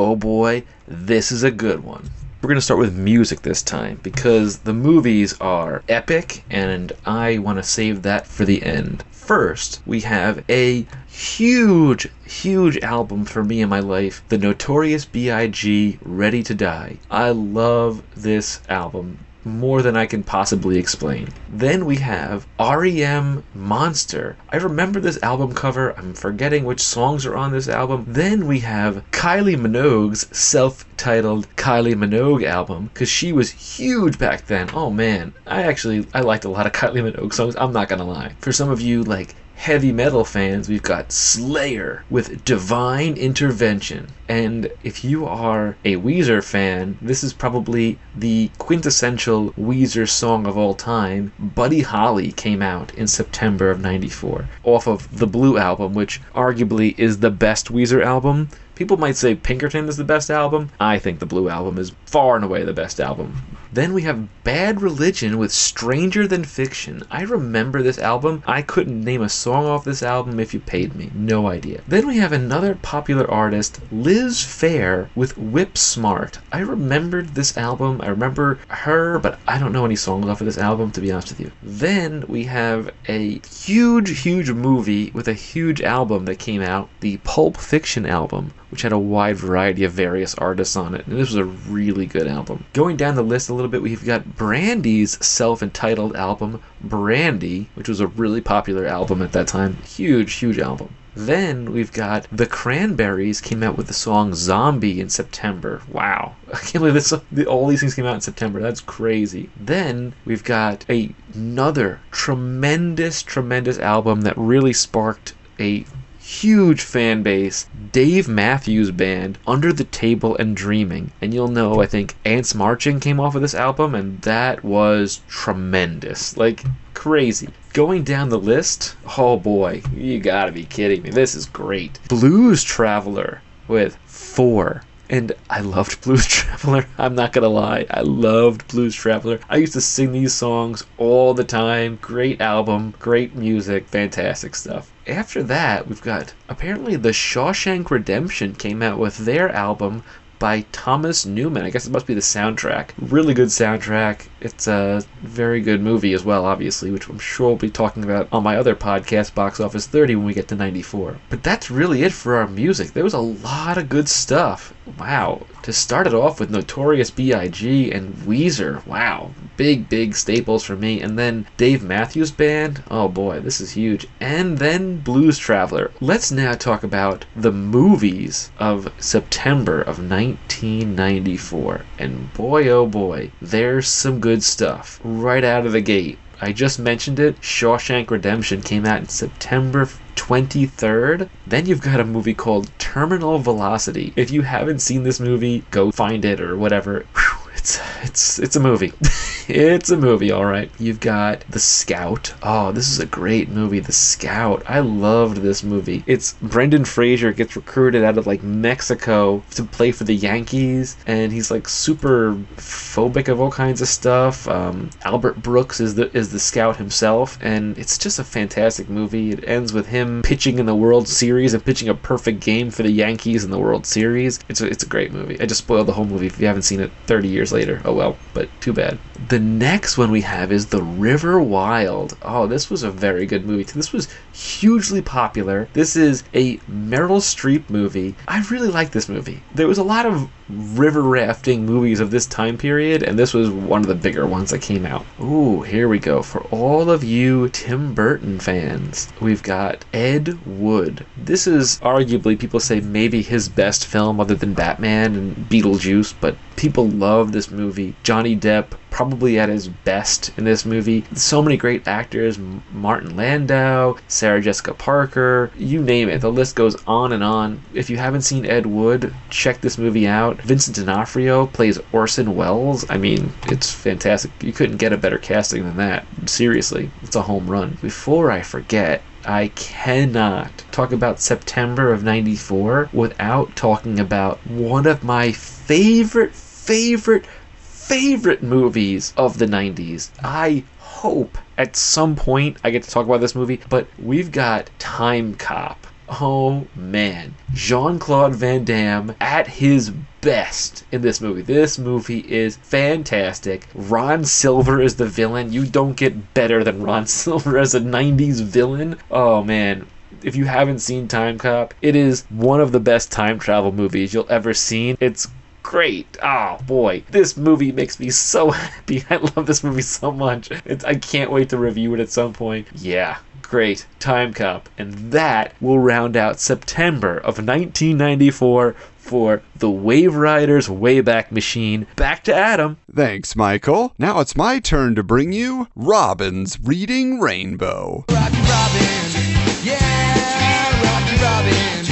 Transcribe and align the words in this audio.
Oh 0.00 0.14
boy, 0.14 0.62
this 0.86 1.32
is 1.32 1.42
a 1.42 1.50
good 1.50 1.82
one. 1.82 2.08
We're 2.40 2.46
going 2.46 2.54
to 2.54 2.60
start 2.60 2.78
with 2.78 2.96
music 2.96 3.42
this 3.42 3.62
time 3.62 3.98
because 4.00 4.58
the 4.58 4.72
movies 4.72 5.36
are 5.40 5.82
epic 5.88 6.44
and 6.48 6.92
I 7.04 7.38
want 7.38 7.58
to 7.58 7.64
save 7.64 8.02
that 8.02 8.24
for 8.24 8.44
the 8.44 8.62
end. 8.62 9.02
First, 9.10 9.80
we 9.86 10.02
have 10.02 10.44
a 10.48 10.86
huge, 11.08 12.08
huge 12.24 12.78
album 12.78 13.24
for 13.24 13.42
me 13.42 13.60
in 13.60 13.68
my 13.68 13.80
life 13.80 14.22
The 14.28 14.38
Notorious 14.38 15.04
B.I.G. 15.04 15.98
Ready 16.02 16.44
to 16.44 16.54
Die. 16.54 16.98
I 17.10 17.30
love 17.30 18.04
this 18.14 18.60
album 18.68 19.18
more 19.48 19.82
than 19.82 19.96
I 19.96 20.06
can 20.06 20.22
possibly 20.22 20.78
explain. 20.78 21.28
Then 21.48 21.86
we 21.86 21.96
have 21.96 22.46
REM 22.58 23.44
Monster. 23.54 24.36
I 24.50 24.56
remember 24.56 25.00
this 25.00 25.22
album 25.22 25.54
cover. 25.54 25.96
I'm 25.98 26.14
forgetting 26.14 26.64
which 26.64 26.80
songs 26.80 27.24
are 27.26 27.36
on 27.36 27.52
this 27.52 27.68
album. 27.68 28.04
Then 28.06 28.46
we 28.46 28.60
have 28.60 29.02
Kylie 29.10 29.56
Minogue's 29.56 30.28
self-titled 30.36 31.48
Kylie 31.56 31.94
Minogue 31.94 32.44
album 32.44 32.90
because 32.92 33.08
she 33.08 33.32
was 33.32 33.50
huge 33.50 34.18
back 34.18 34.46
then. 34.46 34.68
Oh 34.74 34.90
man, 34.90 35.32
I 35.46 35.62
actually 35.62 36.06
I 36.14 36.20
liked 36.20 36.44
a 36.44 36.50
lot 36.50 36.66
of 36.66 36.72
Kylie 36.78 37.02
Minogue 37.02 37.32
songs. 37.32 37.56
I'm 37.56 37.72
not 37.72 37.88
gonna 37.88 38.04
lie. 38.04 38.34
For 38.40 38.52
some 38.52 38.70
of 38.70 38.80
you 38.80 39.02
like 39.04 39.34
heavy 39.58 39.90
metal 39.90 40.24
fans, 40.24 40.68
we've 40.68 40.84
got 40.84 41.10
Slayer 41.10 42.04
with 42.08 42.44
Divine 42.44 43.16
Intervention. 43.16 44.06
And 44.28 44.70
if 44.84 45.04
you 45.04 45.26
are 45.26 45.76
a 45.84 45.96
Weezer 45.96 46.44
fan, 46.44 46.96
this 47.02 47.24
is 47.24 47.32
probably 47.32 47.98
the 48.16 48.50
quintessential 48.58 49.50
Weezer 49.54 50.08
song 50.08 50.46
of 50.46 50.56
all 50.56 50.74
time. 50.74 51.32
Buddy 51.40 51.80
Holly 51.80 52.30
came 52.30 52.62
out 52.62 52.94
in 52.94 53.08
September 53.08 53.68
of 53.70 53.80
94 53.80 54.48
off 54.62 54.86
of 54.86 55.18
the 55.18 55.26
Blue 55.26 55.58
album, 55.58 55.92
which 55.92 56.22
arguably 56.36 56.96
is 56.96 57.18
the 57.18 57.30
best 57.30 57.72
Weezer 57.72 58.02
album. 58.02 58.48
People 58.76 58.96
might 58.96 59.16
say 59.16 59.34
Pinkerton 59.34 59.88
is 59.88 59.96
the 59.96 60.04
best 60.04 60.30
album. 60.30 60.70
I 60.78 61.00
think 61.00 61.18
the 61.18 61.26
Blue 61.26 61.48
album 61.48 61.78
is 61.78 61.92
far 62.06 62.36
and 62.36 62.44
away 62.44 62.62
the 62.62 62.72
best 62.72 63.00
album. 63.00 63.42
Then 63.70 63.92
we 63.92 64.02
have 64.02 64.42
Bad 64.44 64.80
Religion 64.80 65.36
with 65.36 65.52
Stranger 65.52 66.26
Than 66.26 66.42
Fiction. 66.42 67.02
I 67.10 67.22
remember 67.22 67.82
this 67.82 67.98
album. 67.98 68.42
I 68.46 68.62
couldn't 68.62 69.04
name 69.04 69.20
a 69.20 69.28
song 69.28 69.66
off 69.66 69.84
this 69.84 70.02
album 70.02 70.40
if 70.40 70.54
you 70.54 70.60
paid 70.60 70.94
me. 70.94 71.10
No 71.14 71.48
idea. 71.48 71.82
Then 71.86 72.06
we 72.06 72.16
have 72.16 72.32
another 72.32 72.74
popular 72.74 73.30
artist, 73.30 73.80
Liz 73.92 74.38
Phair 74.38 75.08
with 75.14 75.36
Whip 75.36 75.76
Smart. 75.76 76.38
I 76.50 76.60
remembered 76.60 77.34
this 77.34 77.58
album. 77.58 78.00
I 78.02 78.08
remember 78.08 78.58
her, 78.68 79.18
but 79.18 79.38
I 79.46 79.58
don't 79.58 79.72
know 79.72 79.84
any 79.84 79.96
songs 79.96 80.26
off 80.26 80.40
of 80.40 80.46
this 80.46 80.56
album 80.56 80.90
to 80.92 81.00
be 81.02 81.12
honest 81.12 81.28
with 81.28 81.40
you. 81.40 81.52
Then 81.62 82.24
we 82.26 82.44
have 82.44 82.90
a 83.06 83.40
huge, 83.40 84.20
huge 84.20 84.50
movie 84.50 85.10
with 85.12 85.28
a 85.28 85.34
huge 85.34 85.82
album 85.82 86.24
that 86.24 86.38
came 86.38 86.62
out, 86.62 86.88
the 87.00 87.18
Pulp 87.18 87.58
Fiction 87.58 88.06
album 88.06 88.52
which 88.70 88.82
had 88.82 88.92
a 88.92 88.98
wide 88.98 89.36
variety 89.36 89.84
of 89.84 89.92
various 89.92 90.34
artists 90.34 90.76
on 90.76 90.94
it. 90.94 91.06
And 91.06 91.18
this 91.18 91.28
was 91.28 91.36
a 91.36 91.44
really 91.44 92.06
good 92.06 92.26
album. 92.26 92.64
Going 92.72 92.96
down 92.96 93.14
the 93.14 93.22
list 93.22 93.48
a 93.48 93.54
little 93.58 93.70
bit, 93.70 93.82
we've 93.82 94.04
got 94.04 94.36
Brandy's 94.36 95.24
self 95.24 95.62
entitled 95.62 96.14
album, 96.16 96.62
Brandy, 96.80 97.68
which 97.74 97.88
was 97.88 98.00
a 98.00 98.06
really 98.06 98.40
popular 98.40 98.86
album 98.86 99.20
at 99.20 99.32
that 99.32 99.48
time. 99.48 99.76
Huge, 99.84 100.34
huge 100.34 100.58
album. 100.58 100.94
Then 101.16 101.72
we've 101.72 101.92
got 101.92 102.28
the 102.30 102.46
Cranberries 102.46 103.40
came 103.40 103.64
out 103.64 103.76
with 103.76 103.88
the 103.88 103.92
song 103.92 104.34
Zombie 104.34 105.00
in 105.00 105.08
September. 105.08 105.82
Wow. 105.90 106.36
I 106.54 106.58
can't 106.58 106.74
believe 106.74 106.94
this 106.94 107.12
all 107.46 107.66
these 107.66 107.80
things 107.80 107.96
came 107.96 108.06
out 108.06 108.14
in 108.14 108.20
September. 108.20 108.60
That's 108.60 108.80
crazy. 108.80 109.50
Then 109.58 110.14
we've 110.24 110.44
got 110.44 110.84
a, 110.88 111.12
another 111.34 112.00
tremendous 112.12 113.22
tremendous 113.22 113.80
album 113.80 114.20
that 114.20 114.38
really 114.38 114.72
sparked 114.72 115.34
a 115.58 115.84
huge 116.28 116.82
fan 116.82 117.22
base, 117.22 117.66
Dave 117.90 118.28
Matthews 118.28 118.90
Band, 118.90 119.38
Under 119.46 119.72
the 119.72 119.84
Table 119.84 120.36
and 120.36 120.54
Dreaming. 120.54 121.10
And 121.22 121.32
you'll 121.32 121.48
know, 121.48 121.80
I 121.80 121.86
think, 121.86 122.16
Ants 122.24 122.54
Marching 122.54 123.00
came 123.00 123.18
off 123.18 123.34
of 123.34 123.40
this 123.40 123.54
album, 123.54 123.94
and 123.94 124.20
that 124.22 124.62
was 124.62 125.22
tremendous. 125.26 126.36
Like, 126.36 126.64
crazy. 126.92 127.48
Going 127.72 128.04
down 128.04 128.28
the 128.28 128.38
list, 128.38 128.94
oh 129.16 129.38
boy, 129.38 129.82
you 129.96 130.20
gotta 130.20 130.52
be 130.52 130.64
kidding 130.64 131.02
me. 131.02 131.10
This 131.10 131.34
is 131.34 131.46
great. 131.46 131.98
Blues 132.08 132.62
Traveler 132.62 133.40
with 133.66 133.96
four. 134.04 134.82
And 135.10 135.32
I 135.48 135.60
loved 135.60 136.02
Blues 136.02 136.26
Traveler. 136.28 136.86
I'm 136.98 137.14
not 137.14 137.32
gonna 137.32 137.48
lie. 137.48 137.86
I 137.88 138.02
loved 138.02 138.68
Blues 138.68 138.94
Traveler. 138.94 139.40
I 139.48 139.56
used 139.56 139.72
to 139.72 139.80
sing 139.80 140.12
these 140.12 140.34
songs 140.34 140.84
all 140.98 141.32
the 141.32 141.44
time. 141.44 141.98
Great 142.02 142.42
album, 142.42 142.92
great 142.98 143.34
music, 143.34 143.88
fantastic 143.88 144.54
stuff. 144.54 144.92
After 145.06 145.42
that, 145.44 145.88
we've 145.88 146.02
got 146.02 146.34
apparently 146.50 146.96
the 146.96 147.12
Shawshank 147.12 147.90
Redemption 147.90 148.54
came 148.54 148.82
out 148.82 148.98
with 148.98 149.16
their 149.18 149.48
album 149.48 150.02
by 150.38 150.64
Thomas 150.72 151.26
Newman. 151.26 151.64
I 151.64 151.70
guess 151.70 151.86
it 151.86 151.92
must 151.92 152.06
be 152.06 152.14
the 152.14 152.20
soundtrack. 152.20 152.90
Really 153.00 153.34
good 153.34 153.48
soundtrack. 153.48 154.26
It's 154.40 154.68
a 154.68 155.02
very 155.22 155.60
good 155.60 155.80
movie 155.80 156.12
as 156.12 156.24
well, 156.24 156.46
obviously, 156.46 156.90
which 156.90 157.08
I'm 157.08 157.18
sure 157.18 157.48
we'll 157.48 157.56
be 157.56 157.70
talking 157.70 158.04
about 158.04 158.28
on 158.30 158.42
my 158.42 158.56
other 158.56 158.76
podcast, 158.76 159.34
Box 159.34 159.58
Office 159.58 159.86
30, 159.86 160.16
when 160.16 160.26
we 160.26 160.34
get 160.34 160.48
to 160.48 160.54
94. 160.54 161.18
But 161.28 161.42
that's 161.42 161.70
really 161.70 162.02
it 162.02 162.12
for 162.12 162.36
our 162.36 162.46
music. 162.46 162.92
There 162.92 163.04
was 163.04 163.14
a 163.14 163.18
lot 163.18 163.78
of 163.78 163.88
good 163.88 164.08
stuff. 164.08 164.72
Wow. 164.98 165.46
To 165.62 165.72
start 165.72 166.06
it 166.06 166.14
off 166.14 166.40
with 166.40 166.50
Notorious 166.50 167.10
B.I.G. 167.10 167.90
and 167.90 168.14
Weezer. 168.14 168.86
Wow. 168.86 169.32
Big, 169.56 169.88
big 169.88 170.14
staples 170.14 170.62
for 170.62 170.76
me. 170.76 171.00
And 171.00 171.18
then 171.18 171.46
Dave 171.56 171.82
Matthews 171.82 172.30
Band. 172.30 172.82
Oh 172.90 173.08
boy, 173.08 173.40
this 173.40 173.60
is 173.60 173.72
huge. 173.72 174.06
And 174.20 174.56
then 174.58 174.98
Blues 175.00 175.36
Traveler. 175.36 175.90
Let's 176.00 176.30
now 176.30 176.54
talk 176.54 176.84
about 176.84 177.24
the 177.34 177.52
movies 177.52 178.50
of 178.58 178.92
September 178.98 179.82
of 179.82 179.98
1994. 180.36 181.84
And 181.98 182.32
boy, 182.34 182.68
oh 182.68 182.86
boy, 182.86 183.30
there's 183.40 183.88
some 183.88 184.20
good 184.20 184.42
stuff 184.42 185.00
right 185.02 185.44
out 185.44 185.66
of 185.66 185.72
the 185.72 185.80
gate. 185.80 186.18
I 186.40 186.52
just 186.52 186.78
mentioned 186.78 187.18
it. 187.18 187.40
Shawshank 187.40 188.10
Redemption 188.10 188.62
came 188.62 188.86
out 188.86 189.00
in 189.00 189.08
September 189.08 189.88
23rd. 190.14 191.28
Then 191.46 191.66
you've 191.66 191.80
got 191.80 192.00
a 192.00 192.04
movie 192.04 192.34
called 192.34 192.70
Terminal 192.78 193.38
Velocity. 193.38 194.12
If 194.14 194.30
you 194.30 194.42
haven't 194.42 194.80
seen 194.80 195.02
this 195.02 195.18
movie, 195.18 195.64
go 195.70 195.90
find 195.90 196.24
it 196.24 196.40
or 196.40 196.56
whatever. 196.56 197.06
Whew, 197.14 197.50
it's 197.54 197.80
it's 198.02 198.38
it's 198.38 198.56
a 198.56 198.60
movie. 198.60 198.92
it's 199.48 199.90
a 199.90 199.96
movie, 199.96 200.30
all 200.30 200.44
right. 200.44 200.70
You've 200.78 201.00
got 201.00 201.40
The 201.50 201.58
Scout. 201.58 202.34
Oh, 202.42 202.72
this 202.72 202.90
is 202.90 202.98
a 203.00 203.06
great 203.06 203.48
movie, 203.48 203.80
The 203.80 203.92
Scout. 203.92 204.62
I 204.66 204.80
loved 204.80 205.38
this 205.38 205.62
movie. 205.62 206.04
It's 206.06 206.34
Brendan 206.42 206.84
Fraser 206.84 207.32
gets 207.32 207.56
recruited 207.56 208.04
out 208.04 208.18
of 208.18 208.26
like 208.26 208.42
Mexico 208.42 209.42
to 209.52 209.64
play 209.64 209.92
for 209.92 210.04
the 210.04 210.14
Yankees, 210.14 210.96
and 211.06 211.32
he's 211.32 211.50
like 211.50 211.68
super 211.68 212.34
phobic 212.56 213.28
of 213.28 213.40
all 213.40 213.50
kinds 213.50 213.80
of 213.80 213.88
stuff. 213.88 214.46
Um, 214.48 214.90
Albert 215.04 215.42
Brooks 215.42 215.80
is 215.80 215.94
the 215.94 216.14
is 216.16 216.30
the 216.30 216.40
scout 216.40 216.76
himself, 216.76 217.38
and 217.40 217.76
it's 217.78 217.98
just 217.98 218.18
a 218.18 218.24
fantastic 218.24 218.88
movie. 218.88 219.30
It 219.30 219.44
ends 219.48 219.72
with 219.72 219.86
him 219.86 220.22
pitching 220.22 220.58
in 220.58 220.66
the 220.66 220.74
World 220.74 221.08
Series 221.08 221.54
and 221.54 221.64
pitching 221.64 221.88
a 221.88 221.94
perfect 221.94 222.40
game 222.40 222.70
for 222.70 222.82
the 222.82 222.90
Yankees 222.90 223.44
in 223.44 223.50
the 223.50 223.58
World 223.58 223.86
Series. 223.86 224.40
It's 224.48 224.60
a, 224.60 224.66
it's 224.66 224.82
a 224.82 224.88
great 224.88 225.12
movie. 225.12 225.40
I 225.40 225.46
just 225.46 225.64
spoiled 225.64 225.86
the 225.86 225.92
whole 225.92 226.04
movie 226.04 226.26
if 226.26 226.40
you 226.40 226.46
haven't 226.46 226.62
seen 226.62 226.80
it 226.80 226.90
30 227.06 227.28
years 227.28 227.52
later. 227.52 227.80
Oh 227.84 227.92
well, 227.92 228.16
but 228.34 228.48
too 228.60 228.72
bad. 228.72 228.98
The 229.28 229.37
The 229.38 229.44
next 229.44 229.96
one 229.96 230.10
we 230.10 230.22
have 230.22 230.50
is 230.50 230.66
The 230.66 230.82
River 230.82 231.40
Wild. 231.40 232.16
Oh, 232.22 232.48
this 232.48 232.68
was 232.68 232.82
a 232.82 232.90
very 232.90 233.24
good 233.24 233.46
movie. 233.46 233.62
This 233.62 233.92
was 233.92 234.08
hugely 234.32 235.00
popular. 235.00 235.68
This 235.74 235.94
is 235.94 236.24
a 236.34 236.56
Meryl 236.68 237.20
Streep 237.20 237.70
movie. 237.70 238.16
I 238.26 238.44
really 238.50 238.66
like 238.66 238.90
this 238.90 239.08
movie. 239.08 239.44
There 239.54 239.68
was 239.68 239.78
a 239.78 239.84
lot 239.84 240.06
of 240.06 240.28
river 240.48 241.02
rafting 241.02 241.66
movies 241.66 242.00
of 242.00 242.10
this 242.10 242.26
time 242.26 242.56
period, 242.56 243.02
and 243.02 243.18
this 243.18 243.34
was 243.34 243.50
one 243.50 243.80
of 243.80 243.86
the 243.86 243.94
bigger 243.94 244.26
ones 244.26 244.50
that 244.50 244.62
came 244.62 244.86
out. 244.86 245.04
Ooh, 245.20 245.62
here 245.62 245.88
we 245.88 245.98
go. 245.98 246.22
For 246.22 246.40
all 246.50 246.90
of 246.90 247.04
you 247.04 247.48
Tim 247.50 247.94
Burton 247.94 248.38
fans, 248.38 249.12
we've 249.20 249.42
got 249.42 249.84
Ed 249.92 250.38
Wood. 250.46 251.04
This 251.16 251.46
is 251.46 251.78
arguably, 251.80 252.38
people 252.38 252.60
say, 252.60 252.80
maybe 252.80 253.22
his 253.22 253.48
best 253.48 253.86
film 253.86 254.20
other 254.20 254.34
than 254.34 254.54
Batman 254.54 255.14
and 255.14 255.36
Beetlejuice, 255.48 256.14
but 256.20 256.36
people 256.56 256.88
love 256.88 257.32
this 257.32 257.50
movie. 257.50 257.94
Johnny 258.02 258.36
Depp 258.36 258.72
probably 258.90 259.38
at 259.38 259.48
his 259.48 259.68
best 259.68 260.32
in 260.36 260.44
this 260.44 260.64
movie. 260.64 261.04
So 261.14 261.40
many 261.40 261.56
great 261.56 261.86
actors 261.86 262.38
Martin 262.72 263.16
Landau, 263.16 263.96
Sarah 264.08 264.40
Jessica 264.40 264.74
Parker, 264.74 265.52
you 265.56 265.80
name 265.80 266.08
it. 266.08 266.20
The 266.20 266.32
list 266.32 266.56
goes 266.56 266.76
on 266.86 267.12
and 267.12 267.22
on. 267.22 267.62
If 267.74 267.90
you 267.90 267.96
haven't 267.96 268.22
seen 268.22 268.46
Ed 268.46 268.66
Wood, 268.66 269.14
check 269.30 269.60
this 269.60 269.78
movie 269.78 270.08
out. 270.08 270.37
Vincent 270.42 270.76
D'Onofrio 270.76 271.46
plays 271.46 271.78
Orson 271.92 272.34
Welles. 272.34 272.88
I 272.88 272.96
mean, 272.96 273.32
it's 273.46 273.72
fantastic. 273.72 274.30
You 274.42 274.52
couldn't 274.52 274.76
get 274.76 274.92
a 274.92 274.96
better 274.96 275.18
casting 275.18 275.64
than 275.64 275.76
that. 275.76 276.06
Seriously, 276.26 276.90
it's 277.02 277.16
a 277.16 277.22
home 277.22 277.50
run. 277.50 277.76
Before 277.82 278.30
I 278.30 278.42
forget, 278.42 279.02
I 279.24 279.48
cannot 279.48 280.64
talk 280.70 280.92
about 280.92 281.20
September 281.20 281.92
of 281.92 282.04
94 282.04 282.90
without 282.92 283.54
talking 283.56 283.98
about 284.00 284.38
one 284.46 284.86
of 284.86 285.04
my 285.04 285.32
favorite, 285.32 286.34
favorite, 286.34 287.26
favorite 287.56 288.42
movies 288.42 289.12
of 289.16 289.38
the 289.38 289.46
90s. 289.46 290.10
I 290.22 290.64
hope 290.78 291.38
at 291.56 291.76
some 291.76 292.16
point 292.16 292.56
I 292.64 292.70
get 292.70 292.82
to 292.84 292.90
talk 292.90 293.06
about 293.06 293.20
this 293.20 293.34
movie, 293.34 293.60
but 293.68 293.86
we've 293.98 294.32
got 294.32 294.70
Time 294.78 295.34
Cop. 295.34 295.86
Oh 296.10 296.66
man, 296.74 297.34
Jean 297.52 297.98
Claude 297.98 298.34
Van 298.34 298.64
Damme 298.64 299.14
at 299.20 299.46
his 299.46 299.90
best 300.20 300.84
in 300.90 301.02
this 301.02 301.20
movie. 301.20 301.42
This 301.42 301.78
movie 301.78 302.20
is 302.20 302.56
fantastic. 302.56 303.68
Ron 303.74 304.24
Silver 304.24 304.80
is 304.80 304.96
the 304.96 305.06
villain. 305.06 305.52
You 305.52 305.66
don't 305.66 305.96
get 305.96 306.34
better 306.34 306.64
than 306.64 306.82
Ron 306.82 307.06
Silver 307.22 307.58
as 307.58 307.74
a 307.74 307.80
90s 307.80 308.42
villain. 308.42 308.96
Oh 309.10 309.44
man, 309.44 309.86
if 310.22 310.34
you 310.34 310.46
haven't 310.46 310.80
seen 310.80 311.08
Time 311.08 311.38
Cop, 311.38 311.74
it 311.82 311.94
is 311.94 312.24
one 312.30 312.60
of 312.60 312.72
the 312.72 312.80
best 312.80 313.12
time 313.12 313.38
travel 313.38 313.72
movies 313.72 314.14
you'll 314.14 314.26
ever 314.30 314.54
seen. 314.54 314.96
It's 315.00 315.28
great. 315.62 316.16
Oh 316.22 316.58
boy, 316.66 317.04
this 317.10 317.36
movie 317.36 317.72
makes 317.72 318.00
me 318.00 318.10
so 318.10 318.50
happy. 318.52 319.04
I 319.10 319.16
love 319.16 319.46
this 319.46 319.62
movie 319.62 319.82
so 319.82 320.10
much. 320.10 320.50
It's, 320.64 320.84
I 320.84 320.94
can't 320.94 321.30
wait 321.30 321.50
to 321.50 321.58
review 321.58 321.92
it 321.94 322.00
at 322.00 322.10
some 322.10 322.32
point. 322.32 322.68
Yeah, 322.74 323.18
great. 323.48 323.86
Time 323.98 324.32
Cop. 324.32 324.68
And 324.78 325.12
that 325.12 325.54
will 325.60 325.78
round 325.78 326.16
out 326.16 326.38
September 326.38 327.16
of 327.16 327.38
1994 327.38 328.74
for 328.98 329.42
the 329.56 329.70
Wave 329.70 330.14
Riders 330.14 330.68
Wayback 330.68 331.32
Machine. 331.32 331.86
Back 331.96 332.24
to 332.24 332.34
Adam. 332.34 332.76
Thanks, 332.94 333.34
Michael. 333.34 333.94
Now 333.98 334.20
it's 334.20 334.36
my 334.36 334.58
turn 334.58 334.94
to 334.96 335.02
bring 335.02 335.32
you 335.32 335.68
Robin's 335.74 336.58
Reading 336.60 337.20
Rainbow. 337.20 338.04
Rocky 338.10 338.40
Robin, 338.42 339.64
yeah, 339.64 340.82
Rocky 340.84 341.22
Robin. 341.22 341.87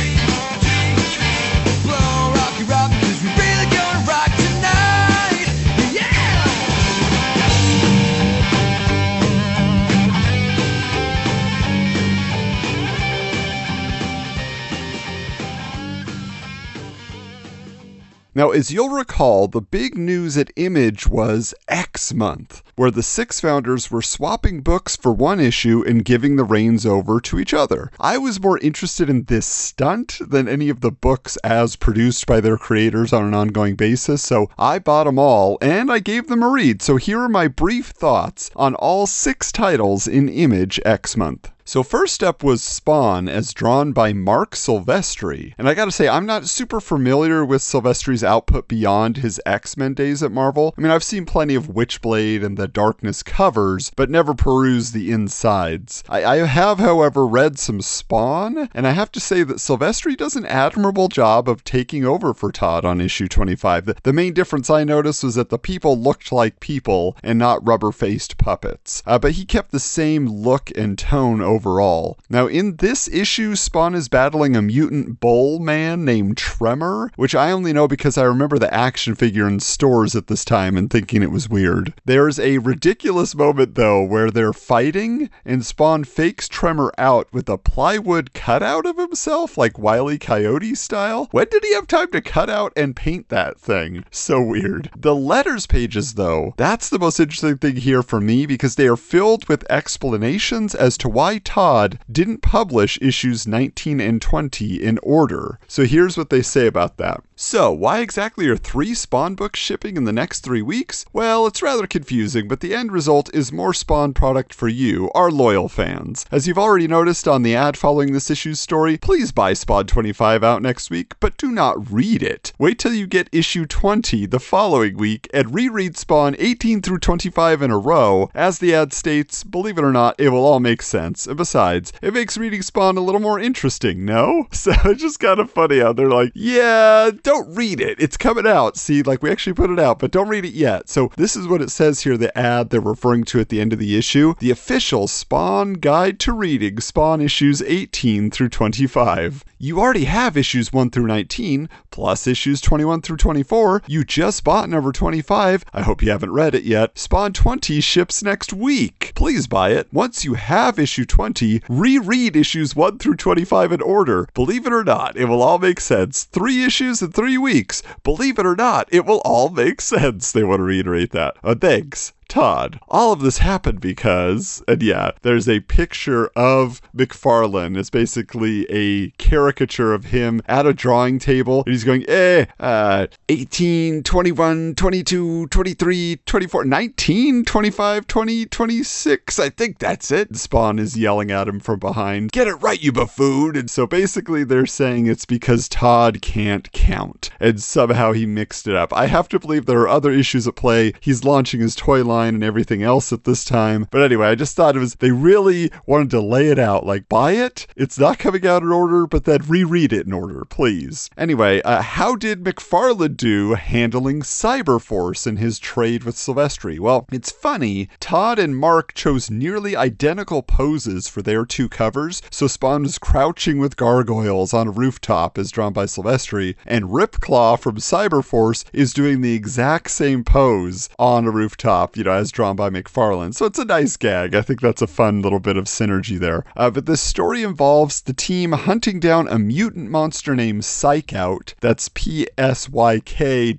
Now, 18.37 18.51
as 18.51 18.71
you'll 18.71 18.91
recall, 18.91 19.49
the 19.49 19.63
big 19.63 19.97
news 19.97 20.37
at 20.37 20.53
Image 20.57 21.07
was 21.07 21.55
X 21.69 22.13
Month, 22.13 22.63
where 22.75 22.91
the 22.91 23.03
six 23.03 23.41
founders 23.41 23.91
were 23.91 24.03
swapping 24.03 24.61
books 24.61 24.95
for 24.95 25.11
one 25.11 25.41
issue 25.41 25.83
and 25.87 26.05
giving 26.05 26.37
the 26.37 26.45
reins 26.45 26.85
over 26.85 27.19
to 27.19 27.39
each 27.39 27.55
other. 27.55 27.91
I 27.99 28.19
was 28.19 28.39
more 28.39 28.59
interested 28.59 29.09
in 29.09 29.23
this 29.23 29.47
stunt 29.47 30.19
than 30.21 30.49
any 30.49 30.69
of 30.69 30.83
the 30.83 30.91
books 30.91 31.39
as 31.39 31.77
produced 31.77 32.27
by 32.27 32.43
their 32.43 32.59
creators 32.59 33.11
on 33.11 33.25
an 33.25 33.33
ongoing 33.33 33.75
basis, 33.75 34.23
so 34.23 34.51
I 34.59 34.81
bought 34.81 35.05
them 35.05 35.19
all 35.19 35.57
and 35.63 35.91
I 35.91 36.01
gave 36.01 36.29
them 36.29 36.43
a 36.43 36.51
read. 36.51 36.83
So 36.83 36.97
here 36.97 37.21
are 37.21 37.31
my 37.31 37.49
brief 37.49 37.87
thoughts 37.87 38.51
on 38.55 38.75
all 38.75 39.07
six 39.07 39.51
titles 39.51 40.07
in 40.07 40.29
Image 40.29 40.79
X 40.85 41.17
Month. 41.17 41.53
So 41.69 41.83
first 41.83 42.23
up 42.23 42.45
was 42.45 42.63
Spawn, 42.63 43.29
as 43.29 43.53
drawn 43.53 43.91
by 43.91 44.13
Marc 44.13 44.53
Silvestri. 44.55 45.53
And 45.59 45.69
I 45.69 45.75
gotta 45.75 45.91
say, 45.91 46.07
I'm 46.07 46.25
not 46.25 46.47
super 46.47 46.81
familiar 46.81 47.45
with 47.45 47.61
Silvestri's 47.61 48.23
output 48.23 48.69
beyond 48.69 49.17
his 49.17 49.41
X-Men 49.45 49.95
days 49.95 50.23
at 50.23 50.31
Marvel. 50.31 50.77
I 50.79 50.81
mean, 50.81 50.93
I've 50.93 51.03
seen 51.03 51.27
plenty 51.27 51.57
of 51.57 51.67
Witchblade 51.67 52.45
and 52.45 52.57
the 52.57 52.69
Darkness 52.69 53.25
covers, 53.25 53.91
but 53.97 54.09
never 54.09 54.33
perused 54.33 54.95
the 54.95 55.11
insides. 55.11 56.05
I, 56.09 56.25
I 56.25 56.37
have, 56.47 56.79
however, 56.79 57.27
read 57.27 57.59
some 57.59 57.81
Spawn, 57.81 58.69
and 58.73 58.87
I 58.87 58.93
have 58.93 59.11
to 59.11 59.21
say 59.21 59.43
that 59.43 59.57
Silvestri 59.57 60.17
does 60.17 60.37
an 60.37 60.47
admirable 60.47 61.09
job 61.09 61.49
of 61.49 61.65
taking 61.65 62.05
over 62.05 62.33
for 62.33 62.53
Todd 62.53 62.85
on 62.85 63.01
issue 63.01 63.27
25. 63.27 63.87
The, 63.87 63.97
the 64.05 64.13
main 64.13 64.35
difference 64.35 64.71
I 64.71 64.85
noticed 64.85 65.25
was 65.25 65.35
that 65.35 65.49
the 65.49 65.59
people 65.59 65.99
looked 65.99 66.31
like 66.31 66.61
people 66.61 67.17
and 67.25 67.41
not 67.41 67.67
rubber-faced 67.67 68.39
puppets. 68.39 69.03
Uh, 69.05 69.19
but 69.19 69.33
he 69.33 69.45
kept 69.45 69.73
the 69.73 69.81
same 69.81 70.29
look 70.29 70.71
and 70.77 70.97
tone 70.97 71.43
overall. 71.57 72.19
Now, 72.29 72.47
in 72.47 72.77
this 72.77 73.09
issue, 73.09 73.57
Spawn 73.57 73.95
is 73.95 74.11
battling 74.11 74.55
a 74.55 74.63
mutant 74.63 75.21
bull 75.21 75.59
man 75.59 76.05
named 76.05 76.37
Tremor, 76.37 77.11
which 77.17 77.35
I 77.35 77.51
only 77.51 77.73
know 77.73 77.89
because 77.89 78.19
I 78.19 78.25
remember 78.25 78.59
the 78.59 78.73
action 78.73 79.15
figure 79.15 79.49
in 79.49 79.61
stores 79.61 80.15
at 80.15 80.27
this 80.27 80.45
time 80.45 80.77
and 80.77 80.91
thinking 80.91 81.23
it 81.23 81.31
was 81.31 81.49
weird. 81.49 81.95
There's 82.05 82.39
a 82.39 82.59
ridiculous 82.59 83.35
moment, 83.35 83.75
though, 83.75 84.05
where 84.05 84.31
they're 84.31 84.53
fighting 84.53 85.31
and 85.47 85.65
Spawn 85.65 86.05
fakes 86.05 86.47
Tremor 86.47 86.93
out 86.99 87.33
with 87.33 87.49
a 87.49 87.57
plywood 87.57 88.35
cutout 88.35 88.85
of 88.85 88.99
himself, 88.99 89.57
like 89.57 89.79
Wile 89.79 90.11
E. 90.11 90.19
Coyote 90.19 90.75
style. 90.75 91.29
When 91.31 91.47
did 91.51 91.65
he 91.65 91.73
have 91.75 91.87
time 91.87 92.11
to 92.13 92.21
cut 92.21 92.51
out 92.51 92.75
and 92.77 92.95
paint 92.95 93.31
that 93.31 93.59
thing? 93.59 94.05
So 94.11 94.43
weird. 94.43 94.91
The 94.95 95.15
letters 95.15 95.67
pages, 95.67 96.15
though, 96.15 96.53
that's 96.59 96.91
the 96.91 96.99
most 96.99 97.19
interesting 97.19 97.57
thing 97.57 97.77
here 97.77 98.03
for 98.03 98.21
me 98.21 98.45
because 98.45 98.75
they 98.75 98.89
are 98.89 98.97
filled 98.97 99.49
with 99.49 99.71
explanations 99.71 100.75
as 100.75 100.99
to 100.99 101.09
why 101.09 101.39
Todd 101.47 102.01
didn't 102.11 102.43
publish 102.43 102.99
issues 103.01 103.47
19 103.47 104.01
and 104.01 104.21
20 104.21 104.83
in 104.83 104.99
order. 105.03 105.59
So 105.69 105.85
here's 105.85 106.19
what 106.19 106.29
they 106.29 106.43
say 106.43 106.67
about 106.67 106.97
that. 106.99 107.23
So, 107.39 107.71
why 107.71 107.99
exactly 108.01 108.49
are 108.49 108.57
three 108.57 108.95
Spawn 108.95 109.35
books 109.35 109.61
shipping 109.61 109.99
in 109.99 110.05
the 110.05 110.13
next 110.13 110.41
three 110.41 110.63
weeks? 110.63 111.05
Well, 111.13 111.47
it's 111.47 111.61
rather 111.61 111.87
confusing, 111.87 112.49
but 112.49 112.61
the 112.61 112.75
end 112.75 112.93
result 112.93 113.29
is 113.35 113.53
more 113.53 113.75
Spawn 113.75 114.15
product 114.15 114.55
for 114.55 114.69
you, 114.69 115.11
our 115.15 115.31
loyal 115.31 115.69
fans. 115.69 116.25
As 116.33 116.49
you've 116.49 116.57
already 116.57 116.89
noticed 116.89 117.29
on 117.29 117.43
the 117.43 117.55
ad 117.55 117.77
following 117.77 118.15
this 118.15 118.31
issue's 118.31 118.59
story, 118.59 118.97
please 118.97 119.33
buy 119.33 119.53
Spawn 119.53 119.87
25 119.87 120.43
out 120.43 120.63
next 120.63 120.89
week, 120.89 121.13
but 121.21 121.37
do 121.37 121.53
not 121.53 121.93
read 121.93 122.23
it. 122.23 122.55
Wait 122.59 122.79
till 122.79 122.95
you 122.95 123.07
get 123.07 123.29
issue 123.33 123.67
20 123.67 124.25
the 124.25 124.41
following 124.41 124.97
week 124.97 125.29
and 125.35 125.55
reread 125.55 125.99
Spawn 125.99 126.37
18 126.39 126.81
through 126.81 127.01
25 127.01 127.61
in 127.61 127.71
a 127.71 127.77
row. 127.77 128.31
As 128.35 128.61
the 128.61 128.75
ad 128.75 128.95
states, 128.95 129.45
believe 129.45 129.77
it 129.77 129.85
or 129.85 129.93
not, 129.93 130.15
it 130.19 130.31
will 130.31 130.47
all 130.47 130.61
make 130.61 130.81
sense. 130.81 131.27
And 131.27 131.37
besides, 131.37 131.93
it 132.01 132.15
makes 132.15 132.39
reading 132.39 132.63
Spawn 132.63 132.97
a 132.97 133.03
little 133.03 133.21
more 133.21 133.39
interesting, 133.39 134.07
no? 134.07 134.47
So 134.57 134.73
it's 134.87 135.03
just 135.03 135.21
kind 135.21 135.39
of 135.39 135.51
funny 135.51 135.79
how 135.79 135.93
they're 135.93 136.09
like, 136.09 136.33
yeah, 136.35 137.11
don't 137.27 137.57
read 137.57 137.81
it. 137.81 137.99
It's 137.99 138.17
coming 138.17 138.47
out. 138.47 138.77
See, 138.77 139.03
like 139.03 139.21
we 139.21 139.33
actually 139.33 139.55
put 139.55 139.71
it 139.71 139.81
out, 139.81 139.99
but 139.99 140.13
don't 140.13 140.29
read 140.29 140.45
it 140.45 140.55
yet. 140.55 140.89
So 140.89 141.11
this 141.17 141.35
is 141.35 141.49
what 141.49 141.61
it 141.61 141.73
says 141.73 142.03
here 142.03 142.17
the 142.17 142.37
ad 142.39 142.71
they're 142.71 142.81
referring 142.81 143.25
to 143.25 143.41
at 143.41 143.49
the 143.49 143.61
end 143.61 143.73
of 143.73 143.81
the 143.81 143.97
issue. 143.99 144.35
The 144.39 144.53
official 144.53 145.09
Spawn 145.09 145.75
Guide 145.75 146.21
to 146.21 146.33
Reading, 146.33 146.79
Spawn 146.79 147.21
issues 147.21 147.61
18 147.63 148.31
through 148.31 148.51
25. 148.51 149.45
You 149.59 149.81
already 149.81 150.05
have 150.05 150.37
issues 150.37 150.71
1 150.71 150.91
through 150.91 151.07
19, 151.07 151.71
plus 151.91 152.27
issues 152.27 152.61
21 152.61 153.01
through 153.01 153.17
24. 153.17 153.83
You 153.87 154.05
just 154.05 154.45
bought 154.45 154.69
number 154.69 154.93
25. 154.93 155.65
I 155.73 155.81
hope 155.81 156.03
you 156.03 156.11
haven't 156.11 156.33
read 156.33 156.55
it 156.55 156.65
yet. 156.65 156.99
Spawn 156.99 157.33
20 157.33 157.81
ships 157.81 158.23
next 158.23 158.53
week. 158.53 159.13
Please 159.15 159.47
buy 159.47 159.71
it. 159.71 159.89
Once 159.91 160.27
you 160.27 160.35
have 160.35 160.79
issue 160.79 161.07
20, 161.07 161.63
reread 161.71 162.37
issues 162.37 162.77
1 162.77 162.99
through 162.99 163.17
25 163.17 163.73
in 163.73 163.81
order. 163.81 164.29
Believe 164.35 164.67
it 164.67 164.75
or 164.75 164.85
not, 164.85 165.17
it 165.17 165.25
will 165.25 165.43
all 165.43 165.59
make 165.59 165.81
sense. 165.81 166.25
Three 166.25 166.63
issues 166.63 167.01
in 167.01 167.13
three 167.17 167.39
weeks. 167.39 167.83
Believe 168.05 168.39
it 168.39 168.45
or 168.45 168.55
not, 168.55 168.89
it 168.93 169.07
will 169.07 169.23
all 169.25 169.49
make 169.49 169.81
sense. 169.81 170.31
They 170.31 170.45
want 170.45 170.61
to 170.61 170.65
reiterate 170.65 171.13
that. 171.13 171.37
Uh, 171.43 171.55
thanks. 171.55 172.13
Todd. 172.29 172.81
All 172.89 173.13
of 173.13 173.21
this 173.21 173.39
happened 173.39 173.81
because, 173.81 174.63
and 174.67 174.83
yeah, 174.83 175.13
there's 175.23 175.49
a 175.49 175.61
picture 175.61 176.27
of 176.37 176.83
McFarlane. 176.95 177.77
It's 177.77 177.91
basically 177.91 178.67
a 178.71 179.11
caricature 179.19 179.95
of 179.95 180.07
him 180.07 180.43
at 180.47 180.67
a 180.67 180.75
drawing 180.75 181.19
table, 181.19 181.63
and 181.65 181.73
he's 181.73 181.85
going, 181.85 182.05
eh, 182.09 182.47
uh, 182.59 183.07
18, 183.29 184.03
21, 184.03 184.75
22, 184.75 185.47
23, 185.47 186.21
24, 186.27 186.65
19, 186.65 187.45
25, 187.45 188.07
20, 188.07 188.47
26. 188.47 189.39
I 189.39 189.49
think 189.49 189.79
that's 189.79 190.11
it. 190.11 190.37
Spawn 190.37 190.79
is 190.79 190.97
yelling 190.97 191.31
at 191.31 191.49
him 191.49 191.61
from 191.61 191.79
behind, 191.79 192.33
get 192.33 192.49
it 192.49 192.55
right, 192.57 192.83
you 192.83 192.93
buffoon. 192.93 193.57
And 193.57 193.71
so 193.71 193.87
basically, 193.87 194.45
they're 194.45 194.67
saying 194.67 195.07
it's 195.07 195.25
because 195.25 195.69
Todd 195.69 196.21
can't 196.23 196.71
count, 196.73 197.31
and 197.41 197.63
somehow 197.63 198.13
he 198.13 198.27
mixed 198.27 198.67
it 198.67 198.75
up. 198.75 198.93
I 198.93 199.07
have 199.07 199.29
to 199.29 199.39
believe 199.39 199.67
there 199.67 199.81
are 199.81 199.89
other 199.89 200.11
issues 200.11 200.49
at 200.49 200.57
play. 200.57 200.93
He's 201.01 201.25
launching 201.25 201.61
his 201.61 201.75
toy 201.75 202.05
line 202.05 202.16
and 202.25 202.43
everything 202.45 202.83
else 202.83 203.13
at 203.13 203.25
this 203.25 203.45
time. 203.45 203.87
But 203.91 204.03
anyway, 204.03 204.29
I 204.29 204.35
just 204.35 204.57
thought 204.57 204.77
it 204.77 204.81
was, 204.81 204.95
they 204.97 205.11
really 205.11 205.71
wanted 205.87 206.11
to 206.11 206.21
lay 206.21 206.49
it 206.49 206.59
out 206.59 206.87
like, 206.87 207.09
buy 207.09 207.33
it, 207.33 207.67
it's 207.77 207.99
not 207.99 208.19
coming 208.19 208.47
out 208.47 208.63
in 208.63 208.73
order, 208.73 209.07
but 209.07 209.25
then 209.25 209.43
reread 209.47 209.93
it 209.93 210.07
in 210.07 210.13
order, 210.13 210.45
please. 210.49 211.11
Anyway, 211.17 211.63
uh, 211.63 211.83
how 211.83 212.17
did 212.17 212.45
McFarlane 212.45 213.17
do 213.17 213.55
handling 213.55 214.23
Cyberforce 214.23 215.27
in 215.27 215.37
his 215.37 215.59
trade 215.59 216.05
with 216.05 216.17
Silvestri? 216.17 216.79
Well, 216.79 217.07
it's 217.13 217.31
funny, 217.31 217.89
Todd 218.01 218.39
and 218.39 218.57
Mark 218.57 218.95
chose 218.95 219.31
nearly 219.31 219.77
identical 219.77 220.43
poses 220.43 221.09
for 221.09 221.23
their 221.23 221.45
two 221.45 221.69
covers, 221.69 222.23
so 222.31 222.47
Spawn 222.47 222.83
was 222.83 222.99
crouching 222.99 223.59
with 223.59 223.77
gargoyles 223.77 224.55
on 224.55 224.69
a 224.69 224.73
rooftop 224.73 225.39
as 225.39 225.51
drawn 225.51 225.73
by 225.73 225.85
Silvestri, 225.85 226.55
and 226.67 226.87
Ripclaw 226.87 227.59
from 227.59 227.77
Cyberforce 227.77 228.65
is 228.73 228.93
doing 228.95 229.21
the 229.21 229.35
exact 229.35 229.91
same 229.91 230.25
pose 230.25 230.89
on 230.99 231.27
a 231.27 231.31
rooftop, 231.31 231.97
you 231.97 232.05
know, 232.07 232.13
as 232.13 232.33
drawn 232.33 232.57
by 232.57 232.71
McFarlane. 232.71 233.35
So 233.35 233.47
it's 233.47 233.59
a 233.59 233.65
nice 233.65 233.97
gag. 233.97 234.35
I 234.35 234.43
think 234.43 234.61
that's 234.61 234.83
a 234.83 234.87
fun 234.87 235.23
little 235.23 235.41
bit 235.41 235.57
of 235.57 235.65
synergy 235.65 236.19
there. 236.19 236.45
Uh, 236.57 236.71
but 236.71 236.87
this 236.87 237.01
story 237.01 237.43
involves 237.43 238.01
the 238.01 238.13
team 238.13 238.53
hunting 238.53 239.01
down 239.01 239.29
a 239.29 239.39
mutant 239.39 239.91
monster 239.91 240.35
named 240.35 240.65
Psych 240.65 241.13
Out, 241.13 241.55
that's 241.61 241.91
P 241.95 242.27
S 242.39 242.69
Y 242.69 243.01
K 243.01 243.55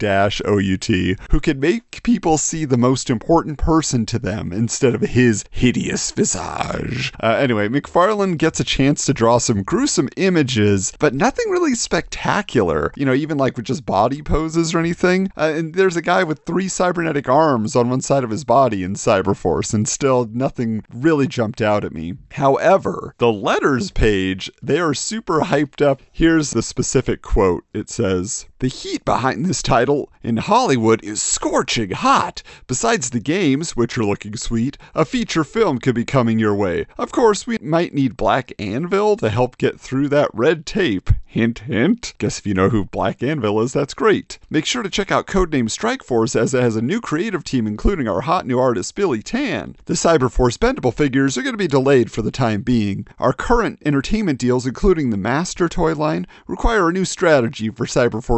O 0.46 0.58
U 0.58 0.78
T, 0.78 1.16
who 1.32 1.40
can 1.40 1.60
make 1.60 2.02
people 2.04 2.38
see 2.38 2.66
the 2.66 2.78
most 2.78 3.10
important 3.10 3.58
person 3.58 4.06
to 4.08 4.20
them 4.20 4.52
instead 4.52 4.96
of 4.96 5.02
his 5.02 5.44
hideous 5.52 6.12
visage. 6.12 7.12
Uh, 7.22 7.36
anyway, 7.40 7.68
McFarlane 7.68 8.38
gets 8.38 8.60
a 8.60 8.64
chance 8.64 9.06
to 9.06 9.14
draw 9.14 9.38
some 9.38 9.64
gruesome 9.64 10.10
images, 10.18 10.94
but 11.00 11.14
nothing 11.14 11.50
really 11.50 11.76
spectacular, 11.76 12.92
you 12.96 13.06
know, 13.06 13.14
even 13.14 13.38
like 13.38 13.58
with 13.58 13.66
just 13.66 13.86
body 13.86 14.22
poses 14.22 14.74
or 14.74 14.80
anything. 14.80 15.30
Uh, 15.38 15.54
and 15.56 15.76
there's 15.76 15.96
a 15.96 16.02
guy 16.02 16.24
with 16.24 16.46
three 16.46 16.68
cybernetic 16.68 17.28
arms 17.28 17.76
on 17.76 17.90
one 17.90 18.02
side 18.02 18.24
of 18.24 18.30
his 18.30 18.37
body 18.44 18.84
in 18.84 18.94
Cyberforce, 18.94 19.74
and 19.74 19.88
still 19.88 20.30
nothing 20.32 20.84
really 20.94 21.28
jumped 21.28 21.62
out 21.62 21.84
at 21.84 21.94
me. 21.94 22.16
However, 22.32 23.16
the 23.18 23.32
letters 23.32 23.92
page, 23.92 24.52
they 24.62 24.80
are 24.80 24.94
super 24.94 25.42
hyped 25.42 25.86
up. 25.86 26.02
Here's 26.12 26.52
the 26.52 26.62
specific 26.62 27.22
quote 27.22 27.64
it 27.74 27.90
says, 27.90 28.46
the 28.60 28.68
heat 28.68 29.06
behind 29.06 29.46
this 29.46 29.62
title 29.62 30.12
in 30.24 30.38
Hollywood 30.38 31.04
is 31.04 31.22
scorching 31.22 31.92
hot. 31.92 32.42
Besides 32.66 33.12
the 33.12 33.20
games, 33.20 33.76
which 33.76 33.98
are 33.98 34.04
looking 34.04 34.36
sweet, 34.36 34.78
a 34.96 35.06
feature 35.06 35.44
film 35.44 35.78
could 35.78 35.94
be 35.94 36.06
coming 36.06 36.40
your 36.40 36.56
way. 36.56 36.88
Of 36.98 37.12
course, 37.12 37.46
we 37.46 37.60
might 37.62 37.94
need 37.94 38.18
Black 38.18 38.52
Anvil 38.58 39.16
to 39.18 39.30
help 39.30 39.58
get 39.58 39.80
through 39.80 40.10
that 40.10 40.32
red 40.34 40.66
tape. 40.66 41.12
Hint, 41.26 41.60
hint. 41.60 42.14
Guess 42.18 42.40
if 42.40 42.48
you 42.48 42.56
know 42.56 42.70
who 42.70 42.86
Black 42.86 43.22
Anvil 43.22 43.62
is, 43.62 43.74
that's 43.74 43.94
great. 43.94 44.40
Make 44.50 44.66
sure 44.66 44.82
to 44.82 44.90
check 44.90 45.12
out 45.12 45.28
Codename 45.28 45.70
Strykeforce 45.70 46.36
as 46.36 46.54
it 46.54 46.64
has 46.64 46.76
a 46.76 46.82
new 46.82 47.00
creative 47.00 47.44
team, 47.44 47.68
including 47.68 48.08
our 48.08 48.22
hot 48.22 48.48
new 48.48 48.58
artist 48.58 48.96
Billy 48.96 49.22
Tan. 49.22 49.76
The 49.86 49.94
Cyberforce 49.94 50.58
bendable 50.58 50.94
figures 50.94 51.38
are 51.38 51.44
going 51.44 51.54
to 51.54 51.58
be 51.58 51.68
delayed 51.68 52.12
for 52.12 52.24
the 52.24 52.32
time 52.32 52.64
being. 52.64 53.06
Our 53.20 53.34
current 53.34 53.80
entertainment 53.86 54.40
deals, 54.40 54.66
including 54.66 55.12
the 55.12 55.18
Master 55.18 55.70
toy 55.70 55.94
line, 55.94 56.26
require 56.48 56.90
a 56.90 56.94
new 56.94 57.06
strategy 57.06 57.70
for 57.70 57.86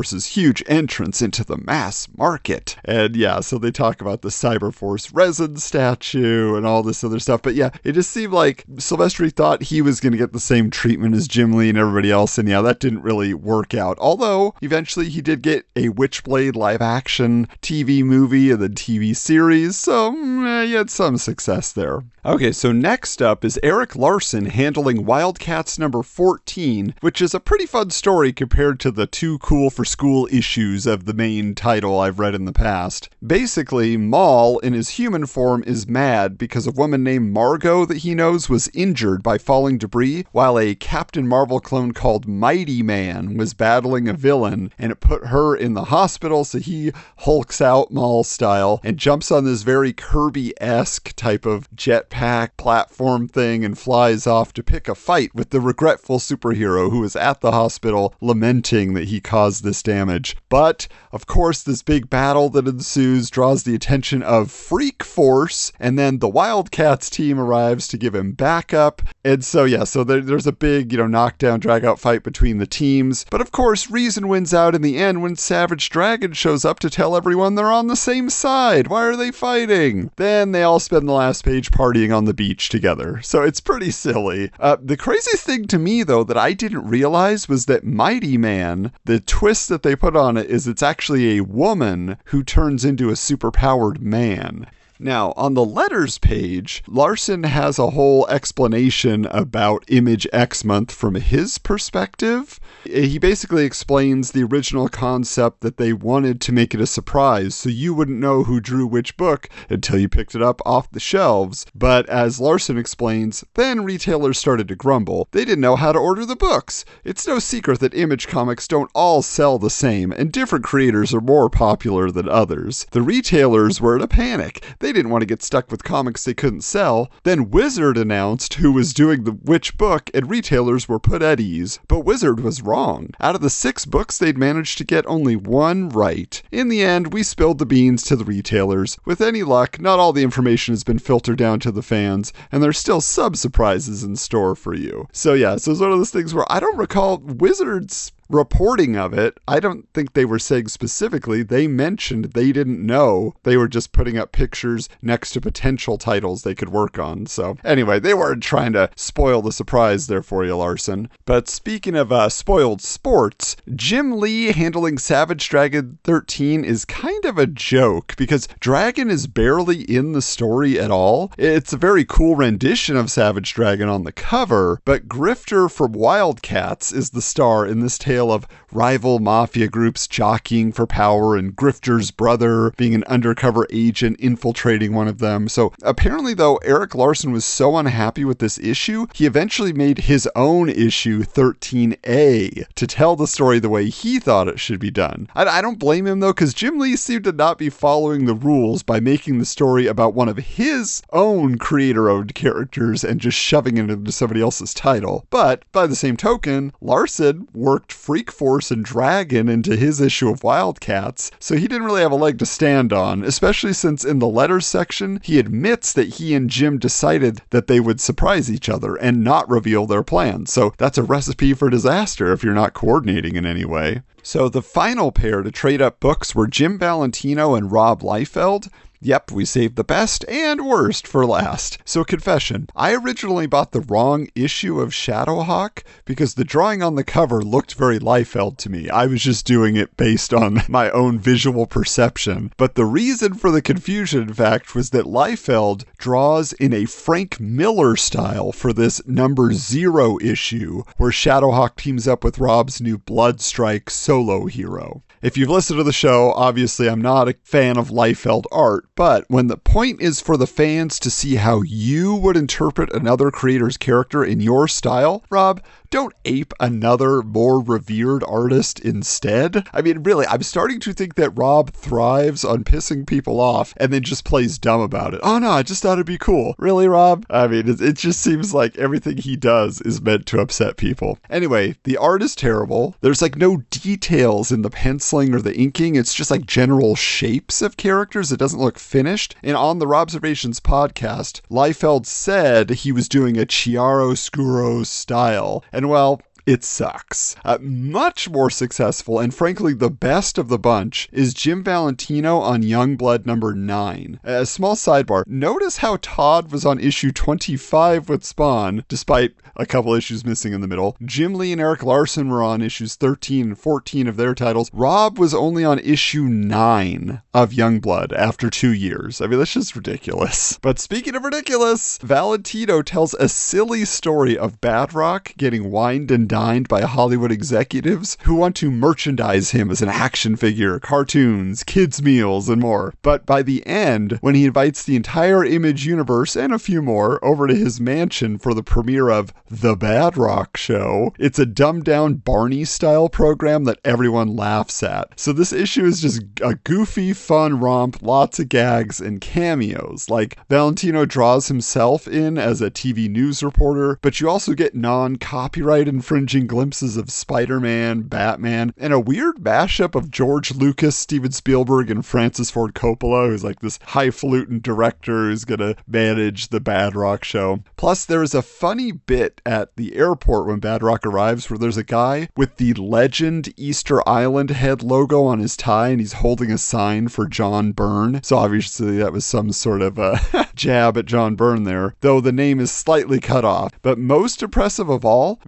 Cyberforce's 0.10 0.26
huge 0.28 0.64
entrance 0.68 1.22
into 1.22 1.44
the 1.44 1.58
mass 1.58 2.08
market. 2.18 2.76
And 2.86 3.16
yeah, 3.16 3.40
so 3.42 3.58
they 3.58 3.72
talk 3.72 4.02
about 4.02 4.22
the 4.22 4.30
Cyberforce 4.30 5.12
resin 5.14 5.58
statue 5.58 6.56
and 6.56 6.66
all 6.66 6.84
this 6.84 7.04
other 7.04 7.20
stuff. 7.20 7.42
But 7.42 7.56
yeah, 7.56 7.70
it 7.84 7.94
just 7.94 8.12
seemed 8.12 8.34
like 8.34 8.66
Silvestri 8.76 9.32
thought 9.32 9.64
he 9.64 9.82
was 9.82 10.00
going 10.00 10.12
to 10.12 10.18
get 10.18 10.34
the 10.34 10.40
same 10.40 10.70
treatment 10.70 11.16
as 11.16 11.28
Jim 11.28 11.54
Lee 11.54 11.70
and 11.70 11.78
everybody 11.78 12.12
else. 12.12 12.38
And 12.38 12.48
yeah, 12.48 12.62
that 12.62 12.80
didn't 12.80 13.04
really 13.04 13.34
work 13.34 13.74
out. 13.74 13.98
Although 14.00 14.56
eventually 14.62 15.10
he 15.10 15.22
did 15.22 15.42
get 15.42 15.66
a 15.76 15.90
Witchblade 15.90 16.56
live 16.56 16.82
action 16.82 17.48
TV 17.62 18.04
movie 18.04 18.52
and 18.52 18.62
then 18.62 18.74
TV 18.74 19.16
series. 19.16 19.78
So 19.78 20.12
mm, 20.12 20.66
he 20.66 20.74
had 20.74 20.90
some 20.90 21.18
success 21.18 21.72
there. 21.72 22.02
Okay, 22.30 22.52
so 22.52 22.72
next 22.72 23.24
up 23.24 23.44
is 23.44 23.60
Erik 23.64 23.96
Larsen 23.96 24.46
handling 24.46 25.04
Wildcats 25.04 25.80
number 25.80 26.04
14, 26.04 26.94
which 27.02 27.24
is 27.24 27.34
a 27.34 27.40
pretty 27.40 27.66
fun 27.66 27.90
story 27.90 28.32
compared 28.32 28.80
to 28.82 28.92
the 28.92 29.08
too 29.08 29.40
cool 29.40 29.72
for 29.72 29.84
school 29.84 30.28
issues 30.32 30.86
of 30.86 31.06
the 31.06 31.16
main 31.16 31.56
title 31.56 32.00
I've 32.00 32.20
read 32.20 32.36
in 32.36 32.46
the 32.46 32.54
past. 32.54 33.10
Basically, 33.26 33.98
Maul 33.98 34.60
in 34.60 34.74
his 34.74 34.90
human 34.90 35.26
form 35.26 35.64
is 35.66 35.88
mad 35.88 36.38
because 36.38 36.68
a 36.68 36.72
woman 36.72 37.04
named 37.04 37.34
Margot 37.34 37.86
that 37.86 37.98
he 37.98 38.14
knows 38.14 38.48
was 38.48 38.70
injured 38.76 39.24
by 39.24 39.40
falling 39.40 39.80
debris 39.80 40.28
while 40.32 40.60
a 40.60 40.76
Captain 40.76 41.28
Marvel 41.28 41.60
clone 41.60 41.94
called 41.94 42.28
Mighty 42.28 42.84
Man 42.84 43.38
was 43.38 43.56
battling 43.56 44.08
a 44.08 44.14
villain 44.14 44.72
and 44.78 44.92
it 44.92 45.00
put 45.00 45.26
her 45.26 45.56
in 45.56 45.74
the 45.74 45.86
hospital 45.86 46.46
so 46.46 46.60
he 46.60 46.92
hulks 47.18 47.60
out 47.60 47.92
Maul 47.92 48.24
style 48.24 48.80
and 48.84 49.00
jumps 49.00 49.32
on 49.32 49.46
this 49.46 49.64
very 49.64 49.94
Kirby-esque 49.94 51.16
type 51.16 51.48
of 51.48 51.68
jetpack 51.72 52.19
platform 52.20 53.28
thing 53.30 53.64
and 53.64 53.78
flies 53.78 54.28
off 54.28 54.52
to 54.54 54.62
pick 54.62 54.90
a 54.90 54.96
fight 54.96 55.34
with 55.34 55.52
the 55.52 55.62
regretful 55.62 56.20
superhero 56.20 56.90
who 56.92 57.02
is 57.04 57.16
at 57.16 57.40
the 57.40 57.52
hospital 57.52 58.14
lamenting 58.20 58.94
that 58.94 59.08
he 59.08 59.22
caused 59.22 59.64
this 59.64 59.82
damage. 59.82 60.36
But, 60.50 60.88
of 61.14 61.28
course, 61.28 61.64
this 61.64 61.82
big 61.82 62.10
battle 62.10 62.50
that 62.50 62.68
ensues 62.68 63.30
draws 63.30 63.64
the 63.64 63.74
attention 63.74 64.22
of 64.22 64.52
Freak 64.52 65.02
Force, 65.02 65.72
and 65.80 65.98
then 65.98 66.20
the 66.20 66.28
Wildcats 66.28 67.10
team 67.10 67.40
arrives 67.40 67.88
to 67.88 67.98
give 67.98 68.16
him 68.16 68.34
backup. 68.34 69.02
And 69.24 69.44
so, 69.44 69.64
yeah, 69.64 69.86
so 69.86 70.04
there, 70.04 70.20
there's 70.20 70.48
a 70.48 70.52
big, 70.52 70.92
you 70.92 70.98
know, 70.98 71.08
knockdown, 71.08 71.62
drag 71.62 71.86
out 71.86 72.00
fight 72.00 72.24
between 72.24 72.58
the 72.58 72.68
teams. 72.68 73.26
But 73.32 73.42
of 73.42 73.52
course, 73.52 73.90
Reason 73.90 74.28
wins 74.28 74.54
out 74.54 74.76
in 74.76 74.82
the 74.82 74.98
end 74.98 75.22
when 75.22 75.38
Savage 75.38 75.90
Dragon 75.90 76.34
shows 76.34 76.66
up 76.66 76.80
to 76.80 76.90
tell 76.90 77.16
everyone 77.16 77.56
they're 77.56 77.72
on 77.72 77.88
the 77.88 77.96
same 77.96 78.30
side. 78.30 78.88
Why 78.88 79.06
are 79.06 79.16
they 79.16 79.32
fighting? 79.32 80.12
Then 80.18 80.52
they 80.52 80.64
all 80.64 80.80
spend 80.80 81.08
the 81.08 81.14
last 81.14 81.46
page 81.46 81.72
partying 81.72 81.99
on 82.08 82.26
the 82.26 82.34
beach 82.34 82.70
together. 82.70 83.22
So 83.22 83.44
it's 83.44 83.60
pretty 83.60 83.92
silly. 83.92 84.52
Uh, 84.60 84.78
the 84.82 84.98
craziest 84.98 85.44
thing 85.44 85.68
to 85.68 85.78
me, 85.78 86.04
though, 86.04 86.24
that 86.24 86.38
I 86.38 86.54
didn't 86.54 86.88
realize 86.88 87.50
was 87.50 87.66
that 87.66 87.84
Mighty 87.84 88.38
Man, 88.38 88.92
the 89.04 89.20
twist 89.20 89.68
that 89.70 89.84
they 89.84 89.96
put 89.96 90.16
on 90.16 90.38
it 90.38 90.50
is 90.50 90.68
it's 90.68 90.84
actually 90.84 91.38
a 91.38 91.44
woman 91.44 92.18
who 92.26 92.44
turns 92.44 92.86
into 92.86 93.10
a 93.10 93.14
superpowered 93.14 94.00
man. 94.00 94.68
Now, 95.02 95.32
on 95.38 95.54
the 95.54 95.64
letters 95.64 96.18
page, 96.18 96.84
Larsen 96.86 97.44
has 97.44 97.80
a 97.80 97.92
whole 97.92 98.28
explanation 98.28 99.26
about 99.28 99.86
Image 99.88 100.28
X 100.34 100.66
Month 100.66 100.92
from 100.92 101.16
his 101.16 101.58
perspective. 101.58 102.60
He 102.84 103.18
basically 103.18 103.64
explains 103.64 104.32
the 104.32 104.44
original 104.44 104.90
concept 104.90 105.62
that 105.62 105.78
they 105.78 105.94
wanted 105.94 106.42
to 106.42 106.52
make 106.52 106.74
it 106.74 106.82
a 106.82 106.86
surprise, 106.86 107.56
so 107.56 107.70
you 107.70 107.94
wouldn't 107.94 108.20
know 108.20 108.44
who 108.44 108.60
drew 108.60 108.86
which 108.86 109.16
book 109.16 109.48
until 109.70 109.98
you 110.00 110.10
picked 110.10 110.36
it 110.36 110.42
up 110.42 110.62
off 110.66 110.92
the 110.92 111.00
shelves. 111.00 111.66
But 111.74 112.08
as 112.10 112.42
Larsen 112.42 112.78
explains, 112.78 113.46
then 113.54 113.86
retailers 113.86 114.38
started 114.38 114.68
to 114.68 114.76
grumble. 114.76 115.30
They 115.32 115.46
didn't 115.46 115.62
know 115.62 115.78
how 115.78 115.94
to 115.94 116.00
order 116.00 116.26
the 116.26 116.36
books. 116.36 116.84
It's 117.06 117.26
no 117.26 117.40
secret 117.40 117.80
that 117.80 117.94
Image 117.94 118.28
comics 118.28 118.68
don't 118.68 118.92
all 118.94 119.22
sell 119.22 119.60
the 119.60 119.70
same, 119.70 120.12
and 120.12 120.30
different 120.30 120.66
creators 120.66 121.14
are 121.14 121.22
more 121.22 121.50
popular 121.50 122.12
than 122.12 122.28
others. 122.28 122.86
The 122.92 123.02
retailers 123.02 123.80
were 123.80 123.96
in 123.96 124.02
a 124.02 124.08
panic. 124.08 124.66
They 124.80 124.89
didn't 124.94 125.12
want 125.12 125.22
to 125.22 125.28
get 125.28 125.44
stuck 125.44 125.72
with 125.72 125.84
comics 125.84 126.24
they 126.24 126.34
couldn't 126.34 126.62
sell. 126.62 127.12
Then 127.24 127.50
Wizard 127.50 127.98
announced 127.98 128.56
who 128.56 128.72
was 128.72 128.94
doing 128.94 129.24
the 129.24 129.32
which 129.32 129.78
book, 129.78 130.10
and 130.14 130.30
retailers 130.30 130.88
were 130.88 131.00
put 131.00 131.22
at 131.22 131.40
ease. 131.40 131.80
But 131.88 132.02
Wizard 132.02 132.40
was 132.40 132.62
wrong. 132.62 133.12
Out 133.20 133.36
of 133.36 133.42
the 133.42 133.50
six 133.50 133.86
books, 133.86 134.18
they'd 134.18 134.38
managed 134.38 134.78
to 134.78 134.84
get 134.84 135.06
only 135.08 135.36
one 135.36 135.90
right. 135.90 136.42
In 136.52 136.70
the 136.70 136.82
end, 136.82 137.14
we 137.14 137.24
spilled 137.24 137.60
the 137.60 137.66
beans 137.66 138.04
to 138.04 138.16
the 138.16 138.26
retailers. 138.26 138.98
With 139.06 139.22
any 139.22 139.44
luck, 139.44 139.80
not 139.80 140.00
all 140.00 140.14
the 140.14 140.24
information 140.24 140.74
has 140.74 140.84
been 140.84 141.00
filtered 141.00 141.38
down 141.38 141.60
to 141.62 141.72
the 141.72 141.84
fans, 141.84 142.34
and 142.52 142.62
there's 142.64 142.78
still 142.78 143.02
sub 143.02 143.36
surprises 143.36 144.04
in 144.04 144.16
store 144.16 144.56
for 144.56 144.74
you. 144.74 145.08
So, 145.12 145.34
yeah, 145.34 145.58
so 145.58 145.72
it's 145.72 145.82
one 145.82 145.92
of 145.92 145.98
those 145.98 146.12
things 146.12 146.34
where 146.34 146.52
I 146.52 146.60
don't 146.60 146.78
recall 146.78 147.18
Wizards 147.18 148.12
reporting 148.30 148.96
of 148.96 149.14
it, 149.14 149.40
I 149.48 149.60
don't 149.60 149.92
think 149.94 150.14
they 150.14 150.26
were 150.26 150.40
saying 150.40 150.68
specifically. 150.68 151.44
They 151.44 151.68
mentioned 151.68 152.26
they 152.26 152.52
didn't 152.52 152.86
know. 152.86 153.34
They 153.44 153.58
were 153.58 153.68
just 153.68 153.92
putting 153.92 154.18
up 154.18 154.32
pictures 154.32 154.88
next 155.02 155.32
to 155.32 155.42
potential 155.42 155.98
titles 155.98 156.44
they 156.44 156.56
could 156.56 156.70
work 156.70 157.00
on. 157.00 157.26
So, 157.26 157.58
anyway, 157.64 158.00
they 158.00 158.14
weren't 158.14 158.44
trying 158.44 158.74
to 158.74 158.90
spoil 158.96 159.42
the 159.42 159.52
surprise 159.52 160.08
there 160.08 160.22
for 160.22 160.46
you, 160.46 160.56
Larsen. 160.56 161.10
But 161.26 161.50
speaking 161.50 161.96
of 161.96 162.12
uh, 162.12 162.30
spoiled 162.30 162.82
sports, 162.82 163.56
Jim 163.76 164.20
Lee 164.20 164.52
handling 164.52 165.00
Savage 165.00 165.50
Dragon 165.50 165.98
13 166.04 166.64
is 166.64 166.86
kind 166.86 167.26
of 167.26 167.38
a 167.38 167.48
joke 167.48 168.16
because 168.16 168.48
Dragon 168.60 169.10
is 169.10 169.28
barely 169.28 169.82
in 169.82 170.12
the 170.12 170.22
story 170.22 170.80
at 170.80 170.92
all. 170.92 171.32
It's 171.38 171.74
a 171.74 171.78
very 171.78 172.06
cool 172.06 172.36
rendition 172.36 172.96
of 172.96 173.10
Savage 173.12 173.54
Dragon 173.54 173.90
on 173.90 174.04
the 174.04 174.12
cover, 174.12 174.82
but 174.86 175.08
Grifter 175.08 175.72
from 175.72 175.94
Wildcats 175.94 176.92
is 176.92 177.10
the 177.10 177.22
star 177.22 177.66
in 177.66 177.80
this 177.80 177.98
tale 177.98 178.19
of 178.28 178.48
rival 178.72 179.20
mafia 179.20 179.68
groups 179.68 180.08
jockeying 180.08 180.72
for 180.72 180.86
power 180.86 181.36
and 181.36 181.56
Grifter's 181.56 182.12
brother 182.12 182.72
being 182.78 182.94
an 182.94 183.04
undercover 183.06 183.66
agent 183.72 184.20
infiltrating 184.20 184.94
one 184.94 185.08
of 185.08 185.20
them. 185.20 185.48
So 185.48 185.74
apparently, 185.82 186.34
though, 186.34 186.58
Erik 186.58 186.94
Larsen 186.94 187.32
was 187.32 187.46
so 187.46 187.78
unhappy 187.78 188.26
with 188.26 188.40
this 188.40 188.60
issue, 188.60 189.08
he 189.14 189.26
eventually 189.26 189.74
made 189.74 190.00
his 190.00 190.28
own 190.36 190.70
issue 190.70 191.24
13A 191.24 192.66
to 192.76 192.88
tell 192.88 193.16
the 193.16 193.28
story 193.28 193.60
the 193.60 193.70
way 193.70 193.90
he 193.90 194.20
thought 194.20 194.48
it 194.48 194.60
should 194.60 194.80
be 194.80 194.92
done. 194.92 195.28
I, 195.36 195.46
I 195.46 195.62
don't 195.62 195.80
blame 195.80 196.06
him 196.06 196.20
though, 196.20 196.34
because 196.34 196.54
Jim 196.54 196.78
Lee 196.80 196.96
seemed 196.96 197.24
to 197.24 197.32
not 197.32 197.58
be 197.58 197.70
following 197.70 198.26
the 198.26 198.34
rules 198.34 198.84
by 198.84 199.00
making 199.00 199.40
the 199.40 199.46
story 199.46 199.88
about 199.88 200.14
one 200.14 200.30
of 200.30 200.38
his 200.38 201.02
own 201.12 201.58
creator 201.58 202.10
owned 202.10 202.36
characters 202.36 203.04
and 203.04 203.22
just 203.22 203.38
shoving 203.38 203.78
it 203.78 203.90
into 203.90 204.12
somebody 204.12 204.42
else's 204.42 204.74
title. 204.74 205.26
But 205.30 205.64
by 205.72 205.88
the 205.88 205.96
same 205.96 206.18
token, 206.18 206.74
Larsen 206.82 207.48
worked 207.54 207.92
Freak 208.10 208.32
Force 208.32 208.72
and 208.72 208.84
Dragon 208.84 209.48
into 209.48 209.76
his 209.76 210.02
issue 210.02 210.30
of 210.30 210.44
Wildcats, 210.44 211.30
so 211.38 211.56
he 211.56 211.68
didn't 211.68 211.86
really 211.86 212.02
have 212.02 212.12
a 212.12 212.16
leg 212.16 212.40
to 212.40 212.46
stand 212.48 212.92
on, 212.92 213.24
especially 213.24 213.72
since 213.72 214.04
in 214.04 214.18
the 214.18 214.28
letters 214.28 214.66
section, 214.66 215.20
he 215.24 215.38
admits 215.38 215.94
that 215.94 216.16
he 216.16 216.34
and 216.34 216.50
Jim 216.50 216.80
decided 216.80 217.44
that 217.52 217.68
they 217.68 217.80
would 217.80 218.02
surprise 218.02 218.50
each 218.50 218.68
other 218.68 218.96
and 218.96 219.24
not 219.24 219.48
reveal 219.48 219.86
their 219.86 220.02
plans. 220.02 220.52
So 220.52 220.74
that's 220.80 220.98
a 220.98 221.04
recipe 221.04 221.54
for 221.54 221.70
disaster 221.70 222.34
if 222.34 222.44
you're 222.44 222.56
not 222.56 222.74
coordinating 222.74 223.36
in 223.36 223.46
any 223.46 223.64
way. 223.64 224.02
So 224.24 224.50
the 224.50 224.64
final 224.64 225.12
pair 225.12 225.44
to 225.44 225.52
trade 225.52 225.80
up 225.80 226.00
books 226.00 226.34
were 226.34 226.48
Jim 226.48 226.80
Valentino 226.80 227.54
and 227.54 227.72
Rob 227.72 228.02
Liefeld. 228.02 228.70
Yep, 229.02 229.32
we 229.32 229.46
saved 229.46 229.78
the 229.78 229.86
best 229.86 230.26
and 230.28 230.66
worst 230.66 231.08
for 231.08 231.26
last. 231.26 231.78
So, 231.86 232.04
confession 232.04 232.68
I 232.76 232.94
originally 232.94 233.48
bought 233.48 233.72
the 233.72 233.80
wrong 233.80 234.28
issue 234.36 234.82
of 234.82 234.90
Shadowhawk 234.90 235.84
because 236.04 236.34
the 236.34 236.44
drawing 236.44 236.84
on 236.84 236.96
the 236.96 237.06
cover 237.06 237.42
looked 237.42 237.76
very 237.76 237.98
Liefeld 237.98 238.58
to 238.58 238.70
me. 238.70 238.90
I 238.90 239.06
was 239.06 239.24
just 239.24 239.46
doing 239.46 239.78
it 239.78 239.96
based 239.96 240.34
on 240.34 240.64
my 240.68 240.92
own 240.92 241.18
visual 241.18 241.66
perception. 241.66 242.52
But 242.58 242.76
the 242.76 242.84
reason 242.84 243.36
for 243.36 243.52
the 243.52 243.62
confusion, 243.62 244.24
in 244.24 244.34
fact, 244.34 244.76
was 244.76 244.90
that 244.90 245.06
Liefeld 245.06 245.86
draws 245.98 246.52
in 246.52 246.74
a 246.74 246.84
Frank 246.84 247.40
Miller 247.40 247.96
style 247.96 248.52
for 248.52 248.74
this 248.74 249.02
number 249.08 249.54
zero 249.54 250.20
issue, 250.20 250.84
where 250.98 251.12
Shadowhawk 251.12 251.78
teams 251.78 252.06
up 252.06 252.26
with 252.26 252.38
Rob's 252.38 252.82
new 252.82 252.98
Bloodstrike 252.98 253.90
solo 253.90 254.48
hero. 254.48 255.04
If 255.22 255.38
you've 255.38 255.50
listened 255.50 255.78
to 255.78 255.84
the 255.84 255.92
show, 255.92 256.32
obviously 256.32 256.90
I'm 256.90 257.02
not 257.02 257.28
a 257.28 257.36
fan 257.44 257.78
of 257.78 257.90
Liefeld 257.90 258.46
art, 258.54 258.86
but 258.96 259.26
when 259.28 259.48
the 259.48 259.58
point 259.58 260.02
is 260.02 260.22
for 260.22 260.38
the 260.38 260.48
fans 260.48 260.98
to 261.00 261.12
see 261.12 261.36
how 261.36 261.62
you 261.62 262.16
would 262.16 262.38
interpret 262.38 262.94
another 262.94 263.30
creator's 263.30 263.76
character 263.76 264.24
in 264.24 264.40
your 264.40 264.70
style, 264.70 265.22
Rob, 265.30 265.62
don't 265.90 266.14
ape 266.26 266.54
another 266.60 267.22
more 267.22 267.62
revered 267.62 268.24
artist 268.26 268.80
instead. 268.80 269.68
I 269.74 269.82
mean, 269.82 270.04
really, 270.04 270.26
I'm 270.28 270.44
starting 270.44 270.80
to 270.82 270.94
think 270.94 271.16
that 271.16 271.32
Rob 271.32 271.72
thrives 271.72 272.44
on 272.44 272.64
pissing 272.64 273.08
people 273.08 273.40
off 273.40 273.74
and 273.78 273.92
then 273.92 274.04
just 274.04 274.26
plays 274.26 274.58
dumb 274.58 274.82
about 274.82 275.14
it. 275.14 275.20
Oh 275.24 275.40
no, 275.40 275.52
I 275.52 275.64
just 275.64 275.82
thought 275.82 275.94
it'd 275.94 276.06
be 276.06 276.18
cool. 276.18 276.56
Really, 276.58 276.88
Rob? 276.88 277.26
I 277.30 277.48
mean, 277.48 277.68
it, 277.68 277.82
it 277.82 277.98
just 277.98 278.22
seems 278.22 278.54
like 278.54 278.78
everything 278.78 279.18
he 279.18 279.36
does 279.36 279.82
is 279.82 280.02
meant 280.02 280.26
to 280.28 280.40
upset 280.40 280.78
people. 280.78 281.18
Anyway, 281.30 281.76
the 281.84 281.98
art 281.98 282.22
is 282.22 282.36
terrible. 282.36 282.96
There's 283.02 283.22
like 283.22 283.36
no 283.36 283.58
details 283.70 284.52
in 284.52 284.62
the 284.62 284.70
penciling 284.70 285.34
or 285.34 285.42
the 285.42 285.56
inking. 285.56 285.96
It's 285.96 286.14
just 286.14 286.32
like 286.32 286.46
general 286.46 286.96
shapes 286.96 287.62
of 287.62 287.78
characters. 287.78 288.32
It 288.32 288.40
doesn't 288.40 288.60
look 288.60 288.80
finished. 288.80 289.36
And 289.44 289.58
on 289.58 289.80
the 289.80 289.88
Observations 290.00 290.60
podcast, 290.60 291.42
Liefeld 291.50 292.06
said 292.06 292.70
he 292.70 292.92
was 292.92 293.10
doing 293.10 293.38
a 293.38 293.46
chiaroscuro 293.46 294.86
style. 294.86 295.64
And 295.80 295.88
well, 295.90 296.20
it 296.50 296.64
sucks. 296.64 297.36
Uh, 297.46 297.60
much 297.62 298.28
more 298.28 298.50
successful, 298.50 299.20
and 299.20 299.36
frankly 299.36 299.72
the 299.72 299.92
best 299.92 300.40
of 300.40 300.48
the 300.48 300.58
bunch, 300.58 301.08
is 301.12 301.36
Jim 301.36 301.64
Valentino 301.64 302.40
on 302.40 302.64
Youngblood 302.64 303.24
number 303.24 303.54
9. 303.54 304.20
A 304.24 304.48
small 304.48 304.76
sidebar 304.76 305.24
notice 305.28 305.78
how 305.78 306.00
Todd 306.02 306.52
was 306.52 306.66
on 306.66 306.80
issue 306.80 307.12
25 307.12 308.10
with 308.10 308.24
Spawn, 308.24 308.84
despite 308.88 309.36
a 309.56 309.68
couple 309.68 309.94
issues 309.94 310.26
missing 310.26 310.54
in 310.54 310.62
the 310.62 310.68
middle. 310.68 310.98
Jim 311.06 311.36
Lee 311.36 311.52
and 311.52 311.62
Erik 311.62 311.84
Larsen 311.84 312.30
were 312.30 312.42
on 312.42 312.64
issues 312.64 312.96
13 312.96 313.50
and 313.50 313.60
14 313.60 314.08
of 314.08 314.18
their 314.18 314.34
titles. 314.34 314.72
Rob 314.74 315.20
was 315.20 315.36
only 315.36 315.64
on 315.64 315.78
issue 315.78 316.24
9 316.24 317.22
of 317.32 317.52
Youngblood 317.52 318.12
after 318.14 318.50
two 318.50 318.74
years. 318.74 319.22
I 319.22 319.28
mean, 319.28 319.38
that's 319.38 319.54
just 319.54 319.76
ridiculous. 319.76 320.58
But 320.64 320.80
speaking 320.80 321.16
of 321.16 321.24
ridiculous, 321.24 322.00
Valentino 322.02 322.82
tells 322.82 323.14
a 323.14 323.30
silly 323.30 323.86
story 323.86 324.36
of 324.36 324.60
Badrock 324.62 325.38
getting 325.38 325.70
wined 325.70 326.10
and 326.10 326.28
dined 326.28 326.39
by 326.40 326.82
Hollywood 326.84 327.34
executives 327.34 328.18
who 328.24 328.34
want 328.34 328.56
to 328.56 328.72
merchandise 328.72 329.52
him 329.52 329.70
as 329.70 329.82
an 329.82 329.90
action 329.90 330.38
figure, 330.38 330.80
cartoons, 330.80 331.66
kids' 331.66 332.02
meals, 332.02 332.48
and 332.48 332.62
more. 332.62 332.94
But 333.02 333.26
by 333.26 333.42
the 333.42 333.66
end, 333.68 334.20
when 334.22 334.36
he 334.36 334.46
invites 334.46 334.84
the 334.84 334.96
entire 334.96 335.44
Image 335.44 335.86
universe 335.86 336.38
and 336.38 336.54
a 336.54 336.60
few 336.60 336.82
more 336.82 337.24
over 337.24 337.46
to 337.46 337.54
his 337.54 337.82
mansion 337.82 338.38
for 338.38 338.54
the 338.54 338.64
premiere 338.64 339.10
of 339.10 339.34
The 339.50 339.76
Bad 339.76 340.16
Rock 340.16 340.56
Show, 340.56 341.14
it's 341.20 341.40
a 341.40 341.46
dumbed 341.46 341.84
down 341.84 342.14
Barney 342.16 342.64
style 342.64 343.10
program 343.10 343.66
that 343.66 343.80
everyone 343.84 344.38
laughs 344.38 344.82
at. 344.82 345.20
So 345.20 345.34
this 345.34 345.52
issue 345.52 345.84
is 345.84 346.00
just 346.02 346.22
a 346.42 346.56
goofy, 346.56 347.12
fun 347.12 347.60
romp, 347.60 348.02
lots 348.02 348.40
of 348.40 348.48
gags 348.48 349.02
and 349.02 349.20
cameos. 349.20 350.10
Like 350.10 350.38
Valentino 350.48 351.06
draws 351.06 351.50
himself 351.50 352.08
in 352.08 352.38
as 352.38 352.62
a 352.62 352.72
TV 352.72 353.10
news 353.10 353.44
reporter, 353.44 354.00
but 354.02 354.22
you 354.22 354.30
also 354.30 354.54
get 354.54 354.74
non 354.74 355.18
copyright 355.18 355.90
infringing 356.30 356.48
glimpses 356.48 356.96
of 356.96 357.10
Spider 357.10 357.60
Man, 357.60 358.02
Batman, 358.02 358.72
and 358.78 358.94
a 358.94 359.00
weird 359.00 359.38
mashup 359.38 359.96
of 359.96 360.12
George 360.12 360.54
Lucas, 360.54 360.96
Steven 360.96 361.32
Spielberg, 361.32 361.90
and 361.90 362.06
Francis 362.06 362.52
Ford 362.52 362.76
Coppola, 362.76 363.28
who's 363.28 363.44
like 363.44 363.62
this 363.62 363.80
highfalutin 363.88 364.60
director 364.60 365.30
who's 365.30 365.44
gonna 365.44 365.76
manage 365.88 366.50
the 366.50 366.60
Bad 366.60 366.96
Rock 366.96 367.24
show. 367.24 367.64
Plus, 367.78 368.06
there 368.06 368.22
is 368.22 368.36
a 368.36 368.44
funny 368.44 368.92
bit 368.92 369.42
at 369.44 369.76
the 369.76 369.96
airport 369.96 370.46
when 370.46 370.60
Bad 370.60 370.84
Rock 370.84 371.04
arrives 371.04 371.50
where 371.50 371.58
there's 371.58 371.78
a 371.78 371.84
guy 371.84 372.30
with 372.38 372.58
the 372.58 372.76
legend 372.76 373.52
Easter 373.58 374.08
Island 374.08 374.52
head 374.52 374.84
logo 374.84 375.24
on 375.24 375.40
his 375.40 375.58
tie 375.58 375.90
and 375.90 376.00
he's 376.00 376.14
holding 376.14 376.52
a 376.52 376.60
sign 376.60 377.08
for 377.08 377.26
John 377.26 377.72
Byrne. 377.72 378.22
So 378.22 378.38
obviously 378.38 378.98
that 378.98 379.14
was 379.14 379.26
some 379.26 379.52
sort 379.52 379.82
of 379.82 379.98
a 379.98 380.20
jab 380.56 380.96
at 380.96 381.06
John 381.06 381.36
Byrne 381.36 381.64
there, 381.64 381.96
though 382.02 382.22
the 382.22 382.32
name 382.32 382.60
is 382.60 382.70
slightly 382.70 383.20
cut 383.20 383.46
off. 383.46 383.72
But 383.82 383.98
most 383.98 384.44
impressive 384.44 384.90
of 384.90 385.04
all, 385.04 385.40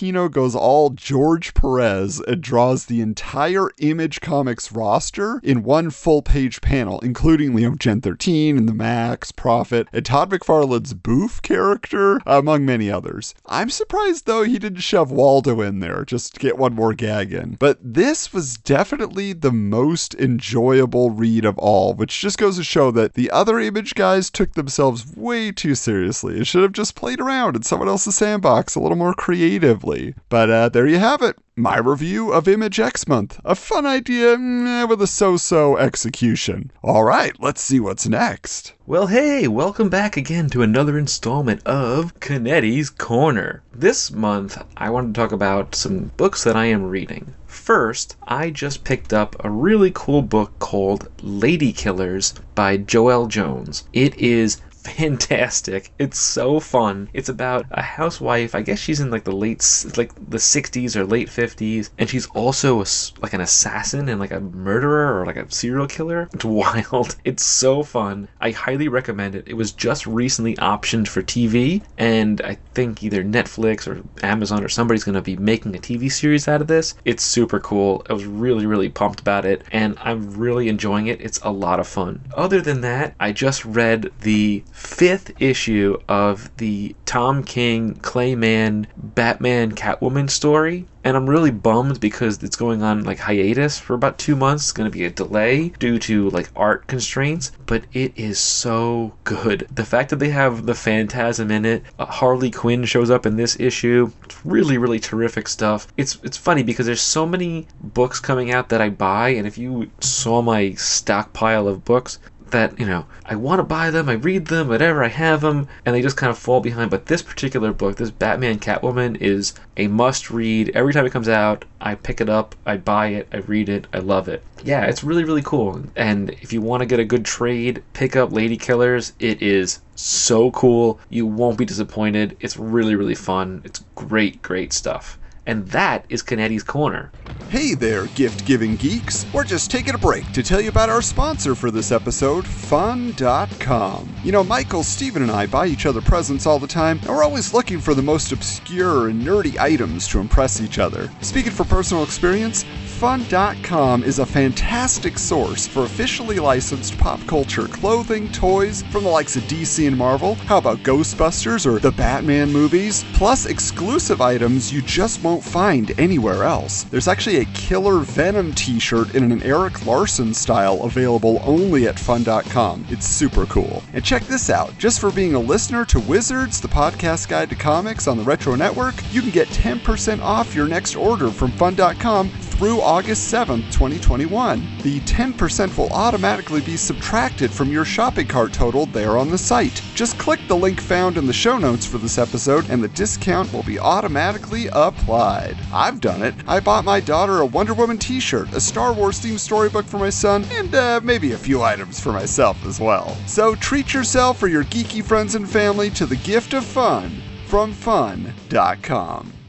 Valentino 0.00 0.30
goes 0.30 0.54
all 0.54 0.88
George 0.88 1.52
Perez 1.52 2.20
and 2.20 2.40
draws 2.40 2.86
the 2.86 3.02
entire 3.02 3.68
Image 3.80 4.22
Comics 4.22 4.72
roster 4.72 5.42
in 5.44 5.62
one 5.62 5.90
full 5.90 6.22
page 6.22 6.62
panel, 6.62 7.00
including 7.00 7.54
Leo 7.54 7.74
Gen 7.74 8.00
13 8.00 8.56
and 8.56 8.66
the 8.66 8.72
Maxx, 8.72 9.30
Prophet, 9.30 9.88
and 9.92 10.02
Todd 10.02 10.30
McFarlane's 10.30 10.94
Boof 10.94 11.42
character, 11.42 12.18
among 12.24 12.64
many 12.64 12.90
others. 12.90 13.34
I'm 13.44 13.68
surprised 13.68 14.24
though 14.24 14.42
he 14.42 14.58
didn't 14.58 14.80
shove 14.80 15.12
Waldo 15.12 15.60
in 15.60 15.80
there 15.80 16.06
just 16.06 16.32
to 16.32 16.40
get 16.40 16.56
one 16.56 16.74
more 16.74 16.94
gag 16.94 17.34
in. 17.34 17.56
But 17.58 17.76
this 17.82 18.32
was 18.32 18.56
definitely 18.56 19.34
the 19.34 19.52
most 19.52 20.14
enjoyable 20.14 21.10
read 21.10 21.44
of 21.44 21.58
all, 21.58 21.92
which 21.92 22.22
just 22.22 22.38
goes 22.38 22.56
to 22.56 22.64
show 22.64 22.90
that 22.92 23.12
the 23.12 23.30
other 23.30 23.60
Image 23.60 23.94
guys 23.94 24.30
took 24.30 24.54
themselves 24.54 25.14
way 25.14 25.52
too 25.52 25.74
seriously 25.74 26.38
and 26.38 26.46
should 26.46 26.62
have 26.62 26.72
just 26.72 26.94
played 26.94 27.20
around 27.20 27.54
in 27.54 27.64
someone 27.64 27.88
else's 27.88 28.14
sandbox 28.14 28.74
a 28.74 28.80
little 28.80 28.96
more 28.96 29.12
creatively. 29.12 29.89
But 30.28 30.50
uh, 30.50 30.68
there 30.68 30.86
you 30.86 30.98
have 30.98 31.20
it. 31.20 31.36
My 31.56 31.76
review 31.78 32.32
of 32.32 32.46
Image 32.46 32.78
X 32.78 33.08
Month. 33.08 33.40
A 33.44 33.56
fun 33.56 33.86
idea 33.86 34.38
meh, 34.38 34.84
with 34.84 35.02
a 35.02 35.08
so 35.08 35.36
so 35.36 35.76
execution. 35.78 36.70
All 36.82 37.02
right, 37.02 37.34
let's 37.40 37.60
see 37.60 37.80
what's 37.80 38.06
next. 38.06 38.72
Well, 38.86 39.08
hey, 39.08 39.48
welcome 39.48 39.88
back 39.88 40.16
again 40.16 40.48
to 40.50 40.62
another 40.62 40.96
installment 40.96 41.66
of 41.66 42.20
Canetti's 42.20 42.88
Corner. 42.88 43.62
This 43.74 44.12
month, 44.12 44.62
I 44.76 44.90
want 44.90 45.12
to 45.12 45.20
talk 45.20 45.32
about 45.32 45.74
some 45.74 46.12
books 46.16 46.44
that 46.44 46.56
I 46.56 46.66
am 46.66 46.84
reading. 46.84 47.34
First, 47.46 48.14
I 48.28 48.50
just 48.50 48.84
picked 48.84 49.12
up 49.12 49.34
a 49.44 49.50
really 49.50 49.90
cool 49.92 50.22
book 50.22 50.56
called 50.60 51.08
Lady 51.20 51.72
Killers 51.72 52.32
by 52.54 52.78
Joëlle 52.78 53.28
Jones. 53.28 53.84
It 53.92 54.14
is 54.16 54.60
fantastic. 54.82 55.92
It's 55.98 56.18
so 56.18 56.60
fun. 56.60 57.08
It's 57.12 57.28
about 57.28 57.66
a 57.70 57.82
housewife. 57.82 58.54
I 58.54 58.62
guess 58.62 58.78
she's 58.78 59.00
in 59.00 59.10
like 59.10 59.24
the 59.24 59.32
late, 59.32 59.64
like 59.96 60.14
the 60.14 60.38
60s 60.38 60.96
or 60.96 61.04
late 61.04 61.28
50s, 61.28 61.90
and 61.98 62.08
she's 62.08 62.26
also 62.28 62.80
a 62.82 62.86
like 63.20 63.32
an 63.32 63.40
assassin 63.40 64.08
and 64.08 64.20
like 64.20 64.30
a 64.30 64.40
murderer 64.40 65.20
or 65.20 65.26
like 65.26 65.36
a 65.36 65.50
serial 65.50 65.86
killer. 65.86 66.28
It's 66.32 66.44
wild. 66.60 67.16
It's 67.24 67.44
so 67.44 67.82
fun. 67.82 68.28
I 68.40 68.50
highly 68.50 68.88
recommend 68.88 69.34
it. 69.34 69.44
It 69.46 69.54
was 69.54 69.72
just 69.72 70.06
recently 70.06 70.56
optioned 70.56 71.08
for 71.08 71.22
TV, 71.22 71.82
and 71.98 72.40
I 72.42 72.58
think 72.74 73.02
either 73.02 73.22
Netflix 73.22 73.86
or 73.86 74.02
Amazon 74.24 74.64
or 74.64 74.68
somebody's 74.68 75.04
going 75.04 75.14
to 75.14 75.22
be 75.22 75.36
making 75.36 75.74
a 75.76 75.78
TV 75.78 76.10
series 76.10 76.48
out 76.48 76.60
of 76.60 76.66
this. 76.66 76.94
It's 77.04 77.22
super 77.22 77.60
cool. 77.60 78.04
I 78.08 78.12
was 78.12 78.24
really, 78.24 78.66
really 78.66 78.88
pumped 78.88 79.20
about 79.20 79.44
it, 79.44 79.62
and 79.72 79.96
I'm 80.00 80.36
really 80.36 80.68
enjoying 80.68 81.06
it. 81.06 81.20
It's 81.20 81.40
a 81.42 81.50
lot 81.50 81.80
of 81.80 81.86
fun. 81.86 82.20
Other 82.34 82.60
than 82.60 82.80
that, 82.82 83.14
I 83.20 83.32
just 83.32 83.64
read 83.64 84.10
the 84.20 84.62
fifth 84.72 85.32
issue 85.40 85.96
of 86.08 86.54
the 86.56 86.94
Tom 87.06 87.42
King 87.42 87.94
Clay 87.96 88.34
Mann 88.34 88.86
Batman 88.96 89.72
Catwoman 89.72 90.30
story. 90.30 90.86
And 91.02 91.16
I'm 91.16 91.30
really 91.30 91.50
bummed 91.50 91.98
because 91.98 92.42
it's 92.42 92.56
going 92.56 92.82
on 92.82 93.04
like 93.04 93.18
hiatus 93.18 93.78
for 93.78 93.94
about 93.94 94.18
two 94.18 94.36
months. 94.36 94.64
It's 94.64 94.72
going 94.72 94.90
to 94.90 94.96
be 94.96 95.06
a 95.06 95.10
delay 95.10 95.70
due 95.78 95.98
to 96.00 96.28
like 96.28 96.50
art 96.54 96.86
constraints, 96.88 97.52
but 97.64 97.84
it 97.94 98.12
is 98.16 98.38
so 98.38 99.14
good. 99.24 99.66
The 99.74 99.86
fact 99.86 100.10
that 100.10 100.18
they 100.18 100.28
have 100.28 100.66
the 100.66 100.74
Phantasm 100.74 101.50
in 101.50 101.64
it, 101.64 101.84
uh, 101.98 102.04
Harley 102.04 102.50
Quinn 102.50 102.84
shows 102.84 103.10
up 103.10 103.24
in 103.24 103.36
this 103.36 103.58
issue. 103.58 104.12
It's 104.24 104.44
really, 104.44 104.76
really 104.76 105.00
terrific 105.00 105.48
stuff. 105.48 105.88
It's 105.96 106.18
it's 106.22 106.36
funny 106.36 106.62
because 106.62 106.84
there's 106.84 107.00
so 107.00 107.24
many 107.24 107.66
books 107.80 108.20
coming 108.20 108.50
out 108.50 108.68
that 108.68 108.82
I 108.82 108.90
buy, 108.90 109.30
and 109.30 109.46
if 109.46 109.56
you 109.56 109.90
saw 110.00 110.42
my 110.42 110.74
stockpile 110.74 111.66
of 111.66 111.82
books, 111.82 112.18
that 112.50 112.78
you 112.78 112.86
know 112.86 113.06
I 113.24 113.36
want 113.36 113.58
to 113.58 113.64
buy 113.64 113.90
them, 113.90 114.08
I 114.08 114.14
read 114.14 114.46
them, 114.46 114.68
whatever, 114.68 115.04
I 115.04 115.08
have 115.08 115.40
them, 115.40 115.68
and 115.84 115.94
they 115.94 116.02
just 116.02 116.16
kind 116.16 116.30
of 116.30 116.38
fall 116.38 116.60
behind. 116.60 116.90
But 116.90 117.06
this 117.06 117.22
particular 117.22 117.72
book, 117.72 117.96
this 117.96 118.10
Batman 118.10 118.58
Catwoman, 118.58 119.16
is 119.20 119.54
a 119.76 119.86
must-read. 119.88 120.70
Every 120.74 120.92
time 120.92 121.06
it 121.06 121.12
comes 121.12 121.28
out, 121.28 121.64
I 121.80 121.94
pick 121.94 122.20
it 122.20 122.28
up, 122.28 122.54
I 122.66 122.76
buy 122.76 123.08
it, 123.08 123.28
I 123.32 123.38
read 123.38 123.68
it, 123.68 123.86
I 123.92 123.98
love 123.98 124.28
it. 124.28 124.42
Yeah, 124.64 124.84
it's 124.84 125.04
really 125.04 125.24
really 125.24 125.42
cool. 125.42 125.82
And 125.96 126.30
if 126.30 126.52
you 126.52 126.60
want 126.60 126.80
to 126.80 126.86
get 126.86 127.00
a 127.00 127.04
good 127.04 127.24
trade, 127.24 127.82
pick 127.92 128.16
up 128.16 128.32
Lady 128.32 128.56
Killers. 128.56 129.12
It 129.18 129.42
is 129.42 129.80
so 129.94 130.50
cool. 130.50 131.00
You 131.08 131.26
won't 131.26 131.58
be 131.58 131.64
disappointed. 131.64 132.36
It's 132.40 132.56
really 132.56 132.94
really 132.94 133.14
fun. 133.14 133.62
It's 133.64 133.84
great 133.94 134.42
great 134.42 134.72
stuff. 134.72 135.18
And 135.46 135.66
that 135.68 136.04
is 136.08 136.22
Canetti's 136.22 136.62
Corner. 136.62 137.12
Hey 137.50 137.74
there, 137.74 138.06
gift 138.14 138.44
giving 138.46 138.76
geeks. 138.76 139.26
We're 139.32 139.42
just 139.42 139.72
taking 139.72 139.94
a 139.96 139.98
break 139.98 140.30
to 140.34 140.42
tell 140.44 140.60
you 140.60 140.68
about 140.68 140.88
our 140.88 141.02
sponsor 141.02 141.56
for 141.56 141.72
this 141.72 141.90
episode, 141.90 142.46
Fun.com. 142.46 144.14
You 144.22 144.30
know, 144.30 144.44
Michael, 144.44 144.84
Steven, 144.84 145.22
and 145.22 145.32
I 145.32 145.46
buy 145.46 145.66
each 145.66 145.84
other 145.84 146.00
presents 146.00 146.46
all 146.46 146.60
the 146.60 146.68
time, 146.68 147.00
and 147.00 147.08
we're 147.08 147.24
always 147.24 147.52
looking 147.52 147.80
for 147.80 147.92
the 147.92 148.02
most 148.02 148.30
obscure 148.30 149.08
and 149.08 149.20
nerdy 149.20 149.58
items 149.58 150.06
to 150.08 150.20
impress 150.20 150.60
each 150.60 150.78
other. 150.78 151.10
Speaking 151.22 151.50
for 151.50 151.64
personal 151.64 152.04
experience, 152.04 152.64
Fun.com 153.00 154.04
is 154.04 154.18
a 154.18 154.26
fantastic 154.26 155.16
source 155.16 155.66
for 155.66 155.84
officially 155.84 156.38
licensed 156.38 156.98
pop 156.98 157.18
culture 157.26 157.66
clothing, 157.66 158.30
toys 158.30 158.82
from 158.92 159.04
the 159.04 159.08
likes 159.10 159.36
of 159.36 159.42
DC 159.44 159.88
and 159.88 159.96
Marvel. 159.96 160.34
How 160.34 160.58
about 160.58 160.80
Ghostbusters 160.80 161.64
or 161.64 161.78
the 161.78 161.92
Batman 161.92 162.52
movies? 162.52 163.02
Plus 163.14 163.46
exclusive 163.46 164.20
items 164.20 164.70
you 164.70 164.82
just 164.82 165.24
won't 165.24 165.39
find 165.42 165.98
anywhere 165.98 166.44
else. 166.44 166.84
There's 166.84 167.08
actually 167.08 167.38
a 167.38 167.44
killer 167.46 168.00
Venom 168.00 168.54
t 168.54 168.78
shirt 168.78 169.14
in 169.14 169.30
an 169.30 169.42
Erik 169.42 169.86
Larsen 169.86 170.34
style 170.34 170.82
available 170.82 171.40
only 171.44 171.86
at 171.88 171.98
Fun.com. 171.98 172.86
It's 172.88 173.06
super 173.06 173.46
cool. 173.46 173.82
And 173.92 174.04
check 174.04 174.22
this 174.24 174.50
out 174.50 174.76
just 174.78 175.00
for 175.00 175.10
being 175.10 175.34
a 175.34 175.40
listener 175.40 175.84
to 175.86 176.00
Wizards, 176.00 176.60
the 176.60 176.68
podcast 176.68 177.28
guide 177.28 177.50
to 177.50 177.56
comics 177.56 178.06
on 178.06 178.16
the 178.16 178.24
Retro 178.24 178.54
Network, 178.54 178.94
you 179.12 179.20
can 179.20 179.30
get 179.30 179.48
10% 179.48 180.20
off 180.20 180.54
your 180.54 180.68
next 180.68 180.96
order 180.96 181.30
from 181.30 181.50
Fun.com 181.52 182.30
through 182.60 182.82
August 182.82 183.32
7th, 183.32 183.72
2021. 183.72 184.60
The 184.82 185.00
10% 185.00 185.78
will 185.78 185.88
automatically 185.94 186.60
be 186.60 186.76
subtracted 186.76 187.50
from 187.50 187.72
your 187.72 187.86
shopping 187.86 188.26
cart 188.26 188.52
total 188.52 188.84
there 188.84 189.16
on 189.16 189.30
the 189.30 189.38
site. 189.38 189.82
Just 189.94 190.18
click 190.18 190.40
the 190.46 190.58
link 190.58 190.78
found 190.78 191.16
in 191.16 191.26
the 191.26 191.32
show 191.32 191.56
notes 191.56 191.86
for 191.86 191.96
this 191.96 192.18
episode 192.18 192.68
and 192.68 192.84
the 192.84 192.88
discount 192.88 193.50
will 193.50 193.62
be 193.62 193.78
automatically 193.78 194.68
applied. 194.74 195.56
I've 195.72 196.02
done 196.02 196.22
it. 196.22 196.34
I 196.46 196.60
bought 196.60 196.84
my 196.84 197.00
daughter 197.00 197.40
a 197.40 197.46
Wonder 197.46 197.72
Woman 197.72 197.96
t 197.96 198.20
shirt, 198.20 198.52
a 198.52 198.60
Star 198.60 198.92
Wars 198.92 199.18
themed 199.18 199.38
storybook 199.38 199.86
for 199.86 199.96
my 199.96 200.10
son, 200.10 200.44
and 200.50 200.74
uh, 200.74 201.00
maybe 201.02 201.32
a 201.32 201.38
few 201.38 201.62
items 201.62 201.98
for 201.98 202.12
myself 202.12 202.62
as 202.66 202.78
well. 202.78 203.16
So 203.26 203.54
treat 203.54 203.94
yourself 203.94 204.42
or 204.42 204.48
your 204.48 204.64
geeky 204.64 205.02
friends 205.02 205.34
and 205.34 205.48
family 205.48 205.88
to 205.92 206.04
the 206.04 206.16
gift 206.16 206.52
of 206.52 206.66
fun 206.66 207.22
from 207.46 207.72
fun.com. 207.72 209.39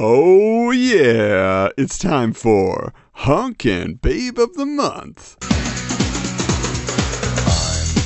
Oh, 0.00 0.70
yeah, 0.70 1.70
it's 1.76 1.98
time 1.98 2.32
for 2.32 2.94
Hunkin' 3.14 4.00
Babe 4.00 4.38
of 4.38 4.54
the 4.54 4.64
Month. 4.64 5.36
I'm 5.42 5.50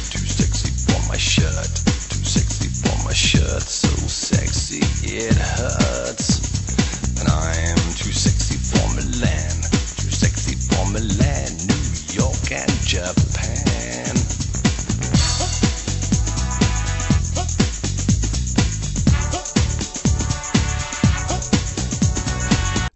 too 0.09 0.25
sexy 0.25 0.71
for 0.91 1.07
my 1.07 1.19
shirt. 1.19 1.69
Too 2.09 2.25
sexy 2.25 2.69
for 2.69 3.05
my 3.05 3.13
shirt. 3.13 3.61
So 3.61 3.89
sexy 4.09 4.81
it 5.07 5.35
hurts. 5.35 7.21
And 7.21 7.29
I'm 7.29 7.77
too 7.93 8.11
sexy 8.11 8.57
for 8.57 8.89
Milan. 8.95 9.61
Too 10.01 10.09
sexy 10.09 10.57
for 10.57 10.87
Milan, 10.93 11.53
New 11.69 11.77
York, 12.17 12.53
and 12.53 12.73
Japan. 12.87 14.42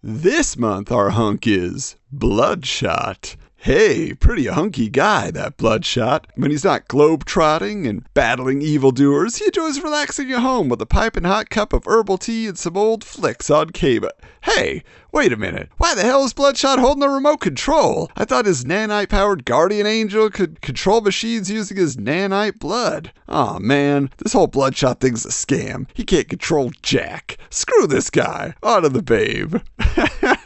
This 0.09 0.57
month, 0.57 0.89
our 0.89 1.09
hunk 1.09 1.45
is 1.45 1.97
Bloodshot. 2.13 3.35
Hey, 3.59 4.13
pretty 4.13 4.45
hunky 4.45 4.87
guy, 4.87 5.31
that 5.31 5.57
Bloodshot. 5.57 6.27
When 6.35 6.51
he's 6.51 6.63
not 6.63 6.87
globe-trotting 6.87 7.87
and 7.87 8.05
battling 8.13 8.61
evildoers, 8.61 9.37
he 9.37 9.45
enjoys 9.45 9.81
relaxing 9.81 10.31
at 10.31 10.39
home 10.39 10.69
with 10.69 10.81
a 10.81 10.85
piping 10.85 11.23
hot 11.23 11.49
cup 11.49 11.73
of 11.73 11.85
herbal 11.87 12.19
tea 12.19 12.47
and 12.47 12.57
some 12.57 12.77
old 12.77 13.03
flicks 13.03 13.49
on 13.49 13.71
cable. 13.71 14.09
Hey, 14.43 14.83
wait 15.11 15.33
a 15.33 15.37
minute. 15.37 15.69
Why 15.77 15.95
the 15.95 16.03
hell 16.03 16.23
is 16.23 16.33
Bloodshot 16.33 16.79
holding 16.79 17.01
the 17.01 17.09
remote 17.09 17.41
control? 17.41 18.09
I 18.15 18.23
thought 18.23 18.45
his 18.45 18.63
nanite-powered 18.63 19.43
guardian 19.43 19.87
angel 19.87 20.29
could 20.29 20.61
control 20.61 21.01
machines 21.01 21.51
using 21.51 21.75
his 21.75 21.97
nanite 21.97 22.59
blood. 22.59 23.11
Aw, 23.27 23.59
man, 23.59 24.09
this 24.19 24.31
whole 24.31 24.47
Bloodshot 24.47 25.01
thing's 25.01 25.25
a 25.25 25.29
scam. 25.29 25.87
He 25.93 26.05
can't 26.05 26.29
control 26.29 26.71
Jack. 26.81 27.37
Screw 27.49 27.87
this 27.87 28.09
guy. 28.09 28.53
On 28.63 28.83
to 28.83 28.89
the 28.89 29.01
babe. 29.01 29.57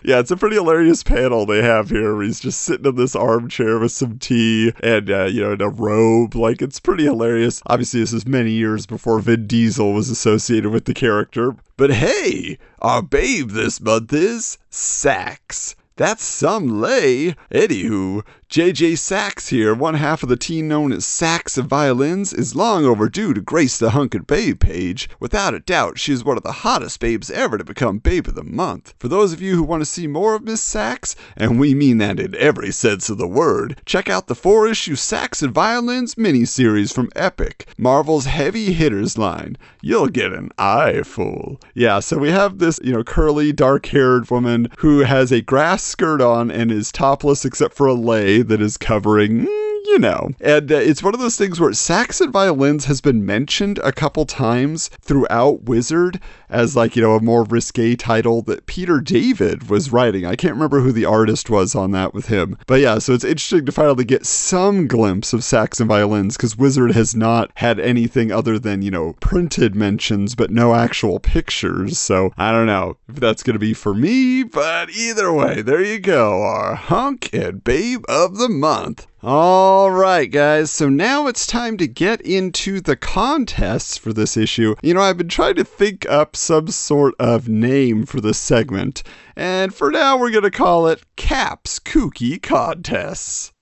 yeah, 0.03 0.19
it's 0.19 0.31
a 0.31 0.37
pretty 0.37 0.55
hilarious 0.55 1.03
panel 1.03 1.45
they 1.45 1.61
have 1.61 1.89
here 1.89 2.15
where 2.15 2.23
he's 2.23 2.39
just 2.39 2.61
sitting 2.61 2.85
in 2.87 2.95
this 3.01 3.15
armchair 3.15 3.79
with 3.79 3.91
some 3.91 4.19
tea 4.19 4.71
and, 4.81 5.09
uh, 5.09 5.25
you 5.25 5.41
know, 5.41 5.53
in 5.53 5.61
a 5.61 5.69
robe. 5.69 6.35
Like, 6.35 6.61
it's 6.61 6.79
pretty 6.79 7.03
hilarious. 7.03 7.61
Obviously, 7.65 7.99
this 7.99 8.13
is 8.13 8.27
many 8.27 8.51
years 8.51 8.85
before 8.85 9.19
Vin 9.19 9.47
Diesel 9.47 9.93
was 9.93 10.09
associated 10.09 10.71
with 10.71 10.85
the 10.85 10.93
character. 10.93 11.55
But 11.77 11.91
hey, 11.91 12.57
our 12.79 13.01
babe 13.01 13.51
this 13.51 13.81
month 13.81 14.13
is 14.13 14.57
Sachs. 14.69 15.75
That's 15.97 16.23
some 16.23 16.81
lay. 16.81 17.35
Anywho, 17.51 18.23
JJ 18.51 18.97
Sachs 18.97 19.47
here, 19.47 19.73
one 19.73 19.93
half 19.93 20.23
of 20.23 20.27
the 20.27 20.35
team 20.35 20.67
known 20.67 20.91
as 20.91 21.05
Sachs 21.05 21.57
of 21.57 21.67
Violens, 21.67 22.33
is 22.33 22.53
long 22.53 22.83
overdue 22.83 23.33
to 23.33 23.39
grace 23.39 23.77
the 23.77 23.91
Hunk 23.91 24.13
and 24.13 24.27
Babe 24.27 24.59
page. 24.59 25.09
Without 25.21 25.53
a 25.53 25.61
doubt, 25.61 25.97
she 25.97 26.11
is 26.11 26.25
one 26.25 26.35
of 26.35 26.43
the 26.43 26.51
hottest 26.51 26.99
babes 26.99 27.31
ever 27.31 27.57
to 27.57 27.63
become 27.63 27.99
Babe 27.99 28.27
of 28.27 28.35
the 28.35 28.43
Month. 28.43 28.93
For 28.99 29.07
those 29.07 29.31
of 29.31 29.41
you 29.41 29.55
who 29.55 29.63
want 29.63 29.79
to 29.79 29.85
see 29.85 30.05
more 30.05 30.35
of 30.35 30.43
Miss 30.43 30.61
Sachs, 30.61 31.15
and 31.37 31.61
we 31.61 31.73
mean 31.73 31.99
that 31.99 32.19
in 32.19 32.35
every 32.35 32.73
sense 32.73 33.09
of 33.09 33.17
the 33.17 33.25
word, 33.25 33.79
check 33.85 34.09
out 34.09 34.27
the 34.27 34.35
four 34.35 34.67
issue 34.67 34.97
Sachs 34.97 35.41
of 35.41 35.53
Violens 35.53 36.15
miniseries 36.15 36.93
from 36.93 37.09
Epic, 37.15 37.67
Marvel's 37.77 38.25
heavy 38.25 38.73
hitters 38.73 39.17
line. 39.17 39.57
You'll 39.81 40.09
get 40.09 40.33
an 40.33 40.51
eyeful. 40.57 41.61
Yeah, 41.73 42.01
so 42.01 42.17
we 42.17 42.31
have 42.31 42.59
this, 42.59 42.81
you 42.83 42.91
know, 42.91 43.05
curly, 43.05 43.53
dark 43.53 43.85
haired 43.85 44.29
woman 44.29 44.67
who 44.79 44.99
has 44.99 45.31
a 45.31 45.39
grass 45.39 45.83
skirt 45.83 46.19
on 46.19 46.51
and 46.51 46.69
is 46.69 46.91
topless 46.91 47.45
except 47.45 47.75
for 47.75 47.87
a 47.87 47.93
lei 47.93 48.40
that 48.43 48.61
is 48.61 48.77
covering. 48.77 49.45
Mm, 49.45 49.70
You 49.91 49.99
know, 49.99 50.29
and 50.39 50.71
uh, 50.71 50.75
it's 50.75 51.03
one 51.03 51.13
of 51.13 51.19
those 51.19 51.35
things 51.35 51.59
where 51.59 51.73
Sachs 51.73 52.21
and 52.21 52.31
Violens 52.31 52.85
has 52.85 53.01
been 53.01 53.25
mentioned 53.25 53.77
a 53.79 53.91
couple 53.91 54.25
times 54.25 54.87
throughout 55.01 55.63
Wizard 55.63 56.21
as 56.49 56.77
like 56.77 56.95
you 56.95 57.01
know 57.01 57.15
a 57.15 57.21
more 57.21 57.43
risque 57.43 57.97
title 57.97 58.41
that 58.43 58.67
Peter 58.67 59.01
David 59.01 59.69
was 59.69 59.91
writing. 59.91 60.25
I 60.25 60.37
can't 60.37 60.53
remember 60.53 60.79
who 60.79 60.93
the 60.93 61.03
artist 61.03 61.49
was 61.49 61.75
on 61.75 61.91
that 61.91 62.13
with 62.13 62.27
him, 62.27 62.57
but 62.67 62.79
yeah, 62.79 62.99
so 62.99 63.11
it's 63.11 63.25
interesting 63.25 63.65
to 63.65 63.73
finally 63.73 64.05
get 64.05 64.25
some 64.25 64.87
glimpse 64.87 65.33
of 65.33 65.43
Sachs 65.43 65.81
and 65.81 65.89
Violens 65.89 66.37
because 66.37 66.57
Wizard 66.57 66.91
has 66.93 67.13
not 67.13 67.51
had 67.55 67.77
anything 67.77 68.31
other 68.31 68.57
than 68.57 68.81
you 68.81 68.91
know 68.91 69.17
printed 69.19 69.75
mentions, 69.75 70.35
but 70.35 70.51
no 70.51 70.73
actual 70.73 71.19
pictures. 71.19 71.99
So 71.99 72.31
I 72.37 72.53
don't 72.53 72.65
know 72.65 72.95
if 73.09 73.15
that's 73.15 73.43
gonna 73.43 73.59
be 73.59 73.73
for 73.73 73.93
me, 73.93 74.43
but 74.43 74.89
either 74.91 75.33
way, 75.33 75.61
there 75.61 75.83
you 75.83 75.99
go, 75.99 76.43
our 76.43 76.75
hunk 76.75 77.33
and 77.33 77.61
babe 77.61 78.05
of 78.07 78.37
the 78.37 78.47
month. 78.47 79.07
All 79.23 79.91
right, 79.91 80.25
guys. 80.31 80.71
So 80.71 80.89
now 80.89 81.27
it's 81.27 81.45
time 81.45 81.77
to 81.77 81.87
get 81.87 82.21
into 82.21 82.81
the 82.81 82.95
contests 82.95 83.95
for 83.95 84.13
this 84.13 84.35
issue. 84.35 84.73
You 84.81 84.95
know, 84.95 85.01
I've 85.01 85.17
been 85.17 85.29
trying 85.29 85.53
to 85.57 85.63
think 85.63 86.09
up 86.09 86.35
some 86.35 86.69
sort 86.69 87.13
of 87.19 87.47
name 87.47 88.07
for 88.07 88.19
this 88.19 88.39
segment, 88.39 89.03
and 89.35 89.75
for 89.75 89.91
now, 89.91 90.17
we're 90.17 90.31
going 90.31 90.43
to 90.43 90.49
call 90.49 90.87
it 90.87 91.03
Caps 91.17 91.79
Kooky 91.79 92.41
Contests. 92.41 93.53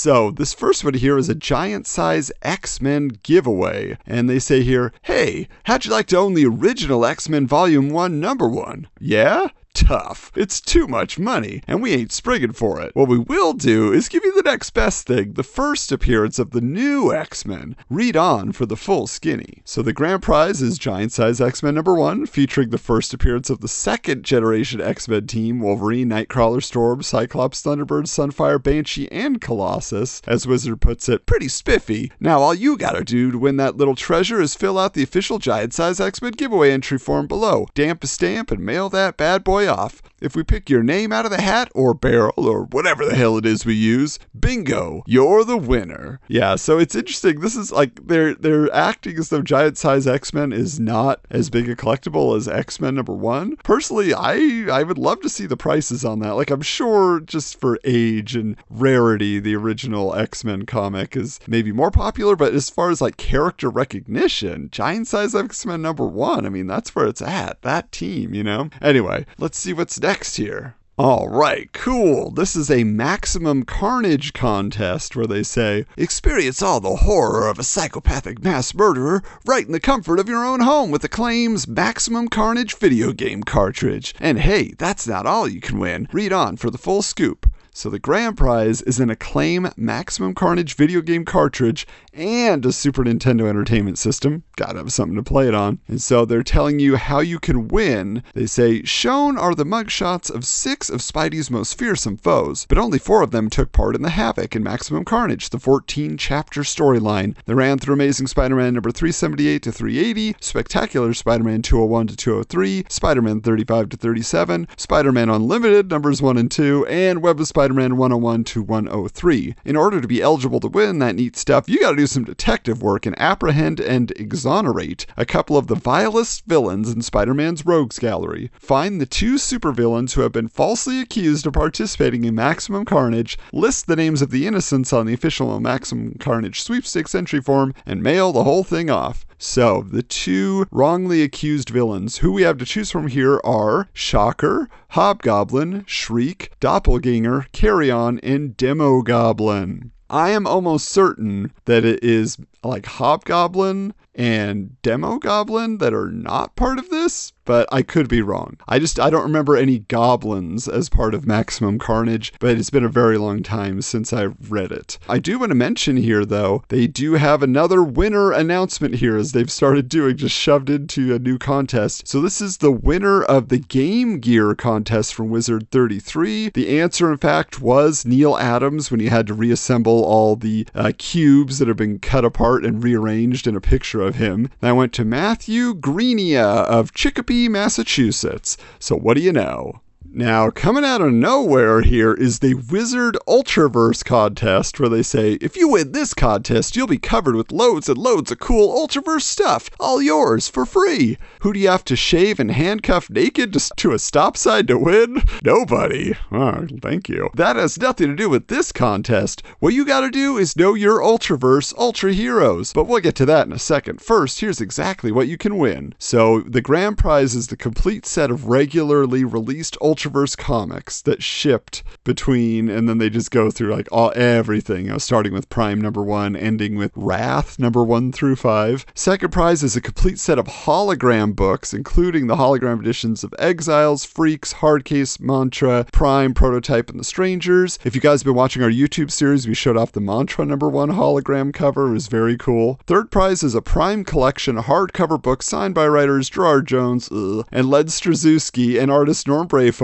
So, 0.00 0.30
this 0.30 0.54
first 0.54 0.84
one 0.84 0.94
here 0.94 1.18
is 1.18 1.28
a 1.28 1.34
giant 1.34 1.88
size 1.88 2.30
X 2.40 2.80
Men 2.80 3.18
giveaway. 3.24 3.98
And 4.06 4.30
they 4.30 4.38
say 4.38 4.62
here, 4.62 4.92
hey, 5.02 5.48
how'd 5.64 5.84
you 5.84 5.90
like 5.90 6.06
to 6.06 6.16
own 6.18 6.34
the 6.34 6.46
original 6.46 7.04
X 7.04 7.28
Men 7.28 7.48
Volume 7.48 7.90
1, 7.90 8.20
Number 8.20 8.48
1? 8.48 8.86
Yeah? 9.00 9.48
Tough. 9.78 10.32
It's 10.34 10.60
too 10.60 10.88
much 10.88 11.20
money, 11.20 11.62
and 11.68 11.80
we 11.80 11.92
ain't 11.92 12.10
springing 12.10 12.52
for 12.52 12.80
it. 12.80 12.90
What 12.96 13.08
we 13.08 13.16
will 13.16 13.52
do 13.52 13.92
is 13.92 14.08
give 14.08 14.24
you 14.24 14.34
the 14.34 14.42
next 14.42 14.70
best 14.70 15.06
thing 15.06 15.34
the 15.34 15.44
first 15.44 15.92
appearance 15.92 16.40
of 16.40 16.50
the 16.50 16.60
new 16.60 17.14
X 17.14 17.46
Men. 17.46 17.76
Read 17.88 18.16
on 18.16 18.50
for 18.50 18.66
the 18.66 18.76
full 18.76 19.06
skinny. 19.06 19.62
So, 19.64 19.80
the 19.80 19.92
grand 19.92 20.20
prize 20.22 20.60
is 20.60 20.78
Giant 20.78 21.12
Size 21.12 21.40
X 21.40 21.62
Men 21.62 21.76
number 21.76 21.94
one, 21.94 22.26
featuring 22.26 22.70
the 22.70 22.76
first 22.76 23.14
appearance 23.14 23.50
of 23.50 23.60
the 23.60 23.68
second 23.68 24.24
generation 24.24 24.80
X 24.80 25.06
Men 25.06 25.28
team 25.28 25.60
Wolverine, 25.60 26.08
Nightcrawler, 26.08 26.62
Storm, 26.62 27.00
Cyclops, 27.00 27.62
Thunderbird, 27.62 28.08
Sunfire, 28.08 28.60
Banshee, 28.60 29.10
and 29.12 29.40
Colossus. 29.40 30.20
As 30.26 30.44
Wizard 30.44 30.80
puts 30.80 31.08
it, 31.08 31.24
pretty 31.24 31.46
spiffy. 31.46 32.10
Now, 32.18 32.40
all 32.40 32.52
you 32.52 32.76
gotta 32.76 33.04
do 33.04 33.30
to 33.30 33.38
win 33.38 33.58
that 33.58 33.76
little 33.76 33.94
treasure 33.94 34.40
is 34.40 34.56
fill 34.56 34.76
out 34.76 34.94
the 34.94 35.04
official 35.04 35.38
Giant 35.38 35.72
Size 35.72 36.00
X 36.00 36.20
Men 36.20 36.32
giveaway 36.32 36.72
entry 36.72 36.98
form 36.98 37.28
below, 37.28 37.68
damp 37.74 38.02
a 38.02 38.08
stamp, 38.08 38.50
and 38.50 38.66
mail 38.66 38.88
that 38.88 39.16
bad 39.16 39.44
boy 39.44 39.67
off. 39.68 40.02
If 40.20 40.34
we 40.34 40.42
pick 40.42 40.68
your 40.68 40.82
name 40.82 41.12
out 41.12 41.24
of 41.24 41.30
the 41.30 41.40
hat 41.40 41.70
or 41.74 41.94
barrel 41.94 42.32
or 42.36 42.64
whatever 42.64 43.04
the 43.04 43.14
hell 43.14 43.36
it 43.36 43.46
is 43.46 43.64
we 43.64 43.74
use, 43.74 44.18
bingo, 44.38 45.02
you're 45.06 45.44
the 45.44 45.56
winner. 45.56 46.18
Yeah, 46.26 46.56
so 46.56 46.78
it's 46.78 46.96
interesting. 46.96 47.40
This 47.40 47.54
is 47.54 47.70
like 47.70 48.06
they're 48.06 48.34
they're 48.34 48.72
acting 48.74 49.18
as 49.18 49.28
though 49.28 49.42
Giant 49.42 49.78
Size 49.78 50.06
X-Men 50.06 50.52
is 50.52 50.80
not 50.80 51.20
as 51.30 51.50
big 51.50 51.68
a 51.68 51.76
collectible 51.76 52.36
as 52.36 52.48
X-Men 52.48 52.96
number 52.96 53.12
1. 53.12 53.56
Personally, 53.58 54.12
I 54.12 54.66
I 54.72 54.82
would 54.82 54.98
love 54.98 55.20
to 55.20 55.28
see 55.28 55.46
the 55.46 55.56
prices 55.56 56.04
on 56.04 56.18
that. 56.20 56.32
Like 56.32 56.50
I'm 56.50 56.62
sure 56.62 57.20
just 57.20 57.60
for 57.60 57.78
age 57.84 58.34
and 58.34 58.56
rarity, 58.70 59.38
the 59.38 59.54
original 59.54 60.14
X-Men 60.14 60.66
comic 60.66 61.16
is 61.16 61.38
maybe 61.46 61.70
more 61.72 61.90
popular, 61.90 62.34
but 62.34 62.54
as 62.54 62.70
far 62.70 62.90
as 62.90 63.00
like 63.00 63.16
character 63.16 63.68
recognition, 63.70 64.68
Giant 64.70 65.06
Size 65.06 65.34
X-Men 65.34 65.82
number 65.82 66.06
1, 66.06 66.46
I 66.46 66.48
mean, 66.48 66.66
that's 66.66 66.94
where 66.94 67.06
it's 67.06 67.22
at. 67.22 67.62
That 67.62 67.92
team, 67.92 68.34
you 68.34 68.42
know. 68.42 68.70
Anyway, 68.80 69.26
let's 69.38 69.57
see 69.58 69.72
what's 69.72 70.00
next 70.00 70.36
here. 70.36 70.76
All 70.96 71.28
right, 71.28 71.72
cool. 71.72 72.30
This 72.30 72.56
is 72.56 72.70
a 72.70 72.82
maximum 72.82 73.64
carnage 73.64 74.32
contest 74.32 75.14
where 75.14 75.28
they 75.28 75.44
say, 75.44 75.84
experience 75.96 76.60
all 76.60 76.80
the 76.80 76.96
horror 76.96 77.48
of 77.48 77.58
a 77.58 77.64
psychopathic 77.64 78.42
mass 78.42 78.74
murderer 78.74 79.22
right 79.46 79.64
in 79.64 79.70
the 79.70 79.78
comfort 79.78 80.18
of 80.18 80.28
your 80.28 80.44
own 80.44 80.60
home 80.60 80.90
with 80.90 81.04
Acclaim's 81.04 81.68
Maximum 81.68 82.26
Carnage 82.28 82.76
video 82.76 83.12
game 83.12 83.44
cartridge. 83.44 84.12
And 84.18 84.40
hey, 84.40 84.74
that's 84.76 85.06
not 85.06 85.26
all 85.26 85.48
you 85.48 85.60
can 85.60 85.78
win. 85.78 86.08
Read 86.12 86.32
on 86.32 86.56
for 86.56 86.68
the 86.70 86.78
full 86.78 87.02
scoop. 87.02 87.48
So 87.78 87.88
the 87.88 88.00
grand 88.00 88.36
prize 88.36 88.82
is 88.82 88.98
an 88.98 89.08
Acclaim 89.08 89.70
Maximum 89.76 90.34
Carnage 90.34 90.74
video 90.74 91.00
game 91.00 91.24
cartridge 91.24 91.86
and 92.12 92.66
a 92.66 92.72
Super 92.72 93.04
Nintendo 93.04 93.48
Entertainment 93.48 93.98
System. 93.98 94.42
Gotta 94.56 94.78
have 94.78 94.92
something 94.92 95.14
to 95.14 95.22
play 95.22 95.46
it 95.46 95.54
on. 95.54 95.78
And 95.86 96.02
so 96.02 96.24
they're 96.24 96.42
telling 96.42 96.80
you 96.80 96.96
how 96.96 97.20
you 97.20 97.38
can 97.38 97.68
win. 97.68 98.24
They 98.34 98.46
say, 98.46 98.82
shown 98.82 99.38
are 99.38 99.54
the 99.54 99.64
mugshots 99.64 100.28
of 100.28 100.44
six 100.44 100.90
of 100.90 101.02
Spidey's 101.02 101.52
most 101.52 101.78
fearsome 101.78 102.16
foes, 102.16 102.66
but 102.68 102.78
only 102.78 102.98
four 102.98 103.22
of 103.22 103.30
them 103.30 103.48
took 103.48 103.70
part 103.70 103.94
in 103.94 104.02
the 104.02 104.10
Havoc 104.10 104.56
and 104.56 104.64
Maximum 104.64 105.04
Carnage, 105.04 105.50
the 105.50 105.60
14 105.60 106.16
chapter 106.16 106.62
storyline. 106.62 107.36
They 107.46 107.54
ran 107.54 107.78
through 107.78 107.94
Amazing 107.94 108.26
Spider 108.26 108.56
Man 108.56 108.74
number 108.74 108.90
378 108.90 109.62
to 109.62 109.70
380, 109.70 110.34
Spectacular 110.40 111.14
Spider 111.14 111.44
Man 111.44 111.62
201 111.62 112.08
to 112.08 112.16
203, 112.16 112.86
Spider 112.88 113.22
Man 113.22 113.40
35 113.40 113.90
to 113.90 113.96
37, 113.96 114.66
Spider 114.76 115.12
Man 115.12 115.28
Unlimited 115.28 115.88
numbers 115.92 116.20
1 116.20 116.36
and 116.36 116.50
2, 116.50 116.84
and 116.86 117.22
Web 117.22 117.38
of 117.38 117.46
Spider 117.46 117.67
Man 117.74 117.96
101 117.96 118.44
to 118.44 118.62
103. 118.62 119.54
In 119.64 119.76
order 119.76 120.00
to 120.00 120.08
be 120.08 120.22
eligible 120.22 120.60
to 120.60 120.68
win 120.68 120.98
that 120.98 121.14
neat 121.14 121.36
stuff, 121.36 121.68
you 121.68 121.80
gotta 121.80 121.96
do 121.96 122.06
some 122.06 122.24
detective 122.24 122.82
work 122.82 123.06
and 123.06 123.18
apprehend 123.18 123.80
and 123.80 124.10
exonerate 124.12 125.06
a 125.16 125.26
couple 125.26 125.56
of 125.56 125.66
the 125.66 125.74
vilest 125.74 126.44
villains 126.46 126.92
in 126.92 127.02
Spider 127.02 127.34
Man's 127.34 127.66
Rogues 127.66 127.98
Gallery. 127.98 128.50
Find 128.58 129.00
the 129.00 129.06
two 129.06 129.34
supervillains 129.34 130.12
who 130.12 130.22
have 130.22 130.32
been 130.32 130.48
falsely 130.48 131.00
accused 131.00 131.46
of 131.46 131.52
participating 131.52 132.24
in 132.24 132.34
Maximum 132.34 132.84
Carnage, 132.84 133.38
list 133.52 133.86
the 133.86 133.96
names 133.96 134.22
of 134.22 134.30
the 134.30 134.46
innocents 134.46 134.92
on 134.92 135.06
the 135.06 135.14
official 135.14 135.58
Maximum 135.60 136.14
Carnage 136.18 136.62
sweepstakes 136.62 137.14
entry 137.14 137.40
form, 137.40 137.74
and 137.84 138.02
mail 138.02 138.32
the 138.32 138.44
whole 138.44 138.64
thing 138.64 138.88
off. 138.90 139.26
So, 139.40 139.86
the 139.88 140.02
two 140.02 140.66
wrongly 140.72 141.22
accused 141.22 141.70
villains 141.70 142.18
who 142.18 142.32
we 142.32 142.42
have 142.42 142.58
to 142.58 142.64
choose 142.64 142.90
from 142.90 143.06
here 143.06 143.40
are 143.44 143.88
Shocker, 143.92 144.68
Hobgoblin, 144.90 145.84
Shriek, 145.86 146.50
Doppelganger, 146.58 147.46
Carrion, 147.52 148.18
and 148.24 148.56
Demogoblin. 148.56 149.92
I 150.10 150.30
am 150.30 150.46
almost 150.48 150.88
certain 150.88 151.52
that 151.66 151.84
it 151.84 152.02
is 152.02 152.38
like 152.64 152.86
Hobgoblin 152.86 153.94
and 154.18 154.82
Demo 154.82 155.18
Goblin 155.18 155.78
that 155.78 155.94
are 155.94 156.10
not 156.10 156.56
part 156.56 156.80
of 156.80 156.90
this, 156.90 157.32
but 157.44 157.68
I 157.72 157.82
could 157.82 158.08
be 158.08 158.20
wrong. 158.20 158.58
I 158.66 158.80
just 158.80 158.98
I 158.98 159.08
don't 159.08 159.22
remember 159.22 159.56
any 159.56 159.78
goblins 159.78 160.66
as 160.66 160.88
part 160.90 161.14
of 161.14 161.24
Maximum 161.24 161.78
Carnage, 161.78 162.34
but 162.40 162.58
it's 162.58 162.68
been 162.68 162.84
a 162.84 162.90
very 162.90 163.16
long 163.16 163.42
time 163.44 163.80
since 163.80 164.12
I 164.12 164.24
read 164.48 164.72
it. 164.72 164.98
I 165.08 165.18
do 165.20 165.38
want 165.38 165.50
to 165.50 165.54
mention 165.54 165.96
here 165.96 166.24
though, 166.26 166.64
they 166.68 166.88
do 166.88 167.12
have 167.14 167.42
another 167.42 167.82
winner 167.82 168.32
announcement 168.32 168.96
here 168.96 169.16
as 169.16 169.32
they've 169.32 169.50
started 169.50 169.88
doing 169.88 170.16
just 170.16 170.34
shoved 170.34 170.68
into 170.68 171.14
a 171.14 171.20
new 171.20 171.38
contest. 171.38 172.08
So 172.08 172.20
this 172.20 172.40
is 172.40 172.56
the 172.56 172.72
winner 172.72 173.22
of 173.22 173.48
the 173.48 173.58
Game 173.58 174.18
Gear 174.18 174.56
contest 174.56 175.14
from 175.14 175.30
Wizard 175.30 175.70
33. 175.70 176.50
The 176.50 176.80
answer 176.80 177.10
in 177.10 177.18
fact 177.18 177.60
was 177.60 178.04
Neal 178.04 178.36
Adams 178.36 178.90
when 178.90 178.98
he 178.98 179.06
had 179.06 179.28
to 179.28 179.34
reassemble 179.34 180.04
all 180.04 180.34
the 180.34 180.66
uh, 180.74 180.92
cubes 180.98 181.60
that 181.60 181.68
have 181.68 181.76
been 181.76 182.00
cut 182.00 182.24
apart 182.24 182.64
and 182.64 182.82
rearranged 182.82 183.46
in 183.46 183.54
a 183.54 183.60
picture 183.60 184.07
of 184.08 184.16
him. 184.16 184.50
That 184.60 184.72
went 184.72 184.92
to 184.94 185.04
Matthew 185.04 185.74
Greenia 185.74 186.42
of 186.42 186.92
Chicopee, 186.92 187.48
Massachusetts. 187.48 188.56
So 188.80 188.96
what 188.96 189.16
do 189.16 189.22
you 189.22 189.32
know? 189.32 189.80
Now, 190.10 190.48
coming 190.48 190.86
out 190.86 191.02
of 191.02 191.12
nowhere 191.12 191.82
here 191.82 192.14
is 192.14 192.38
the 192.38 192.54
Wizard 192.54 193.18
Ultraverse 193.28 194.02
contest, 194.02 194.80
where 194.80 194.88
they 194.88 195.02
say, 195.02 195.34
if 195.34 195.54
you 195.54 195.68
win 195.68 195.92
this 195.92 196.14
contest, 196.14 196.74
you'll 196.74 196.86
be 196.86 196.98
covered 196.98 197.36
with 197.36 197.52
loads 197.52 197.90
and 197.90 197.98
loads 197.98 198.32
of 198.32 198.38
cool 198.38 198.74
Ultraverse 198.74 199.22
stuff, 199.22 199.68
all 199.78 200.00
yours 200.00 200.48
for 200.48 200.64
free. 200.64 201.18
Who 201.42 201.52
do 201.52 201.60
you 201.60 201.68
have 201.68 201.84
to 201.84 201.94
shave 201.94 202.40
and 202.40 202.50
handcuff 202.50 203.10
naked 203.10 203.52
to, 203.52 203.70
to 203.76 203.92
a 203.92 203.98
stop 203.98 204.38
sign 204.38 204.66
to 204.68 204.78
win? 204.78 205.22
Nobody. 205.44 206.14
Oh, 206.32 206.66
thank 206.80 207.10
you. 207.10 207.28
That 207.34 207.56
has 207.56 207.78
nothing 207.78 208.08
to 208.08 208.16
do 208.16 208.30
with 208.30 208.48
this 208.48 208.72
contest. 208.72 209.42
What 209.58 209.74
you 209.74 209.84
gotta 209.84 210.10
do 210.10 210.38
is 210.38 210.56
know 210.56 210.72
your 210.72 211.00
Ultraverse 211.00 211.76
Ultra 211.76 212.14
Heroes, 212.14 212.72
but 212.72 212.86
we'll 212.86 213.00
get 213.00 213.14
to 213.16 213.26
that 213.26 213.46
in 213.46 213.52
a 213.52 213.58
second. 213.58 214.00
First, 214.00 214.40
here's 214.40 214.60
exactly 214.60 215.12
what 215.12 215.28
you 215.28 215.36
can 215.36 215.58
win. 215.58 215.94
So, 215.98 216.40
the 216.40 216.62
grand 216.62 216.96
prize 216.96 217.34
is 217.34 217.48
the 217.48 217.56
complete 217.56 218.06
set 218.06 218.30
of 218.30 218.46
regularly 218.46 219.22
released 219.22 219.76
Ultraverse 219.82 219.97
comics 220.36 221.02
that 221.02 221.22
shipped 221.22 221.82
between, 222.04 222.68
and 222.68 222.88
then 222.88 222.98
they 222.98 223.10
just 223.10 223.30
go 223.30 223.50
through 223.50 223.74
like 223.74 223.88
all 223.90 224.12
everything. 224.14 224.86
You 224.86 224.92
know, 224.92 224.98
starting 224.98 225.32
with 225.32 225.48
Prime 225.48 225.80
number 225.80 226.02
one, 226.02 226.36
ending 226.36 226.76
with 226.76 226.92
Wrath 226.94 227.58
number 227.58 227.82
one 227.84 228.12
through 228.12 228.36
five. 228.36 228.86
Second 228.94 229.30
prize 229.30 229.62
is 229.62 229.76
a 229.76 229.80
complete 229.80 230.18
set 230.18 230.38
of 230.38 230.46
hologram 230.46 231.34
books, 231.34 231.74
including 231.74 232.26
the 232.26 232.36
hologram 232.36 232.80
editions 232.80 233.24
of 233.24 233.34
Exiles, 233.38 234.04
Freaks, 234.04 234.54
Hardcase, 234.54 235.20
Mantra, 235.20 235.86
Prime, 235.92 236.34
Prototype, 236.34 236.90
and 236.90 237.00
The 237.00 237.04
Strangers. 237.04 237.78
If 237.84 237.94
you 237.94 238.00
guys 238.00 238.20
have 238.20 238.26
been 238.26 238.34
watching 238.34 238.62
our 238.62 238.70
YouTube 238.70 239.10
series, 239.10 239.48
we 239.48 239.54
showed 239.54 239.76
off 239.76 239.92
the 239.92 240.00
Mantra 240.00 240.44
number 240.44 240.68
one 240.68 240.90
hologram 240.90 241.52
cover. 241.52 241.88
It 241.88 241.92
was 241.92 242.08
very 242.08 242.36
cool. 242.36 242.80
Third 242.86 243.10
prize 243.10 243.42
is 243.42 243.54
a 243.54 243.62
Prime 243.62 244.04
collection 244.04 244.56
hardcover 244.56 245.20
book 245.20 245.42
signed 245.42 245.74
by 245.74 245.86
writers 245.86 246.30
Gerard 246.30 246.66
Jones 246.66 247.08
ugh, 247.10 247.46
and 247.50 247.68
Len 247.68 247.86
Strazewski 247.86 248.80
and 248.80 248.90
artist 248.90 249.26
Norm 249.26 249.46
Brave 249.46 249.74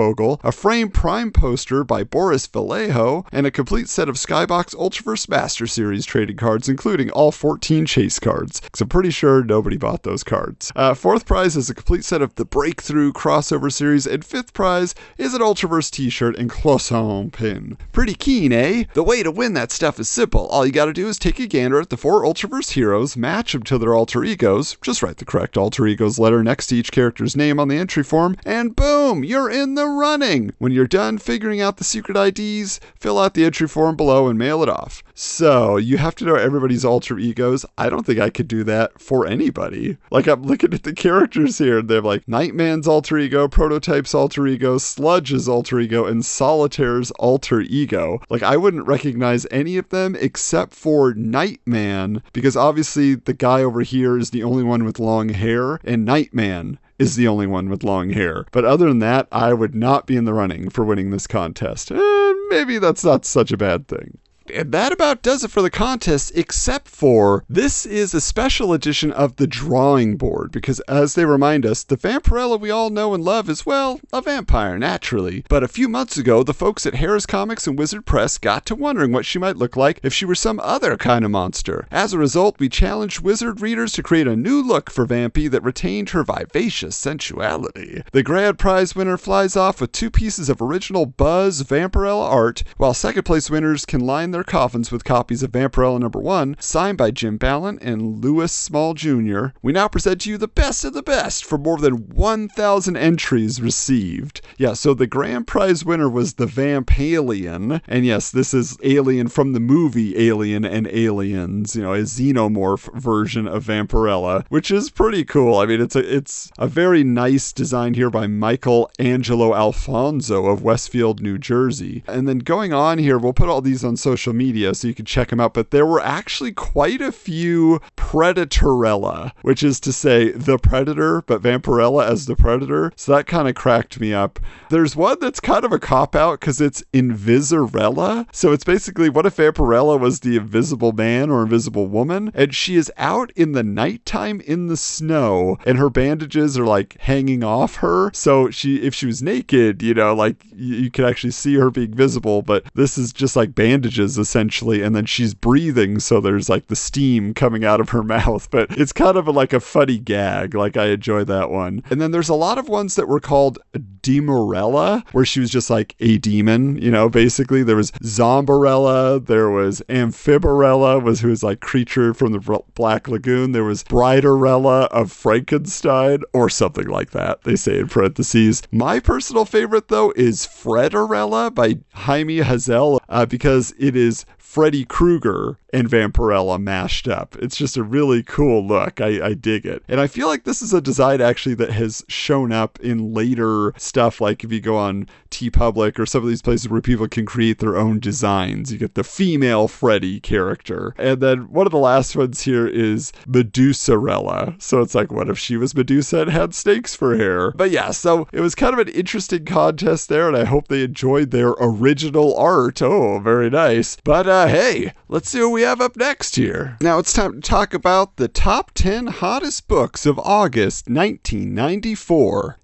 A 0.45 0.53
frame 0.53 0.90
prime 0.90 1.31
poster 1.31 1.85
by 1.85 2.05
Boris 2.05 2.47
Vallejo, 2.47 3.25
and 3.33 3.47
a 3.47 3.51
complete 3.51 3.88
set 3.88 4.09
of 4.09 4.17
Skybox 4.17 4.75
Ultraverse 4.75 5.29
Master 5.29 5.67
Series 5.67 6.05
trading 6.05 6.37
cards, 6.37 6.69
including 6.69 7.11
all 7.11 7.33
14 7.33 7.87
chase 7.87 8.19
cards. 8.19 8.61
Because 8.61 8.81
I'm 8.81 8.88
pretty 8.88 9.11
sure 9.11 9.43
nobody 9.43 9.77
bought 9.77 10.03
those 10.03 10.23
cards. 10.23 10.73
Uh, 10.77 10.95
fourth 10.95 11.27
prize 11.27 11.57
is 11.57 11.71
a 11.71 11.75
complete 11.75 12.05
set 12.05 12.23
of 12.23 12.35
the 12.35 12.45
Breakthrough 12.45 13.12
crossover 13.12 13.73
series, 13.73 14.07
and 14.07 14.25
fifth 14.25 14.53
prize 14.53 14.95
is 15.19 15.35
an 15.35 15.40
Ultraverse 15.40 15.90
t-shirt 15.90 16.37
and 16.37 16.51
cloisonné 16.51 17.33
pin. 17.33 17.79
Pretty 17.93 18.14
keen, 18.14 18.53
eh? 18.53 18.85
The 18.95 19.03
way 19.03 19.23
to 19.23 19.31
win 19.31 19.55
that 19.55 19.73
stuff 19.73 19.99
is 19.99 20.09
simple. 20.09 20.47
All 20.49 20.67
you 20.67 20.73
gotta 20.73 20.93
do 20.93 21.09
is 21.09 21.19
take 21.19 21.38
a 21.38 21.47
gander 21.47 21.81
at 21.81 21.90
the 21.90 21.97
four 21.97 22.23
Ultraverse 22.23 22.73
heroes, 22.73 23.17
match 23.17 23.53
them 23.53 23.62
to 23.64 23.79
their 23.79 23.95
alter 23.95 24.25
egos, 24.25 24.77
just 24.83 25.03
write 25.03 25.17
the 25.17 25.25
correct 25.25 25.57
alter 25.57 25.87
ego's 25.87 26.19
letter 26.19 26.43
next 26.43 26.67
to 26.69 26.77
each 26.77 26.93
character's 26.93 27.37
name 27.37 27.59
on 27.59 27.69
the 27.69 27.77
entry 27.77 28.03
form, 28.03 28.37
and 28.45 28.77
boom, 28.77 29.25
you're 29.25 29.51
in 29.51 29.75
the 29.75 29.87
running. 29.99 30.53
When 30.59 30.73
you're 30.73 30.87
done 30.87 31.19
figuring 31.19 31.61
out 31.61 31.77
the 31.77 31.85
secret 31.85 32.17
IDs, 32.17 32.81
fill 32.99 33.19
out 33.19 33.35
the 33.35 33.45
entry 33.45 33.69
form 33.69 33.97
below 33.97 34.29
and 34.29 34.39
mail 34.39 34.63
it 34.63 34.69
off. 34.69 35.03
So, 35.15 35.77
you 35.77 35.99
have 35.99 36.15
to 36.17 36.25
know 36.25 36.35
everybody's 36.35 36.85
alter 36.85 37.19
egos. 37.19 37.65
I 37.79 37.89
don't 37.89 38.05
think 38.05 38.19
I 38.19 38.31
could 38.31 38.49
do 38.49 38.65
that 38.65 39.01
for 39.01 39.27
anybody. 39.27 39.97
Like, 40.11 40.27
I'm 40.27 40.43
looking 40.43 40.75
at 40.75 40.83
the 40.83 40.93
characters 40.93 41.59
here, 41.59 41.79
and 41.79 41.89
they're 41.89 42.01
like 42.01 42.27
Nightman's 42.27 42.89
alter 42.89 43.19
ego, 43.19 43.47
Prototype's 43.49 44.15
alter 44.15 44.47
ego, 44.47 44.79
Sludge's 44.79 45.49
alter 45.49 45.79
ego, 45.81 46.05
and 46.05 46.25
Solitaire's 46.25 47.11
alter 47.13 47.61
ego. 47.61 48.21
Like, 48.29 48.43
I 48.43 48.57
wouldn't 48.57 48.87
recognize 48.87 49.47
any 49.51 49.77
of 49.77 49.89
them 49.91 50.17
except 50.19 50.75
for 50.75 51.15
Nightman, 51.15 52.23
because 52.33 52.57
obviously 52.57 53.15
the 53.15 53.35
guy 53.35 53.63
over 53.63 53.83
here 53.83 54.19
is 54.19 54.31
the 54.31 54.43
only 54.43 54.65
one 54.65 54.85
with 54.85 54.99
long 54.99 55.29
hair, 55.29 55.79
and 55.85 56.05
Nightman 56.05 56.79
is 57.05 57.17
the 57.17 57.29
only 57.29 57.47
one 57.47 57.69
with 57.69 57.85
long 57.85 58.11
hair. 58.11 58.47
But 58.53 58.64
other 58.64 58.88
than 58.88 58.99
that, 59.01 59.29
I 59.31 59.53
would 59.53 59.75
not 59.75 60.07
be 60.07 60.17
in 60.17 60.25
the 60.25 60.35
running 60.35 60.71
for 60.71 60.85
winning 60.85 61.11
this 61.11 61.27
contest. 61.27 61.93
Eh, 61.93 62.35
maybe 62.51 62.79
that's 62.79 63.05
not 63.05 63.25
such 63.25 63.53
a 63.53 63.57
bad 63.57 63.87
thing. 63.88 64.19
And 64.53 64.73
that 64.73 64.93
about 64.93 65.23
does 65.23 65.43
it 65.43 65.51
for 65.51 65.63
the 65.63 65.71
contest, 65.71 66.33
except 66.35 66.89
for 66.89 67.45
this 67.49 67.87
is 67.87 68.13
a 68.13 68.21
special 68.21 68.73
edition 68.73 69.11
of 69.11 69.37
the 69.37 69.47
drawing 69.47 70.17
board, 70.17 70.53
because 70.53 70.81
as 70.81 71.15
they 71.15 71.25
remind 71.25 71.65
us, 71.65 71.83
the 71.83 71.97
Vampirella 71.97 72.61
we 72.61 72.71
all 72.71 72.91
know 72.91 73.15
and 73.15 73.25
love 73.25 73.49
is, 73.49 73.65
well, 73.65 74.01
a 74.13 74.21
vampire, 74.21 74.79
naturally. 74.79 75.45
But 75.49 75.63
a 75.63 75.69
few 75.69 75.89
months 75.89 76.19
ago, 76.19 76.43
the 76.43 76.53
folks 76.53 76.85
at 76.85 76.97
Harris 76.97 77.25
Comics 77.25 77.67
and 77.67 77.79
Wizard 77.79 78.05
Press 78.05 78.37
got 78.37 78.67
to 78.67 78.75
wondering 78.75 79.13
what 79.13 79.25
she 79.25 79.39
might 79.39 79.57
look 79.57 79.77
like 79.77 79.99
if 80.03 80.13
she 80.13 80.27
were 80.27 80.35
some 80.35 80.61
other 80.61 80.97
kind 80.99 81.25
of 81.25 81.31
monster. 81.31 81.87
As 81.91 82.13
a 82.13 82.19
result, 82.19 82.59
we 82.59 82.69
challenged 82.69 83.21
Wizard 83.21 83.63
readers 83.63 83.93
to 83.93 84.03
create 84.03 84.27
a 84.27 84.37
new 84.37 84.63
look 84.63 84.91
for 84.91 85.07
Vampy 85.07 85.51
that 85.51 85.63
retained 85.63 86.11
her 86.11 86.23
vivacious 86.23 86.97
sensuality. 86.97 88.03
The 88.13 88.23
grand 88.23 88.59
prize 88.59 88.95
winner 88.95 89.17
flies 89.17 89.57
off 89.57 89.81
with 89.81 89.93
two 89.93 90.11
pieces 90.11 90.51
of 90.51 90.61
original 90.61 91.07
Buzz 91.07 91.63
Vampirella 91.63 92.29
art, 92.29 92.63
while 92.77 92.93
second 92.93 93.23
place 93.23 93.49
winners 93.49 93.87
can 93.87 94.01
line 94.01 94.34
their 94.35 94.42
coffins 94.42 94.90
with 94.90 95.05
copies 95.05 95.44
of 95.44 95.53
Vampirella 95.53 96.01
number 96.01 96.18
1, 96.18 96.57
signed 96.59 96.99
by 96.99 97.12
Jim 97.12 97.37
Balent 97.37 97.81
and 97.83 98.23
Louis 98.23 98.51
Small 98.51 98.94
Jr. 98.94 99.47
We 99.62 99.73
now 99.73 99.87
present 99.87 100.23
to 100.23 100.31
you 100.31 100.37
the 100.37 100.49
best 100.49 100.85
of 100.85 100.92
the 100.92 101.05
best 101.05 101.44
for 101.44 101.57
more 101.57 101.79
than 101.79 102.09
1,000 102.09 102.97
entries 102.97 103.62
received. 103.62 104.40
Yeah, 104.59 104.73
so 104.73 104.92
the 104.92 105.07
grand 105.07 105.47
prize 105.47 105.85
winner 105.85 106.09
was 106.09 106.35
the 106.35 106.47
Vampalien, 106.47 107.81
and 107.87 108.05
yes, 108.05 108.33
this 108.33 108.53
is 108.53 108.77
Alien 108.83 109.29
from 109.29 109.53
the 109.53 109.61
movie 109.61 110.18
Alien 110.29 110.64
and 110.64 110.88
Aliens, 110.88 111.77
you 111.77 111.83
know, 111.83 111.92
a 111.92 111.99
xenomorph 111.99 112.92
version 113.01 113.47
of 113.47 113.64
Vampirella, 113.64 114.44
which 114.49 114.70
is 114.70 114.90
pretty 114.90 115.25
cool. 115.25 115.59
I 115.59 115.66
mean, 115.66 115.81
it's 115.81 115.94
a 115.94 116.16
it's 116.16 116.51
a 116.59 116.66
very 116.66 117.05
nice 117.05 117.53
design 117.53 117.94
here 117.94 118.11
by 118.11 118.27
Michael 118.27 118.90
Angelo 118.99 119.55
Alfonso 119.55 120.47
of 120.47 120.62
Westfield, 120.62 121.20
New 121.20 121.38
Jersey. 121.38 122.03
And 122.09 122.27
then 122.27 122.38
going 122.38 122.73
on 122.73 122.99
here, 122.99 123.18
we'll 123.18 123.33
put 123.33 123.49
all 123.49 123.61
these 123.61 123.85
on 123.85 123.97
social 123.97 124.24
media 124.33 124.75
so 124.75 124.89
you 124.89 124.95
can 124.95 125.05
check 125.05 125.29
them 125.29 125.41
out. 125.41 125.55
But 125.55 125.71
there 125.71 125.87
were 125.87 126.01
actually 126.01 126.53
quite 126.53 127.01
a 127.01 127.13
few 127.13 127.81
Predatorella, 127.97 129.33
which 129.43 129.63
is 129.63 129.81
to 129.81 129.93
say 129.93 130.31
the 130.31 130.59
Predator, 130.59 131.23
but 131.23 131.43
Vampirella 131.43 132.07
as 132.07 132.27
the 132.27 132.37
Predator. 132.37 132.93
So 132.97 133.13
that 133.13 133.27
kind 133.27 133.49
of 133.49 133.55
cracked 133.55 134.01
me 134.01 134.15
up. 134.15 134.39
There's 134.71 134.97
one 134.97 135.19
that's 135.21 135.41
kind 135.41 135.65
of 135.65 135.73
a 135.73 135.79
cop 135.79 136.15
out 136.15 136.41
because 136.41 136.61
it's 136.61 136.83
Invisirella. 136.93 138.27
So 138.33 138.53
it's 138.53 138.65
basically 138.65 139.09
what 139.09 139.27
if 139.27 139.37
Vampirella 139.37 139.99
was 139.99 140.21
the 140.21 140.37
invisible 140.37 140.93
man 140.93 141.31
or 141.31 141.43
invisible 141.43 141.87
woman, 141.87 142.31
and 142.35 142.55
she 142.55 142.77
is 142.77 142.91
out 142.97 143.31
in 143.33 143.53
the 143.53 143.63
nighttime 143.63 144.41
in 144.41 144.67
the 144.69 144.77
snow, 144.77 145.59
and 145.67 145.79
her 145.79 145.91
bandages 145.91 146.59
are 146.59 146.67
like 146.67 146.97
hanging 147.01 147.43
off 147.43 147.77
her. 147.77 148.11
So 148.15 148.51
she, 148.51 148.77
if 148.77 148.95
she 148.95 149.07
was 149.07 149.23
naked, 149.23 149.83
you 149.83 149.95
know, 149.95 150.15
like 150.15 150.37
you, 150.55 150.77
you 150.77 150.91
could 150.91 151.05
actually 151.05 151.33
see 151.33 151.55
her 151.55 151.71
being 151.71 151.95
visible, 151.95 152.43
but 152.43 152.65
this 152.75 152.99
is 152.99 153.13
just 153.13 153.37
like 153.37 153.55
bandages 153.55 154.13
essentially, 154.18 154.83
and 154.83 154.94
then 154.94 155.07
she's 155.07 155.35
breathing, 155.35 155.98
so 155.98 156.20
there's 156.20 156.48
like 156.48 156.66
the 156.66 156.77
steam 156.77 157.35
coming 157.35 157.64
out 157.64 157.81
of 157.81 157.90
her 157.90 158.03
mouth. 158.16 158.50
But 158.50 158.70
it's 158.79 158.92
kind 158.92 159.16
of 159.16 159.27
a, 159.27 159.31
like 159.31 159.53
a 159.53 159.61
funny 159.61 159.98
gag. 159.98 160.55
Like 160.55 160.77
I 160.77 160.87
enjoy 160.87 161.24
that 161.24 161.50
one. 161.50 161.83
And 161.90 162.00
then 162.00 162.11
there's 162.11 162.29
a 162.29 162.35
lot 162.35 162.59
of 162.59 162.68
ones 162.68 162.96
that 162.96 163.09
were 163.09 163.20
called 163.20 163.59
Demorella, 164.03 165.05
where 165.12 165.24
she 165.24 165.40
was 165.40 165.50
just 165.50 165.70
like 165.70 165.94
a 166.00 166.18
demon, 166.18 166.77
you 166.77 166.90
know, 166.90 167.09
basically. 167.09 167.62
There 167.62 167.77
was 167.77 167.92
Zombarella, 168.03 169.18
there 169.18 169.50
was 169.50 169.83
Amphibarella, 169.88 171.03
was 171.03 171.20
who 171.20 171.29
was 171.29 171.42
like 171.42 171.61
creature 171.61 172.12
from 172.12 172.33
the 172.33 172.62
Black 172.74 173.09
Lagoon. 173.09 173.53
There 173.53 173.64
was 173.64 173.83
Briderella 173.85 174.88
of 174.88 175.11
Frankenstein, 175.11 176.20
or 176.33 176.48
something 176.50 176.87
like 176.87 177.11
that. 177.11 177.42
They 177.42 177.57
say 177.57 177.79
in 177.79 177.88
parentheses. 177.88 178.62
My 178.70 179.00
personal 179.00 179.44
favorite 179.44 179.88
though 179.88 180.12
is 180.16 180.46
Frederella 180.46 181.55
by 181.55 181.79
Jaime 181.92 182.42
Hazel, 182.42 183.00
uh, 183.09 183.27
because 183.27 183.72
it 183.79 183.96
is 183.96 184.04
is 184.05 184.27
Freddy 184.55 184.85
Krueger 184.85 185.59
and 185.73 185.90
Vampirella 185.90 186.61
mashed 186.61 187.09
up. 187.09 187.35
It's 187.40 187.57
just 187.57 187.77
a 187.77 187.83
really 187.83 188.23
cool 188.23 188.64
look. 188.64 189.01
I, 189.01 189.27
I 189.27 189.35
dig 189.35 189.67
it. 189.67 189.83
And 189.88 190.01
I 190.01 190.07
feel 190.07 190.29
like 190.29 190.45
this 190.45 190.62
is 190.62 190.73
a 190.73 190.81
design 190.81 191.21
actually 191.21 191.57
that 191.57 191.73
has 191.73 192.05
shown 192.07 192.53
up 192.53 192.79
in 192.79 193.12
later 193.12 193.75
stuff, 193.77 194.21
like 194.21 194.45
if 194.45 194.53
you 194.53 194.61
go 194.61 194.77
on 194.77 195.09
TeePublic 195.31 195.99
or 195.99 196.07
some 196.07 196.23
of 196.23 196.29
these 196.29 196.40
places 196.40 196.69
where 196.69 196.81
people 196.81 197.09
can 197.09 197.27
create 197.27 197.59
their 197.59 197.77
own 197.77 197.99
designs. 197.99 198.71
You 198.71 198.79
get 198.79 198.95
the 198.95 199.03
female 199.03 199.67
Freddy 199.67 200.21
character. 200.21 200.95
And 200.97 201.21
then 201.21 201.51
one 201.51 201.67
of 201.67 201.73
the 201.73 201.79
last 201.79 202.14
ones 202.14 202.43
here 202.43 202.69
is 202.69 203.11
Medusarella. 203.27 204.62
So 204.62 204.81
it's 204.81 204.95
like, 204.95 205.11
what 205.11 205.29
if 205.29 205.37
she 205.37 205.57
was 205.57 205.75
Medusa 205.75 206.21
and 206.21 206.31
had 206.31 206.55
snakes 206.55 206.95
for 206.95 207.17
hair? 207.17 207.51
But 207.51 207.73
yeah, 207.73 207.90
so 207.90 208.29
it 208.31 208.40
was 208.40 208.55
kind 208.55 208.73
of 208.73 208.79
an 208.79 208.95
interesting 208.95 209.45
contest 209.45 210.09
there, 210.09 210.29
and 210.29 210.37
I 210.37 210.45
hope 210.45 210.69
they 210.69 210.85
enjoyed 210.85 211.33
their 211.33 211.55
original 211.61 212.37
art. 212.37 212.81
Oh, 212.81 213.19
very 213.19 213.51
nice. 213.51 213.97
But 214.05 214.29
uh, 214.29 214.44
Uh, 214.45 214.49
hey, 214.49 214.93
let's 215.09 215.31
see 215.31 215.41
what 215.41 215.53
we 215.53 215.63
have 215.63 215.81
up 215.81 215.97
next 215.97 216.37
here. 216.37 216.77
Now 216.83 216.99
it's 216.99 217.15
time 217.15 217.33
to 217.33 217.41
talk 217.41 217.73
about 217.73 218.17
the 218.17 218.29
top 218.29 218.73
10 218.75 219.07
hottest 219.07 219.69
books 219.69 220.05
of 220.05 220.19
August 220.19 220.87
1994. 220.87 222.59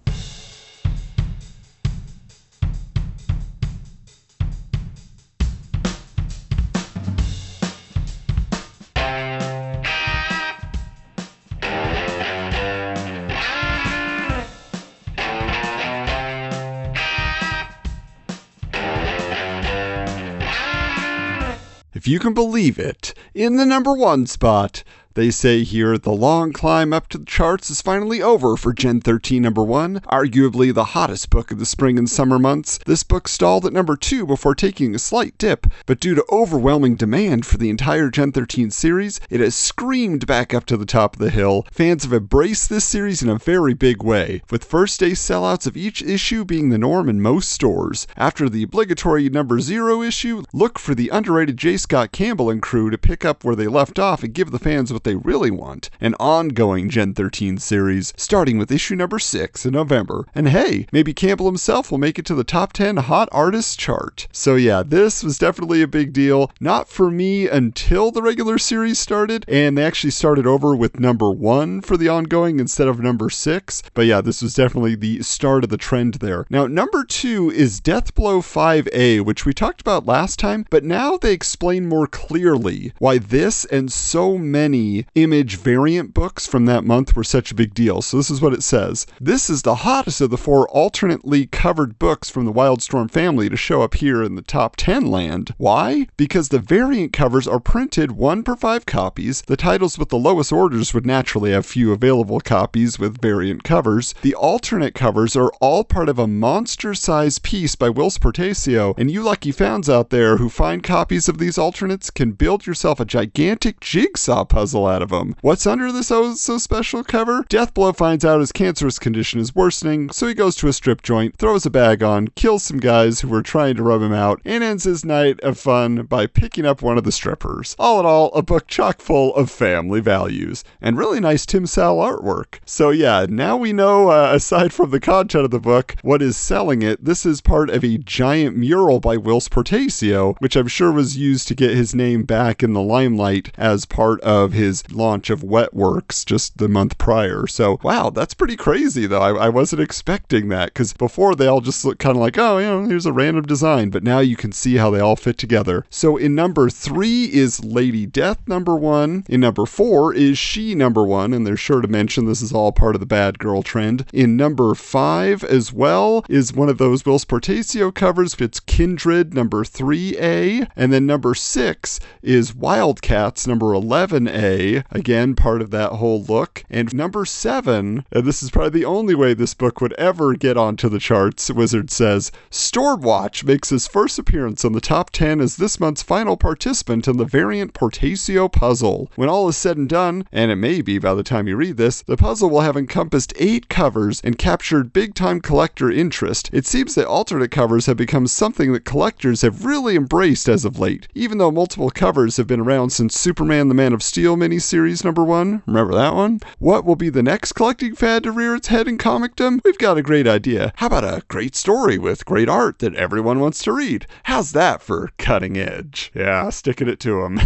You 22.11 22.19
can 22.19 22.35
believe 22.35 22.77
it, 22.77 23.15
in 23.35 23.57
the 23.57 23.65
number 23.65 23.95
one 23.95 24.27
spot, 24.27 24.83
they 25.15 25.31
say 25.31 25.65
here 25.65 25.99
the 25.99 26.13
long 26.13 26.53
climb 26.53 26.93
up 26.93 27.09
to 27.09 27.19
the 27.19 27.25
charts 27.25 27.69
is 27.69 27.83
finally 27.83 28.23
over 28.23 28.57
for 28.57 28.73
Gen 28.73 29.01
13 29.01 29.43
number 29.43 29.63
1, 29.63 30.01
arguably 30.07 30.73
the 30.73 30.85
hottest 30.85 31.31
book 31.31 31.51
of 31.51 31.59
the 31.59 31.67
spring 31.67 31.99
and 31.99 32.09
summer 32.09 32.39
months. 32.39 32.79
This 32.87 33.03
book 33.03 33.27
stalled 33.27 33.67
at 33.67 33.73
number 33.73 33.97
2 33.97 34.25
before 34.25 34.55
taking 34.55 34.95
a 34.95 35.01
slight 35.01 35.37
dip, 35.37 35.67
but 35.87 35.99
due 35.99 36.15
to 36.15 36.25
overwhelming 36.31 36.95
demand 36.95 37.45
for 37.45 37.59
the 37.59 37.71
entire 37.71 38.09
Gen 38.09 38.31
13 38.31 38.71
series, 38.71 39.21
it 39.31 39.41
has 39.41 39.57
screamed 39.57 40.29
back 40.29 40.55
up 40.55 40.65
to 40.67 40.77
the 40.77 40.87
top 40.87 41.17
of 41.17 41.21
the 41.21 41.31
hill. 41.31 41.67
Fans 41.73 42.05
have 42.05 42.13
embraced 42.13 42.71
this 42.71 42.85
series 42.85 43.21
in 43.21 43.29
a 43.29 43.37
very 43.37 43.75
big 43.75 44.05
way, 44.05 44.43
with 44.49 44.63
first 44.63 45.01
day 45.01 45.11
sellouts 45.11 45.67
of 45.67 45.77
each 45.77 46.03
issue 46.03 46.45
being 46.45 46.69
the 46.69 46.79
norm 46.79 47.09
in 47.09 47.21
most 47.21 47.51
stores. 47.51 48.07
After 48.17 48.49
the 48.49 48.63
obligatory 48.63 49.29
number 49.29 49.59
0 49.59 50.03
issue, 50.03 50.45
look 50.53 50.79
for 50.79 50.95
the 50.95 51.09
underrated 51.09 51.57
J. 51.57 51.77
Scott 51.79 52.13
Campbell 52.13 52.49
and 52.49 52.63
crew 52.63 52.91
to 52.91 52.99
pick 52.99 53.25
up 53.25 53.43
where 53.43 53.57
they 53.57 53.67
left 53.67 53.99
off 53.99 54.23
and 54.23 54.33
give 54.33 54.53
the 54.53 54.59
fans 54.61 54.93
what 55.01 55.05
they 55.05 55.17
really 55.17 55.51
want 55.51 55.89
an 56.03 56.15
ongoing 56.21 56.91
Gen 56.91 57.15
13 57.15 57.57
series, 57.57 58.13
starting 58.19 58.59
with 58.59 58.71
issue 58.71 58.95
number 58.95 59.19
6 59.19 59.65
in 59.65 59.73
November. 59.73 60.27
And 60.35 60.49
hey, 60.49 60.87
maybe 60.93 61.15
Campbell 61.15 61.47
himself 61.47 61.91
will 61.91 61.97
make 61.97 62.19
it 62.19 62.27
to 62.27 62.35
the 62.35 62.45
top 62.45 62.75
10 62.75 62.99
hot 62.99 63.31
artists 63.33 63.77
chart. 63.77 64.29
So 64.31 64.57
yeah, 64.57 64.83
this 64.83 65.25
was 65.25 65.39
definitely 65.39 65.81
a 65.81 65.89
big 65.89 66.13
deal. 66.13 66.51
Not 66.61 66.91
for 66.91 67.11
me 67.11 67.49
until 67.49 68.11
the 68.11 68.21
regular 68.21 68.59
series 68.59 68.99
started, 68.99 69.47
and 69.49 69.79
they 69.79 69.85
actually 69.85 70.11
started 70.11 70.47
over 70.47 70.77
with 70.77 71.01
number 71.01 71.31
1 71.31 71.81
for 71.81 71.97
the 71.97 72.11
ongoing 72.11 72.61
instead 72.61 72.89
of 72.89 73.01
number 73.01 73.31
6. 73.31 73.83
But 73.95 74.05
yeah, 74.05 74.21
this 74.21 74.43
was 74.43 74.53
definitely 74.53 74.97
the 74.97 75.23
start 75.23 75.65
of 75.65 75.71
the 75.71 75.79
trend 75.79 76.15
there. 76.15 76.45
Now, 76.51 76.67
number 76.67 77.05
2 77.05 77.51
is 77.53 77.81
Deathblow 77.81 78.43
5A, 78.43 79.25
which 79.25 79.47
we 79.47 79.55
talked 79.55 79.81
about 79.81 80.05
last 80.05 80.39
time, 80.39 80.67
but 80.69 80.85
now 80.85 81.17
they 81.17 81.33
explain 81.33 81.89
more 81.89 82.07
clearly 82.07 82.93
why 82.99 83.17
this 83.17 83.65
and 83.65 83.91
so 83.91 84.37
many 84.37 84.90
image 85.15 85.57
variant 85.57 86.15
books 86.15 86.47
from 86.47 86.67
that 86.67 86.85
month 86.85 87.15
were 87.17 87.25
such 87.25 87.51
a 87.51 87.55
big 87.55 87.75
deal. 87.75 88.03
So 88.03 88.17
this 88.17 88.31
is 88.31 88.41
what 88.41 88.53
it 88.53 88.63
says. 88.63 89.07
This 89.21 89.49
is 89.49 89.63
the 89.63 89.77
hottest 89.87 90.21
of 90.21 90.31
the 90.31 90.37
four 90.37 90.69
alternately 90.69 91.47
covered 91.47 91.99
books 91.99 92.31
from 92.31 92.45
the 92.45 92.53
Wildstorm 92.53 93.11
family 93.11 93.49
to 93.49 93.57
show 93.57 93.83
up 93.83 93.95
here 93.95 94.23
in 94.23 94.35
the 94.35 94.43
top 94.43 94.77
10 94.77 95.07
land. 95.07 95.55
Why? 95.59 96.07
Because 96.17 96.49
the 96.49 96.59
variant 96.59 97.13
covers 97.13 97.47
are 97.47 97.61
printed 97.61 98.13
one 98.13 98.43
per 98.43 98.57
five 98.57 98.87
copies. 98.87 99.43
The 99.43 99.57
titles 99.57 99.99
with 99.99 100.09
the 100.09 100.19
lowest 100.19 100.53
orders 100.53 100.93
would 100.95 101.07
naturally 101.07 101.53
have 101.53 101.67
few 101.67 101.93
available 101.93 102.41
copies 102.41 102.99
with 102.99 103.21
variant 103.21 103.65
covers. 103.65 104.15
The 104.23 104.35
alternate 104.35 104.95
covers 104.95 105.37
are 105.37 105.53
all 105.61 105.85
part 105.85 106.09
of 106.09 106.19
a 106.19 106.27
monster 106.27 106.95
sized 106.95 107.43
piece 107.43 107.75
by 107.75 107.91
Whilce 107.91 108.19
Portacio, 108.19 108.95
and 108.99 109.11
you 109.11 109.23
lucky 109.23 109.53
fans 109.53 109.89
out 109.89 110.11
there 110.11 110.37
who 110.37 110.49
find 110.49 110.83
copies 110.83 111.29
of 111.29 111.39
these 111.39 111.59
alternates 111.59 112.11
can 112.11 112.33
build 112.33 112.67
yourself 112.67 113.01
a 113.01 113.05
gigantic 113.05 113.81
jigsaw 113.81 114.45
puzzle 114.45 114.80
out 114.87 115.03
of 115.03 115.11
him. 115.11 115.37
What's 115.41 115.67
under 115.67 115.93
this 115.93 116.11
oh 116.11 116.35
so 116.35 116.59
special 116.59 117.05
cover? 117.05 117.45
Deathblow 117.45 117.97
finds 117.97 118.25
out 118.25 118.41
his 118.41 118.53
cancerous 118.53 118.99
condition 118.99 119.41
is 119.41 119.55
worsening, 119.55 120.11
so 120.11 120.27
he 120.27 120.35
goes 120.35 120.57
to 120.57 120.69
a 120.69 120.73
strip 120.73 121.03
joint, 121.03 121.37
throws 121.37 121.67
a 121.67 121.71
bag 121.71 122.03
on, 122.03 122.29
kills 122.29 122.63
some 122.63 122.79
guys 122.79 123.21
who 123.21 123.29
were 123.29 123.43
trying 123.43 123.77
to 123.77 123.83
rub 123.83 124.03
him 124.03 124.13
out, 124.13 124.41
and 124.45 124.63
ends 124.63 124.85
his 124.85 125.05
night 125.05 125.41
of 125.41 125.59
fun 125.59 126.03
by 126.05 126.27
picking 126.27 126.67
up 126.67 126.83
one 126.83 126.99
of 126.99 127.05
the 127.05 127.13
strippers. 127.13 127.75
All 127.79 128.01
in 128.01 128.07
all, 128.07 128.33
a 128.35 128.43
book 128.43 128.67
chock 128.67 129.01
full 129.01 129.35
of 129.35 129.51
family 129.51 130.01
values, 130.01 130.65
and 130.81 130.99
really 130.99 131.21
nice 131.21 131.47
Tim 131.47 131.67
Sale 131.67 131.97
artwork. 131.97 132.61
So 132.65 132.91
yeah, 132.91 133.27
now 133.29 133.57
we 133.57 133.73
know, 133.73 134.11
uh, 134.11 134.33
aside 134.35 134.73
from 134.73 134.91
the 134.91 135.01
content 135.01 135.45
of 135.45 135.51
the 135.51 135.61
book, 135.61 135.97
what 136.03 136.23
is 136.23 136.37
selling 136.37 136.83
it. 136.83 137.05
This 137.05 137.27
is 137.27 137.41
part 137.41 137.71
of 137.71 137.85
a 137.85 137.99
giant 137.99 138.57
mural 138.57 139.01
by 139.01 139.17
Whilce 139.17 139.49
Portacio, 139.49 140.37
which 140.39 140.57
I'm 140.57 140.69
sure 140.69 140.93
was 140.93 141.17
used 141.17 141.49
to 141.49 141.55
get 141.55 141.71
his 141.71 141.95
name 141.95 142.23
back 142.23 142.63
in 142.63 142.73
the 142.73 142.83
limelight 142.83 143.53
as 143.57 143.85
part 143.87 144.21
of 144.21 144.53
his 144.53 144.70
launch 144.91 145.31
of 145.31 145.43
Wetworks 145.43 146.25
just 146.25 146.59
the 146.59 146.69
month 146.69 146.99
prior. 146.99 147.47
So, 147.47 147.79
wow, 147.83 148.11
that's 148.11 148.35
pretty 148.35 148.57
crazy, 148.57 149.07
though. 149.07 149.21
I, 149.21 149.47
I 149.47 149.49
wasn't 149.49 149.83
expecting 149.83 150.49
that 150.49 150.67
because 150.67 150.93
before 150.93 151.35
they 151.35 151.47
all 151.47 151.61
just 151.61 151.85
look 151.85 151.99
kind 151.99 152.17
of 152.17 152.21
like, 152.21 152.39
oh, 152.39 152.59
you 152.59 152.67
know, 152.67 152.85
here's 152.87 153.07
a 153.07 153.13
random 153.13 153.45
design, 153.45 153.91
but 153.91 154.03
now 154.03 154.21
you 154.21 154.37
can 154.37 154.53
see 154.53 154.77
how 154.77 154.91
they 154.91 155.01
all 155.01 155.17
fit 155.17 155.39
together. 155.39 155.85
So, 155.91 156.17
in 156.17 156.35
number 156.35 156.71
three 156.71 157.25
is 157.25 157.65
Lady 157.65 158.07
Death, 158.07 158.47
number 158.47 158.77
one. 158.77 159.25
In 159.29 159.41
number 159.41 159.67
four 159.67 160.15
is 160.15 160.39
She, 160.39 160.75
number 160.75 161.05
one, 161.05 161.33
and 161.33 161.47
they're 161.47 161.57
sure 161.57 161.81
to 161.81 161.89
mention 161.89 162.27
this 162.27 162.43
is 162.43 162.53
all 162.53 162.73
part 162.73 162.97
of 162.97 163.01
the 163.01 163.07
bad 163.07 163.39
girl 163.39 163.63
trend. 163.63 164.07
In 164.13 164.37
number 164.37 164.75
five 164.75 165.45
as 165.45 165.73
well 165.73 166.25
is 166.29 166.53
one 166.53 166.69
of 166.69 166.79
those 166.79 167.03
Whilce 167.05 167.25
Portacio 167.25 167.93
covers. 167.95 168.35
It's 168.39 168.61
Kindred, 168.61 169.35
number 169.35 169.65
3A. 169.65 170.69
And 170.77 170.93
then 170.93 171.07
number 171.07 171.35
six 171.35 172.01
is 172.23 172.55
Wildcats, 172.55 173.47
number 173.47 173.67
11A. 173.67 174.60
Again, 174.91 175.35
part 175.35 175.63
of 175.63 175.71
that 175.71 175.93
whole 175.93 176.23
look. 176.23 176.65
And 176.71 176.93
number 176.95 177.25
seven, 177.25 178.05
and 178.13 178.25
this 178.25 178.43
is 178.43 178.51
probably 178.51 178.81
the 178.81 178.85
only 178.85 179.15
way 179.15 179.35
this 179.35 179.55
book 179.55 179.81
would 179.81 179.93
ever 179.95 180.35
get 180.35 180.57
onto 180.57 180.89
the 180.89 180.99
charts, 180.99 181.51
Wizard 181.51 181.91
says, 181.91 182.31
Stormwatch 182.51 183.45
makes 183.45 183.71
his 183.71 183.87
first 183.87 184.19
appearance 184.19 184.65
on 184.65 184.73
the 184.73 184.81
top 184.81 185.11
10 185.11 185.41
as 185.41 185.57
this 185.57 185.81
month's 185.81 186.03
final 186.03 186.37
participant 186.37 187.09
in 187.09 187.17
the 187.17 187.25
variant 187.25 187.75
Portacio 187.75 188.51
puzzle. 188.51 189.11
When 189.17 189.29
all 189.29 189.49
is 189.49 189.57
said 189.57 189.77
and 189.77 189.89
done, 189.89 190.25
and 190.33 190.51
it 190.51 190.57
may 190.57 190.83
be 190.83 190.99
by 190.99 191.15
the 191.15 191.23
time 191.23 191.49
you 191.49 191.57
read 191.57 191.77
this, 191.77 192.03
the 192.03 192.17
puzzle 192.17 192.51
will 192.51 192.61
have 192.61 192.77
encompassed 192.77 193.33
eight 193.37 193.69
covers 193.69 194.21
and 194.23 194.39
captured 194.39 194.93
big 194.93 195.15
time 195.15 195.41
collector 195.41 195.91
interest. 195.91 196.51
It 196.53 196.67
seems 196.67 196.95
that 196.95 197.07
alternate 197.07 197.51
covers 197.51 197.87
have 197.87 197.97
become 197.97 198.27
something 198.27 198.73
that 198.73 198.85
collectors 198.85 199.43
have 199.43 199.65
really 199.65 199.97
embraced 199.97 200.49
as 200.49 200.65
of 200.65 200.79
late, 200.79 201.09
even 201.15 201.39
though 201.39 201.51
multiple 201.51 201.91
covers 201.91 202.37
have 202.37 202.47
been 202.47 202.61
around 202.61 202.91
since 202.91 203.19
Superman 203.19 203.69
the 203.69 203.75
Man 203.75 203.93
of 203.93 204.03
Steel 204.03 204.37
miniseries 204.51 205.05
number 205.05 205.25
one. 205.25 205.63
Remember 205.67 205.95
that 205.95 206.15
one? 206.15 206.41
What 206.59 206.85
will 206.85 206.97
be 206.97 207.09
the 207.09 207.23
next 207.23 207.53
collecting 207.53 207.95
fad 207.95 208.25
to 208.25 208.33
rear 208.33 208.55
its 208.55 208.69
head 208.69 208.89
in 208.89 208.99
comicdom? 208.99 209.61
We've 209.65 209.79
got 209.79 209.99
a 209.99 210.03
great 210.03 210.27
idea. 210.27 210.73
How 210.77 210.87
about 210.87 211.05
a 211.05 211.23
great 211.29 211.55
story 211.55 211.99
with 211.99 212.25
great 212.25 212.49
art 212.49 212.81
that 212.81 212.95
everyone 212.95 213.41
wants 213.41 213.63
to 213.65 213.73
read? 213.73 214.07
How's 214.25 214.53
that 214.53 214.83
for 214.83 215.11
cutting 215.19 215.57
edge? 215.57 216.11
Yeah, 216.15 216.51
sticking 216.51 216.89
it 216.89 217.01
to 217.01 217.23
them. 217.23 217.41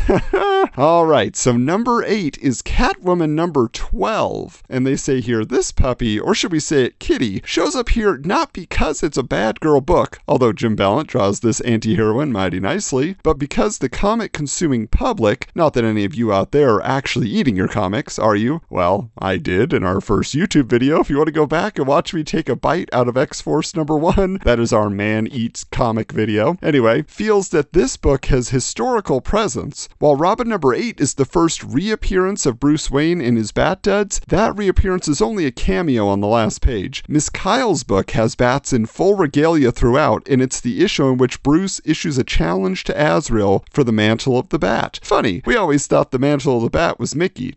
All 0.77 1.07
right, 1.07 1.37
so 1.37 1.53
number 1.53 2.03
eight 2.05 2.39
is 2.39 2.63
Catwoman 2.63 3.31
number 3.31 3.69
12. 3.73 4.63
And 4.69 4.87
they 4.87 4.97
say 4.97 5.21
here, 5.21 5.45
this 5.45 5.73
puppy, 5.73 6.19
or 6.19 6.35
should 6.35 6.53
we 6.53 6.61
say 6.61 6.85
it, 6.85 6.99
kitty, 6.99 7.43
shows 7.45 7.77
up 7.77 7.91
here 7.91 8.17
not 8.25 8.53
because 8.53 9.03
it's 9.03 9.19
a 9.19 9.23
bad 9.23 9.61
girl 9.61 9.81
book, 9.81 10.21
although 10.27 10.53
Jim 10.53 10.75
Balent 10.75 11.09
draws 11.09 11.41
this 11.41 11.61
anti 11.61 11.95
heroine 11.97 12.33
mighty 12.33 12.61
nicely, 12.61 13.17
but 13.23 13.39
because 13.39 13.79
the 13.79 13.89
comic 13.89 14.33
consuming 14.33 14.87
public, 14.87 15.49
not 15.55 15.75
that 15.75 15.85
any 15.85 16.05
of 16.05 16.15
you 16.15 16.33
out 16.33 16.53
there 16.53 16.75
are 16.75 16.83
actually 16.97 17.29
eating 17.29 17.57
your 17.57 17.67
comics, 17.67 18.19
are 18.21 18.37
you? 18.37 18.63
Well, 18.71 19.11
I 19.19 19.37
did 19.37 19.73
in 19.73 19.83
our 19.83 20.01
first 20.01 20.33
YouTube 20.33 20.67
video. 20.67 21.01
If 21.01 21.11
you 21.11 21.17
want 21.17 21.27
to 21.27 21.33
go 21.33 21.45
back 21.45 21.77
and 21.77 21.89
watch 21.89 22.15
me 22.15 22.23
take 22.23 22.49
a 22.49 22.55
bite 22.55 22.89
out 22.93 23.09
of 23.09 23.17
X 23.17 23.41
Force 23.41 23.75
number 23.75 23.97
one, 23.97 24.39
that 24.45 24.61
is 24.61 24.73
our 24.73 24.89
man 24.89 25.27
eats 25.27 25.65
comic 25.65 26.13
video. 26.13 26.57
Anyway, 26.63 27.03
feels 27.09 27.49
that 27.49 27.73
this 27.73 27.97
book 27.97 28.27
has 28.27 28.51
historical 28.51 29.21
presence. 29.21 29.89
While 29.99 30.15
Robin 30.15 30.49
number 30.49 30.73
eight 30.73 31.01
is 31.01 31.15
the 31.15 31.25
first 31.25 31.65
reappearance 31.65 32.47
of 32.47 32.61
Bruce 32.61 32.93
Wayne 32.93 33.21
in 33.21 33.35
his 33.35 33.51
Bat 33.51 33.83
Duds, 33.83 34.21
that 34.29 34.57
reappearance 34.57 35.09
is 35.09 35.21
only 35.21 35.47
a 35.47 35.51
cameo 35.51 36.07
on 36.07 36.21
the 36.21 36.29
last 36.29 36.61
page. 36.61 37.03
Miss 37.09 37.29
Kyle's 37.29 37.83
book 37.83 38.13
has 38.13 38.37
bats 38.37 38.73
in 38.73 38.87
full 38.87 39.17
regalia 39.17 39.73
throughout, 39.73 40.23
and 40.29 40.41
it's 40.41 40.61
the 40.61 40.85
issue 40.85 41.09
in 41.09 41.19
which 41.19 41.43
Bruce 41.43 41.81
issues 41.85 42.19
a 42.19 42.25
challenge 42.25 42.85
to 42.85 42.95
Azrael 42.97 43.65
for 43.71 43.83
the 43.83 43.93
mantle 43.93 44.39
of 44.39 44.51
the 44.51 44.59
bat. 44.61 45.01
Funny, 45.03 45.43
we 45.45 45.57
always 45.57 45.89
thought 45.89 46.13
the 46.13 46.19
mantle 46.21 46.59
of 46.59 46.63
the 46.63 46.71
bat 46.71 46.84
was 46.99 47.15
Mickey. 47.15 47.57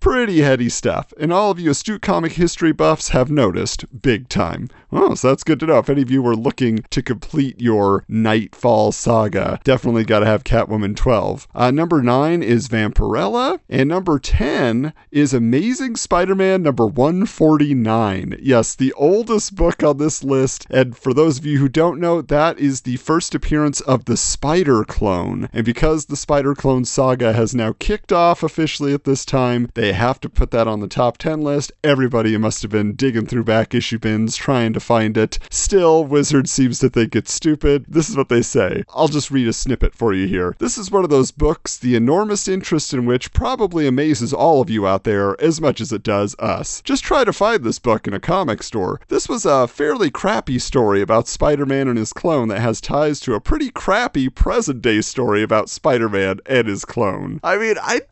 Pretty 0.00 0.40
heady 0.40 0.68
stuff, 0.68 1.12
and 1.18 1.32
all 1.32 1.52
of 1.52 1.60
you 1.60 1.70
astute 1.70 2.02
comic 2.02 2.32
history 2.32 2.72
buffs 2.72 3.10
have 3.10 3.30
noticed 3.30 3.84
big 4.02 4.28
time. 4.28 4.68
Oh, 4.94 5.14
so 5.14 5.28
that's 5.28 5.42
good 5.42 5.58
to 5.60 5.66
know. 5.66 5.78
If 5.78 5.88
any 5.88 6.02
of 6.02 6.10
you 6.10 6.22
were 6.22 6.36
looking 6.36 6.84
to 6.90 7.02
complete 7.02 7.58
your 7.60 8.04
Knightfall 8.08 8.92
saga, 8.92 9.58
definitely 9.64 10.04
got 10.04 10.20
to 10.20 10.26
have 10.26 10.44
Catwoman 10.44 10.94
12. 10.94 11.48
Uh, 11.54 11.70
number 11.70 12.02
9 12.02 12.42
is 12.42 12.68
Vampirella, 12.68 13.58
and 13.70 13.88
number 13.88 14.18
10 14.18 14.92
is 15.10 15.32
Amazing 15.32 15.96
Spider 15.96 16.34
Man 16.34 16.62
number 16.62 16.86
149. 16.86 18.36
Yes, 18.42 18.74
the 18.74 18.92
oldest 18.92 19.54
book 19.54 19.82
on 19.82 19.96
this 19.96 20.22
list, 20.22 20.66
and 20.68 20.94
for 20.94 21.14
those 21.14 21.38
of 21.38 21.46
you 21.46 21.58
who 21.58 21.70
don't 21.70 21.98
know, 21.98 22.20
that 22.20 22.58
is 22.58 22.82
the 22.82 22.96
first 22.98 23.34
appearance 23.34 23.80
of 23.80 24.04
the 24.04 24.16
Spider 24.18 24.84
Clone. 24.84 25.48
And 25.54 25.64
because 25.64 26.06
the 26.06 26.16
Spider 26.16 26.54
Clone 26.54 26.84
saga 26.84 27.32
has 27.32 27.54
now 27.54 27.74
kicked 27.78 28.12
off 28.12 28.42
officially 28.42 28.92
at 28.92 29.04
this 29.04 29.24
time, 29.24 29.70
they 29.72 29.94
have 29.94 30.20
to 30.20 30.28
put 30.28 30.50
that 30.50 30.68
on 30.68 30.80
the 30.80 30.88
top 30.88 31.16
10 31.16 31.40
list. 31.42 31.72
Everybody 31.82 32.36
must 32.36 32.60
have 32.60 32.70
been 32.70 32.94
digging 32.94 33.24
through 33.24 33.44
back 33.44 33.74
issue 33.74 33.98
bins 33.98 34.36
trying 34.36 34.74
to 34.74 34.81
find 34.82 35.16
it. 35.16 35.38
Still, 35.50 36.04
Wizard 36.04 36.48
seems 36.48 36.78
to 36.80 36.90
think 36.90 37.16
it's 37.16 37.32
stupid. 37.32 37.86
This 37.88 38.08
is 38.08 38.16
what 38.16 38.28
they 38.28 38.42
say. 38.42 38.84
I'll 38.94 39.08
just 39.08 39.30
read 39.30 39.48
a 39.48 39.52
snippet 39.52 39.94
for 39.94 40.12
you 40.12 40.26
here. 40.26 40.56
This 40.58 40.76
is 40.76 40.90
one 40.90 41.04
of 41.04 41.10
those 41.10 41.30
books, 41.30 41.78
the 41.78 41.96
enormous 41.96 42.48
interest 42.48 42.92
in 42.92 43.06
which 43.06 43.32
probably 43.32 43.86
amazes 43.86 44.32
all 44.32 44.60
of 44.60 44.68
you 44.70 44.86
out 44.86 45.04
there 45.04 45.40
as 45.40 45.60
much 45.60 45.80
as 45.80 45.92
it 45.92 46.02
does 46.02 46.34
us. 46.38 46.82
Just 46.82 47.04
try 47.04 47.24
to 47.24 47.32
find 47.32 47.64
this 47.64 47.78
book 47.78 48.06
in 48.06 48.14
a 48.14 48.20
comic 48.20 48.62
store. 48.62 49.00
This 49.08 49.28
was 49.28 49.46
a 49.46 49.68
fairly 49.68 50.10
crappy 50.10 50.58
story 50.58 51.00
about 51.00 51.28
Spider 51.28 51.66
Man 51.66 51.88
and 51.88 51.98
his 51.98 52.12
clone 52.12 52.48
that 52.48 52.60
has 52.60 52.80
ties 52.80 53.20
to 53.20 53.34
a 53.34 53.40
pretty 53.40 53.70
crappy 53.70 54.28
present 54.28 54.82
day 54.82 55.00
story 55.00 55.42
about 55.42 55.68
Spider 55.68 56.08
Man 56.08 56.40
and 56.46 56.68
his 56.68 56.84
clone. 56.84 57.40
I 57.42 57.56
mean, 57.56 57.76
I. 57.80 58.02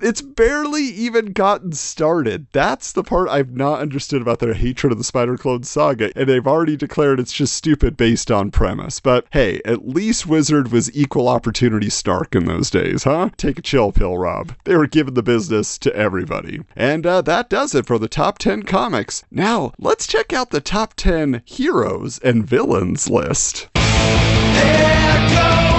It's 0.00 0.22
barely 0.22 0.84
even 0.84 1.32
gotten 1.32 1.72
started. 1.72 2.46
That's 2.52 2.92
the 2.92 3.02
part 3.02 3.28
I've 3.28 3.54
not 3.54 3.80
understood 3.80 4.22
about 4.22 4.38
their 4.38 4.54
hatred 4.54 4.92
of 4.92 4.98
the 4.98 5.04
Spider 5.04 5.36
Clone 5.36 5.62
saga, 5.62 6.01
and 6.14 6.28
they've 6.28 6.46
already 6.46 6.76
declared 6.76 7.20
it's 7.20 7.32
just 7.32 7.54
stupid 7.54 7.96
based 7.96 8.30
on 8.30 8.50
premise. 8.50 9.00
But 9.00 9.26
hey, 9.32 9.60
at 9.64 9.88
least 9.88 10.26
Wizard 10.26 10.72
was 10.72 10.94
equal 10.96 11.28
opportunity 11.28 11.90
Stark 11.90 12.34
in 12.34 12.46
those 12.46 12.70
days, 12.70 13.04
huh? 13.04 13.30
Take 13.36 13.58
a 13.58 13.62
chill 13.62 13.92
pill, 13.92 14.18
Rob. 14.18 14.54
They 14.64 14.76
were 14.76 14.86
giving 14.86 15.14
the 15.14 15.22
business 15.22 15.78
to 15.78 15.94
everybody. 15.94 16.60
And 16.76 17.06
uh, 17.06 17.22
that 17.22 17.48
does 17.48 17.74
it 17.74 17.86
for 17.86 17.98
the 17.98 18.08
top 18.08 18.38
10 18.38 18.64
comics. 18.64 19.24
Now, 19.30 19.72
let's 19.78 20.06
check 20.06 20.32
out 20.32 20.50
the 20.50 20.60
top 20.60 20.94
10 20.94 21.42
heroes 21.44 22.18
and 22.18 22.46
villains 22.46 23.08
list. 23.08 23.68
There 23.74 25.28
goes 25.28 25.71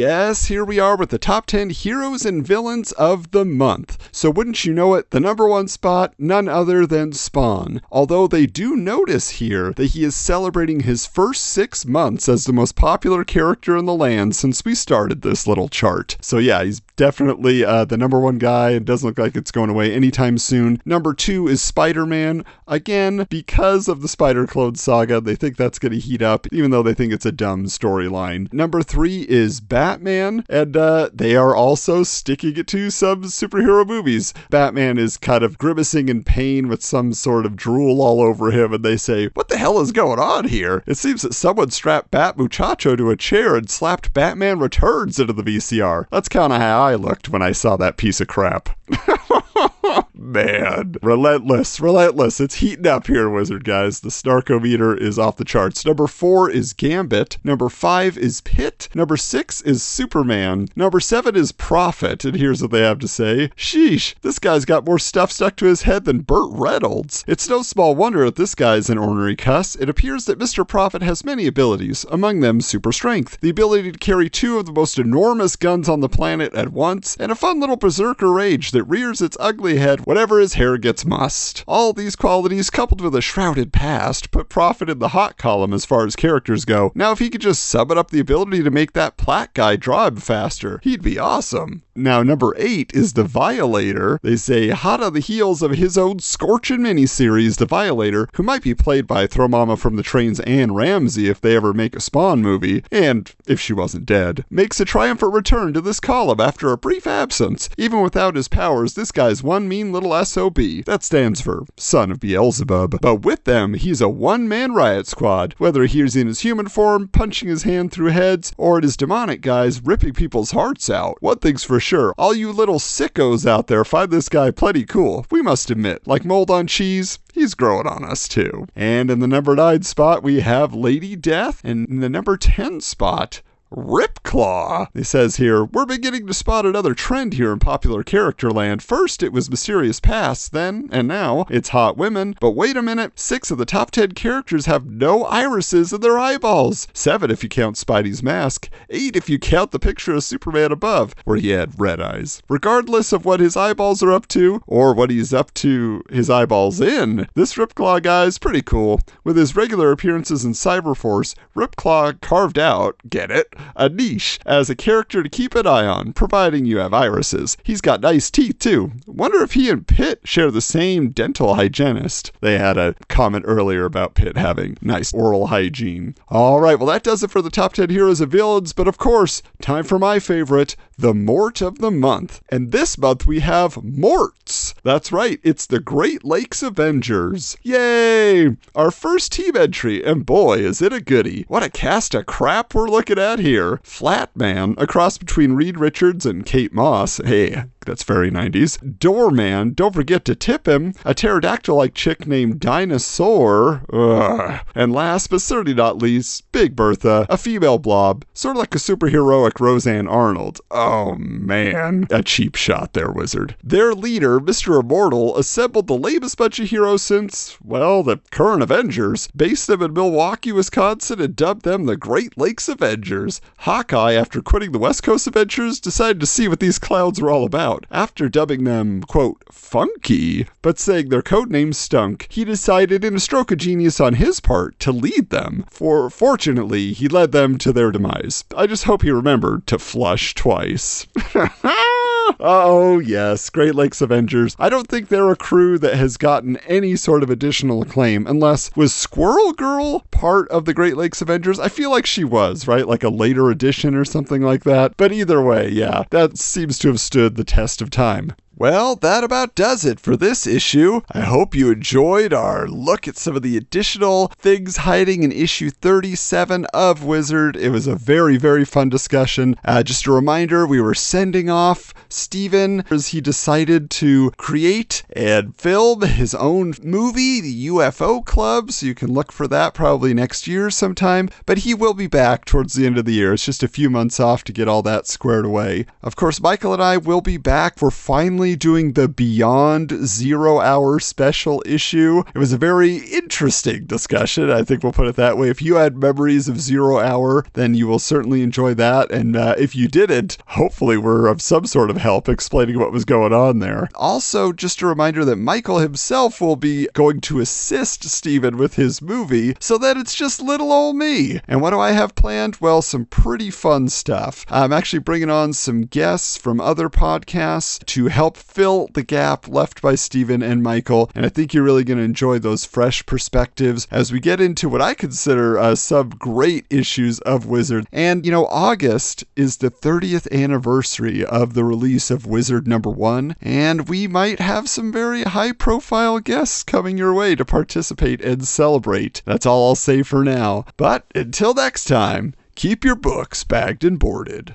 Yes, 0.00 0.46
here 0.46 0.64
we 0.64 0.78
are 0.78 0.96
with 0.96 1.10
the 1.10 1.18
top 1.18 1.44
10 1.44 1.68
heroes 1.68 2.24
and 2.24 2.42
villains 2.42 2.90
of 2.92 3.32
the 3.32 3.44
month. 3.44 4.08
So, 4.10 4.30
wouldn't 4.30 4.64
you 4.64 4.72
know 4.72 4.94
it, 4.94 5.10
the 5.10 5.20
number 5.20 5.46
one 5.46 5.68
spot, 5.68 6.14
none 6.18 6.48
other 6.48 6.86
than 6.86 7.12
Spawn. 7.12 7.82
Although 7.92 8.26
they 8.26 8.46
do 8.46 8.76
notice 8.76 9.28
here 9.28 9.74
that 9.74 9.88
he 9.88 10.02
is 10.02 10.16
celebrating 10.16 10.80
his 10.80 11.04
first 11.04 11.44
six 11.44 11.84
months 11.84 12.30
as 12.30 12.46
the 12.46 12.52
most 12.54 12.76
popular 12.76 13.24
character 13.24 13.76
in 13.76 13.84
the 13.84 13.92
land 13.94 14.34
since 14.34 14.64
we 14.64 14.74
started 14.74 15.20
this 15.20 15.46
little 15.46 15.68
chart. 15.68 16.16
So, 16.22 16.38
yeah, 16.38 16.64
he's 16.64 16.80
definitely 17.00 17.64
uh, 17.64 17.82
the 17.86 17.96
number 17.96 18.20
one 18.20 18.36
guy. 18.36 18.72
It 18.72 18.84
doesn't 18.84 19.08
look 19.08 19.18
like 19.18 19.34
it's 19.34 19.50
going 19.50 19.70
away 19.70 19.90
anytime 19.90 20.36
soon. 20.36 20.82
Number 20.84 21.14
two 21.14 21.48
is 21.48 21.62
Spider 21.62 22.04
Man. 22.04 22.44
Again, 22.68 23.26
because 23.30 23.88
of 23.88 24.02
the 24.02 24.06
Spider 24.06 24.46
Clone 24.46 24.74
saga, 24.74 25.18
they 25.18 25.34
think 25.34 25.56
that's 25.56 25.78
going 25.78 25.92
to 25.92 25.98
heat 25.98 26.20
up, 26.20 26.46
even 26.52 26.70
though 26.70 26.82
they 26.82 26.92
think 26.92 27.14
it's 27.14 27.24
a 27.24 27.32
dumb 27.32 27.64
storyline. 27.64 28.52
Number 28.52 28.82
three 28.82 29.22
is 29.22 29.60
Batman, 29.60 30.44
and 30.50 30.76
uh, 30.76 31.08
they 31.14 31.36
are 31.36 31.56
also 31.56 32.02
sticking 32.02 32.58
it 32.58 32.66
to 32.66 32.90
some 32.90 33.22
superhero 33.22 33.86
movies. 33.86 34.34
Batman 34.50 34.98
is 34.98 35.16
kind 35.16 35.42
of 35.42 35.56
grimacing 35.56 36.10
in 36.10 36.22
pain 36.22 36.68
with 36.68 36.84
some 36.84 37.14
sort 37.14 37.46
of 37.46 37.56
drool 37.56 38.02
all 38.02 38.20
over 38.20 38.50
him, 38.50 38.74
and 38.74 38.84
they 38.84 38.98
say, 38.98 39.28
What 39.28 39.48
the 39.48 39.56
hell 39.56 39.80
is 39.80 39.90
going 39.90 40.18
on 40.18 40.48
here? 40.48 40.84
It 40.86 40.98
seems 40.98 41.22
that 41.22 41.32
someone 41.32 41.70
strapped 41.70 42.10
Bat 42.10 42.36
Muchacho 42.36 42.94
to 42.94 43.08
a 43.08 43.16
chair 43.16 43.56
and 43.56 43.70
slapped 43.70 44.12
Batman 44.12 44.58
Returns 44.58 45.18
into 45.18 45.32
the 45.32 45.42
VCR. 45.42 46.04
That's 46.10 46.28
kind 46.28 46.52
of 46.52 46.60
how 46.60 46.89
looked 46.94 47.28
when 47.28 47.42
I 47.42 47.52
saw 47.52 47.76
that 47.76 47.96
piece 47.96 48.20
of 48.20 48.28
crap. 48.28 48.70
Man, 50.22 50.96
relentless, 51.02 51.80
relentless. 51.80 52.40
It's 52.40 52.56
heating 52.56 52.86
up 52.86 53.06
here, 53.06 53.30
Wizard 53.30 53.64
guys. 53.64 54.00
The 54.00 54.10
Snarkometer 54.10 55.00
is 55.00 55.18
off 55.18 55.38
the 55.38 55.46
charts. 55.46 55.86
Number 55.86 56.06
four 56.06 56.50
is 56.50 56.74
Gambit. 56.74 57.38
Number 57.42 57.70
five 57.70 58.18
is 58.18 58.42
Pitt. 58.42 58.90
Number 58.94 59.16
six 59.16 59.62
is 59.62 59.82
Superman. 59.82 60.68
Number 60.76 61.00
seven 61.00 61.36
is 61.36 61.52
Prophet. 61.52 62.26
And 62.26 62.36
here's 62.36 62.60
what 62.60 62.70
they 62.70 62.82
have 62.82 62.98
to 62.98 63.08
say 63.08 63.48
Sheesh, 63.56 64.14
this 64.20 64.38
guy's 64.38 64.66
got 64.66 64.84
more 64.84 64.98
stuff 64.98 65.32
stuck 65.32 65.56
to 65.56 65.64
his 65.64 65.82
head 65.82 66.04
than 66.04 66.20
Burt 66.20 66.50
Reynolds. 66.52 67.24
It's 67.26 67.48
no 67.48 67.62
small 67.62 67.96
wonder 67.96 68.26
that 68.26 68.36
this 68.36 68.54
guy's 68.54 68.90
an 68.90 68.98
ornery 68.98 69.36
cuss. 69.36 69.74
It 69.74 69.88
appears 69.88 70.26
that 70.26 70.38
Mr. 70.38 70.68
Prophet 70.68 71.00
has 71.00 71.24
many 71.24 71.46
abilities, 71.46 72.04
among 72.10 72.40
them 72.40 72.60
super 72.60 72.92
strength, 72.92 73.40
the 73.40 73.48
ability 73.48 73.90
to 73.92 73.98
carry 73.98 74.28
two 74.28 74.58
of 74.58 74.66
the 74.66 74.72
most 74.72 74.98
enormous 74.98 75.56
guns 75.56 75.88
on 75.88 76.00
the 76.00 76.10
planet 76.10 76.52
at 76.52 76.72
once, 76.72 77.16
and 77.18 77.32
a 77.32 77.34
fun 77.34 77.58
little 77.58 77.76
berserker 77.76 78.30
rage 78.30 78.72
that 78.72 78.84
rears 78.84 79.22
its 79.22 79.38
ugly 79.40 79.78
head 79.78 80.06
whenever 80.10 80.40
his 80.40 80.54
hair 80.54 80.76
gets 80.76 81.04
mussed. 81.04 81.62
All 81.68 81.92
these 81.92 82.16
qualities, 82.16 82.68
coupled 82.68 83.00
with 83.00 83.14
a 83.14 83.20
shrouded 83.20 83.72
past, 83.72 84.32
put 84.32 84.48
Prophet 84.48 84.90
in 84.90 84.98
the 84.98 85.10
hot 85.10 85.38
column 85.38 85.72
as 85.72 85.84
far 85.84 86.04
as 86.04 86.16
characters 86.16 86.64
go. 86.64 86.90
Now, 86.96 87.12
if 87.12 87.20
he 87.20 87.30
could 87.30 87.40
just 87.40 87.62
summon 87.62 87.96
up 87.96 88.10
the 88.10 88.18
ability 88.18 88.64
to 88.64 88.72
make 88.72 88.92
that 88.94 89.16
Platt 89.16 89.54
guy 89.54 89.76
draw 89.76 90.08
him 90.08 90.16
faster, 90.16 90.80
he'd 90.82 91.00
be 91.00 91.16
awesome. 91.16 91.84
Now, 91.94 92.24
number 92.24 92.56
eight 92.56 92.92
is 92.92 93.12
The 93.12 93.22
Violator. 93.22 94.18
They 94.22 94.34
say 94.34 94.70
hot 94.70 95.00
on 95.00 95.12
the 95.12 95.20
heels 95.20 95.62
of 95.62 95.72
his 95.72 95.96
own 95.96 96.18
scorching 96.18 96.80
miniseries, 96.80 97.58
The 97.58 97.66
Violator, 97.66 98.26
who 98.34 98.42
might 98.42 98.62
be 98.62 98.74
played 98.74 99.06
by 99.06 99.28
Throw 99.28 99.46
Mama 99.46 99.76
from 99.76 99.94
the 99.94 100.02
Train's 100.02 100.40
Anne 100.40 100.74
Ramsey 100.74 101.28
if 101.28 101.40
they 101.40 101.54
ever 101.54 101.72
make 101.72 101.94
a 101.94 102.00
Spawn 102.00 102.42
movie, 102.42 102.82
and 102.90 103.32
if 103.46 103.60
she 103.60 103.72
wasn't 103.72 104.06
dead, 104.06 104.44
makes 104.50 104.80
a 104.80 104.84
triumphant 104.84 105.34
return 105.34 105.72
to 105.74 105.80
this 105.80 106.00
column 106.00 106.40
after 106.40 106.72
a 106.72 106.78
brief 106.78 107.06
absence. 107.06 107.68
Even 107.76 108.00
without 108.00 108.34
his 108.34 108.48
powers, 108.48 108.94
this 108.94 109.12
guy's 109.12 109.42
one 109.42 109.68
mean 109.68 109.92
little 109.92 109.99
SOB. 110.02 110.84
That 110.86 111.02
stands 111.02 111.40
for 111.40 111.64
Son 111.76 112.10
of 112.10 112.20
Beelzebub. 112.20 113.00
But 113.00 113.16
with 113.16 113.44
them, 113.44 113.74
he's 113.74 114.00
a 114.00 114.08
one 114.08 114.48
man 114.48 114.72
riot 114.72 115.06
squad, 115.06 115.54
whether 115.58 115.84
he's 115.84 116.16
in 116.16 116.26
his 116.26 116.40
human 116.40 116.68
form, 116.68 117.08
punching 117.08 117.48
his 117.48 117.64
hand 117.64 117.92
through 117.92 118.10
heads, 118.10 118.52
or 118.56 118.78
it 118.78 118.84
is 118.84 118.96
demonic 118.96 119.40
guys 119.40 119.82
ripping 119.82 120.14
people's 120.14 120.52
hearts 120.52 120.88
out. 120.88 121.16
One 121.20 121.38
thing's 121.38 121.64
for 121.64 121.80
sure, 121.80 122.14
all 122.16 122.34
you 122.34 122.52
little 122.52 122.78
sickos 122.78 123.46
out 123.46 123.66
there 123.66 123.84
find 123.84 124.10
this 124.10 124.28
guy 124.28 124.50
plenty 124.50 124.84
cool, 124.84 125.26
we 125.30 125.42
must 125.42 125.70
admit. 125.70 126.06
Like 126.06 126.24
mold 126.24 126.50
on 126.50 126.66
cheese, 126.66 127.18
he's 127.32 127.54
growing 127.54 127.86
on 127.86 128.04
us 128.04 128.28
too. 128.28 128.66
And 128.74 129.10
in 129.10 129.20
the 129.20 129.26
number 129.26 129.54
9 129.54 129.82
spot, 129.82 130.22
we 130.22 130.40
have 130.40 130.74
Lady 130.74 131.16
Death, 131.16 131.60
and 131.64 131.88
in 131.88 132.00
the 132.00 132.08
number 132.08 132.36
10 132.36 132.80
spot, 132.80 133.42
Ripclaw. 133.70 134.88
he 134.94 135.04
says 135.04 135.36
here, 135.36 135.64
we're 135.64 135.86
beginning 135.86 136.26
to 136.26 136.34
spot 136.34 136.66
another 136.66 136.92
trend 136.92 137.34
here 137.34 137.52
in 137.52 137.60
popular 137.60 138.02
character 138.02 138.50
land. 138.50 138.82
First, 138.82 139.22
it 139.22 139.32
was 139.32 139.48
mysterious 139.48 140.00
past, 140.00 140.52
then, 140.52 140.88
and 140.90 141.06
now, 141.06 141.46
it's 141.48 141.68
hot 141.68 141.96
women. 141.96 142.34
But 142.40 142.50
wait 142.52 142.76
a 142.76 142.82
minute, 142.82 143.18
six 143.18 143.50
of 143.50 143.58
the 143.58 143.64
top 143.64 143.92
ten 143.92 144.12
characters 144.12 144.66
have 144.66 144.86
no 144.86 145.24
irises 145.24 145.92
in 145.92 146.00
their 146.00 146.18
eyeballs. 146.18 146.88
Seven 146.92 147.30
if 147.30 147.44
you 147.44 147.48
count 147.48 147.76
Spidey's 147.76 148.22
mask. 148.22 148.68
Eight 148.88 149.14
if 149.14 149.30
you 149.30 149.38
count 149.38 149.70
the 149.70 149.78
picture 149.78 150.14
of 150.14 150.24
Superman 150.24 150.72
above, 150.72 151.14
where 151.24 151.36
he 151.36 151.50
had 151.50 151.78
red 151.78 152.00
eyes. 152.00 152.42
Regardless 152.48 153.12
of 153.12 153.24
what 153.24 153.40
his 153.40 153.56
eyeballs 153.56 154.02
are 154.02 154.12
up 154.12 154.26
to, 154.28 154.62
or 154.66 154.92
what 154.92 155.10
he's 155.10 155.32
up 155.32 155.54
to 155.54 156.02
his 156.10 156.28
eyeballs 156.28 156.80
in, 156.80 157.28
this 157.34 157.54
Ripclaw 157.54 158.02
guy 158.02 158.24
is 158.24 158.38
pretty 158.38 158.62
cool. 158.62 159.00
With 159.22 159.36
his 159.36 159.54
regular 159.54 159.92
appearances 159.92 160.44
in 160.44 160.52
Cyberforce, 160.52 161.36
Ripclaw 161.54 162.20
carved 162.20 162.58
out, 162.58 162.96
get 163.08 163.30
it, 163.30 163.54
a 163.76 163.88
niche 163.88 164.38
as 164.46 164.70
a 164.70 164.76
character 164.76 165.22
to 165.22 165.28
keep 165.28 165.54
an 165.54 165.66
eye 165.66 165.86
on, 165.86 166.12
providing 166.12 166.64
you 166.64 166.78
have 166.78 166.94
irises. 166.94 167.56
He's 167.62 167.80
got 167.80 168.00
nice 168.00 168.30
teeth 168.30 168.58
too. 168.58 168.92
Wonder 169.06 169.42
if 169.42 169.52
he 169.52 169.70
and 169.70 169.86
Pitt 169.86 170.20
share 170.24 170.50
the 170.50 170.60
same 170.60 171.10
dental 171.10 171.54
hygienist. 171.54 172.32
They 172.40 172.58
had 172.58 172.76
a 172.76 172.94
comment 173.08 173.44
earlier 173.46 173.84
about 173.84 174.14
Pitt 174.14 174.36
having 174.36 174.76
nice 174.80 175.12
oral 175.12 175.48
hygiene. 175.48 176.14
All 176.28 176.60
right, 176.60 176.78
well, 176.78 176.88
that 176.88 177.02
does 177.02 177.22
it 177.22 177.30
for 177.30 177.42
the 177.42 177.50
top 177.50 177.72
10 177.74 177.90
heroes 177.90 178.20
and 178.20 178.30
villains, 178.30 178.72
but 178.72 178.88
of 178.88 178.98
course, 178.98 179.42
time 179.60 179.84
for 179.84 179.98
my 179.98 180.18
favorite, 180.18 180.76
the 180.98 181.14
Mort 181.14 181.60
of 181.60 181.78
the 181.78 181.90
month. 181.90 182.40
And 182.48 182.72
this 182.72 182.98
month 182.98 183.26
we 183.26 183.40
have 183.40 183.82
Morts. 183.82 184.74
That's 184.82 185.12
right, 185.12 185.40
it's 185.42 185.66
the 185.66 185.80
Great 185.80 186.24
Lakes 186.24 186.62
Avengers. 186.62 187.56
Yay! 187.62 188.56
Our 188.74 188.90
first 188.90 189.32
team 189.32 189.56
entry, 189.56 190.04
and 190.04 190.24
boy, 190.24 190.58
is 190.58 190.82
it 190.82 190.92
a 190.92 191.00
goodie. 191.00 191.44
What 191.48 191.62
a 191.62 191.70
cast 191.70 192.14
of 192.14 192.26
crap 192.26 192.74
we're 192.74 192.88
looking 192.88 193.18
at 193.18 193.38
here. 193.38 193.49
Flatman, 193.82 194.74
a 194.80 194.86
cross 194.86 195.18
between 195.18 195.52
Reed 195.52 195.78
Richards 195.78 196.24
and 196.24 196.46
Kate 196.46 196.72
Moss. 196.72 197.18
Hey, 197.24 197.64
that's 197.90 198.04
very 198.04 198.30
90s. 198.30 198.78
Doorman, 199.00 199.74
don't 199.74 199.92
forget 199.92 200.24
to 200.26 200.36
tip 200.36 200.68
him. 200.68 200.94
A 201.04 201.12
pterodactyl 201.12 201.76
like 201.76 201.92
chick 201.92 202.24
named 202.24 202.60
Dinah 202.60 203.00
Soar. 203.00 203.82
Ugh. 203.92 204.60
And 204.76 204.92
last 204.92 205.28
but 205.30 205.40
certainly 205.40 205.74
not 205.74 206.00
least, 206.00 206.50
Big 206.52 206.76
Bertha, 206.76 207.26
a 207.28 207.36
female 207.36 207.78
blob, 207.78 208.24
sort 208.32 208.54
of 208.54 208.60
like 208.60 208.76
a 208.76 208.78
superheroic 208.78 209.58
Roseanne 209.58 210.06
Arnold. 210.06 210.60
Oh 210.70 211.16
man, 211.16 212.06
a 212.10 212.22
cheap 212.22 212.54
shot 212.54 212.92
there, 212.92 213.10
wizard. 213.10 213.56
Their 213.64 213.92
leader, 213.92 214.38
Mr. 214.38 214.78
Immortal, 214.78 215.36
assembled 215.36 215.88
the 215.88 215.98
lamest 215.98 216.38
bunch 216.38 216.60
of 216.60 216.70
heroes 216.70 217.02
since, 217.02 217.58
well, 217.60 218.04
the 218.04 218.20
current 218.30 218.62
Avengers, 218.62 219.28
based 219.34 219.66
them 219.66 219.82
in 219.82 219.92
Milwaukee, 219.92 220.52
Wisconsin, 220.52 221.20
and 221.20 221.34
dubbed 221.34 221.64
them 221.64 221.86
the 221.86 221.96
Great 221.96 222.38
Lakes 222.38 222.68
Avengers. 222.68 223.40
Hawkeye, 223.58 224.12
after 224.12 224.40
quitting 224.40 224.70
the 224.70 224.78
West 224.78 225.02
Coast 225.02 225.26
Avengers, 225.26 225.80
decided 225.80 226.20
to 226.20 226.26
see 226.26 226.46
what 226.46 226.60
these 226.60 226.78
clowns 226.78 227.20
were 227.20 227.30
all 227.30 227.44
about. 227.44 227.79
After 227.90 228.28
dubbing 228.28 228.64
them, 228.64 229.02
quote, 229.02 229.42
funky, 229.50 230.46
but 230.60 230.78
saying 230.78 231.08
their 231.08 231.22
code 231.22 231.50
name 231.50 231.72
stunk, 231.72 232.26
he 232.28 232.44
decided 232.44 233.04
in 233.04 233.14
a 233.14 233.20
stroke 233.20 233.50
of 233.50 233.58
genius 233.58 234.00
on 234.00 234.14
his 234.14 234.40
part 234.40 234.78
to 234.80 234.92
lead 234.92 235.30
them. 235.30 235.64
For 235.70 236.10
fortunately, 236.10 236.92
he 236.92 237.08
led 237.08 237.32
them 237.32 237.56
to 237.58 237.72
their 237.72 237.90
demise. 237.90 238.44
I 238.56 238.66
just 238.66 238.84
hope 238.84 239.02
he 239.02 239.10
remembered 239.10 239.66
to 239.68 239.78
flush 239.78 240.34
twice. 240.34 241.06
Oh, 242.38 242.98
yes, 242.98 243.50
Great 243.50 243.74
Lakes 243.74 244.00
Avengers. 244.00 244.54
I 244.58 244.68
don't 244.68 244.86
think 244.86 245.08
they're 245.08 245.30
a 245.30 245.36
crew 245.36 245.78
that 245.78 245.94
has 245.94 246.16
gotten 246.16 246.56
any 246.58 246.96
sort 246.96 247.22
of 247.22 247.30
additional 247.30 247.82
acclaim, 247.82 248.26
unless 248.26 248.70
was 248.76 248.94
Squirrel 248.94 249.52
Girl 249.52 250.00
part 250.10 250.48
of 250.50 250.64
the 250.64 250.74
Great 250.74 250.96
Lakes 250.96 251.22
Avengers? 251.22 251.58
I 251.58 251.68
feel 251.68 251.90
like 251.90 252.06
she 252.06 252.24
was, 252.24 252.68
right? 252.68 252.86
Like 252.86 253.02
a 253.02 253.08
later 253.08 253.50
edition 253.50 253.94
or 253.94 254.04
something 254.04 254.42
like 254.42 254.64
that. 254.64 254.96
But 254.96 255.12
either 255.12 255.42
way, 255.42 255.68
yeah, 255.68 256.04
that 256.10 256.38
seems 256.38 256.78
to 256.80 256.88
have 256.88 257.00
stood 257.00 257.36
the 257.36 257.44
test 257.44 257.82
of 257.82 257.90
time. 257.90 258.32
Well, 258.60 258.94
that 258.96 259.24
about 259.24 259.54
does 259.54 259.86
it 259.86 259.98
for 259.98 260.18
this 260.18 260.46
issue. 260.46 261.00
I 261.10 261.20
hope 261.20 261.54
you 261.54 261.70
enjoyed 261.70 262.34
our 262.34 262.68
look 262.68 263.08
at 263.08 263.16
some 263.16 263.34
of 263.34 263.40
the 263.40 263.56
additional 263.56 264.28
things 264.36 264.76
hiding 264.76 265.22
in 265.22 265.32
issue 265.32 265.70
37 265.70 266.66
of 266.74 267.02
Wizard. 267.02 267.56
It 267.56 267.70
was 267.70 267.86
a 267.86 267.96
very, 267.96 268.36
very 268.36 268.66
fun 268.66 268.90
discussion. 268.90 269.56
Uh, 269.64 269.82
just 269.82 270.06
a 270.06 270.12
reminder 270.12 270.66
we 270.66 270.78
were 270.78 270.94
sending 270.94 271.48
off 271.48 271.94
Steven 272.10 272.84
as 272.90 273.06
he 273.06 273.22
decided 273.22 273.88
to 273.92 274.30
create 274.36 275.04
and 275.16 275.56
film 275.56 276.02
his 276.02 276.34
own 276.34 276.74
movie, 276.82 277.40
the 277.40 277.68
UFO 277.68 278.22
Club. 278.22 278.72
So 278.72 278.84
you 278.84 278.94
can 278.94 279.10
look 279.10 279.32
for 279.32 279.48
that 279.48 279.72
probably 279.72 280.12
next 280.12 280.46
year 280.46 280.68
sometime. 280.68 281.30
But 281.46 281.58
he 281.58 281.72
will 281.72 281.94
be 281.94 282.08
back 282.08 282.44
towards 282.44 282.74
the 282.74 282.84
end 282.84 282.98
of 282.98 283.06
the 283.06 283.14
year. 283.14 283.32
It's 283.32 283.46
just 283.46 283.62
a 283.62 283.68
few 283.68 283.88
months 283.88 284.20
off 284.20 284.44
to 284.44 284.52
get 284.52 284.68
all 284.68 284.82
that 284.82 285.06
squared 285.06 285.46
away. 285.46 285.86
Of 286.02 286.14
course, 286.14 286.42
Michael 286.42 286.74
and 286.74 286.82
I 286.82 286.98
will 286.98 287.22
be 287.22 287.38
back. 287.38 287.80
We're 287.80 287.90
finally 287.90 288.49
recently 288.50 288.56
doing 288.56 288.92
the 288.94 289.08
Beyond 289.08 290.06
Zero 290.06 290.58
Hour 290.60 290.98
special 290.98 291.62
issue. 291.66 292.24
It 292.34 292.38
was 292.38 292.52
a 292.52 292.58
very 292.58 292.96
interesting 292.96 293.84
discussion. 293.86 294.50
I 294.50 294.64
think 294.64 294.82
we'll 294.82 294.92
put 294.92 295.06
it 295.06 295.16
that 295.16 295.38
way. 295.38 295.50
If 295.50 295.62
you 295.62 295.76
had 295.76 295.96
memories 295.96 296.48
of 296.48 296.60
Zero 296.60 296.98
Hour, 296.98 297.44
then 297.52 297.74
you 297.74 297.86
will 297.86 297.98
certainly 298.00 298.42
enjoy 298.42 298.74
that. 298.74 299.12
And 299.12 299.36
uh, 299.36 299.54
if 299.56 299.76
you 299.76 299.86
didn't, 299.86 300.38
hopefully 300.46 300.96
we're 300.96 301.28
of 301.28 301.40
some 301.40 301.64
sort 301.64 301.90
of 301.90 301.98
help 301.98 302.28
explaining 302.28 302.78
what 302.78 302.92
was 302.92 303.04
going 303.04 303.32
on 303.32 303.60
there. 303.60 303.88
Also, 303.94 304.52
just 304.52 304.82
a 304.82 304.86
reminder 304.86 305.24
that 305.24 305.36
Michael 305.36 305.78
himself 305.78 306.40
will 306.40 306.56
be 306.56 306.88
going 306.92 307.20
to 307.22 307.40
assist 307.40 308.04
Steven 308.04 308.56
with 308.56 308.74
his 308.74 309.00
movie 309.00 309.54
so 309.60 309.78
that 309.78 309.96
it's 309.96 310.14
just 310.14 310.42
little 310.42 310.72
old 310.72 310.96
me. 310.96 311.40
And 311.46 311.60
what 311.60 311.70
do 311.70 311.78
I 311.78 311.92
have 311.92 312.16
planned? 312.16 312.56
Well, 312.60 312.82
some 312.82 313.04
pretty 313.04 313.50
fun 313.50 313.88
stuff. 313.88 314.44
I'm 314.48 314.72
actually 314.72 315.00
bringing 315.00 315.30
on 315.30 315.52
some 315.52 315.82
guests 315.82 316.36
from 316.36 316.60
other 316.60 316.88
podcasts 316.88 317.84
to 317.86 318.08
help 318.08 318.29
fill 318.36 318.88
the 318.94 319.02
gap 319.02 319.48
left 319.48 319.82
by 319.82 319.94
Stephen 319.94 320.42
and 320.42 320.62
Michael. 320.62 321.10
And 321.14 321.26
I 321.26 321.28
think 321.28 321.52
you're 321.52 321.64
really 321.64 321.84
going 321.84 321.98
to 321.98 322.04
enjoy 322.04 322.38
those 322.38 322.64
fresh 322.64 323.04
perspectives 323.06 323.86
as 323.90 324.12
we 324.12 324.20
get 324.20 324.40
into 324.40 324.68
what 324.68 324.82
I 324.82 324.94
consider 324.94 325.58
uh, 325.58 325.74
some 325.74 326.10
great 326.10 326.66
issues 326.70 327.18
of 327.20 327.46
Wizard. 327.46 327.86
And, 327.92 328.24
you 328.24 328.32
know, 328.32 328.46
August 328.46 329.24
is 329.36 329.58
the 329.58 329.70
30th 329.70 330.30
anniversary 330.32 331.24
of 331.24 331.54
the 331.54 331.64
release 331.64 332.10
of 332.10 332.26
Wizard 332.26 332.66
number 332.66 332.90
one, 332.90 333.36
and 333.40 333.88
we 333.88 334.06
might 334.06 334.40
have 334.40 334.68
some 334.68 334.92
very 334.92 335.22
high 335.24 335.52
profile 335.52 336.20
guests 336.20 336.62
coming 336.62 336.98
your 336.98 337.14
way 337.14 337.34
to 337.34 337.44
participate 337.44 338.20
and 338.20 338.46
celebrate. 338.46 339.22
That's 339.24 339.46
all 339.46 339.68
I'll 339.68 339.74
say 339.74 340.02
for 340.02 340.24
now. 340.24 340.64
But 340.76 341.04
until 341.14 341.54
next 341.54 341.84
time, 341.84 342.34
keep 342.54 342.84
your 342.84 342.96
books 342.96 343.44
bagged 343.44 343.84
and 343.84 343.98
boarded. 343.98 344.54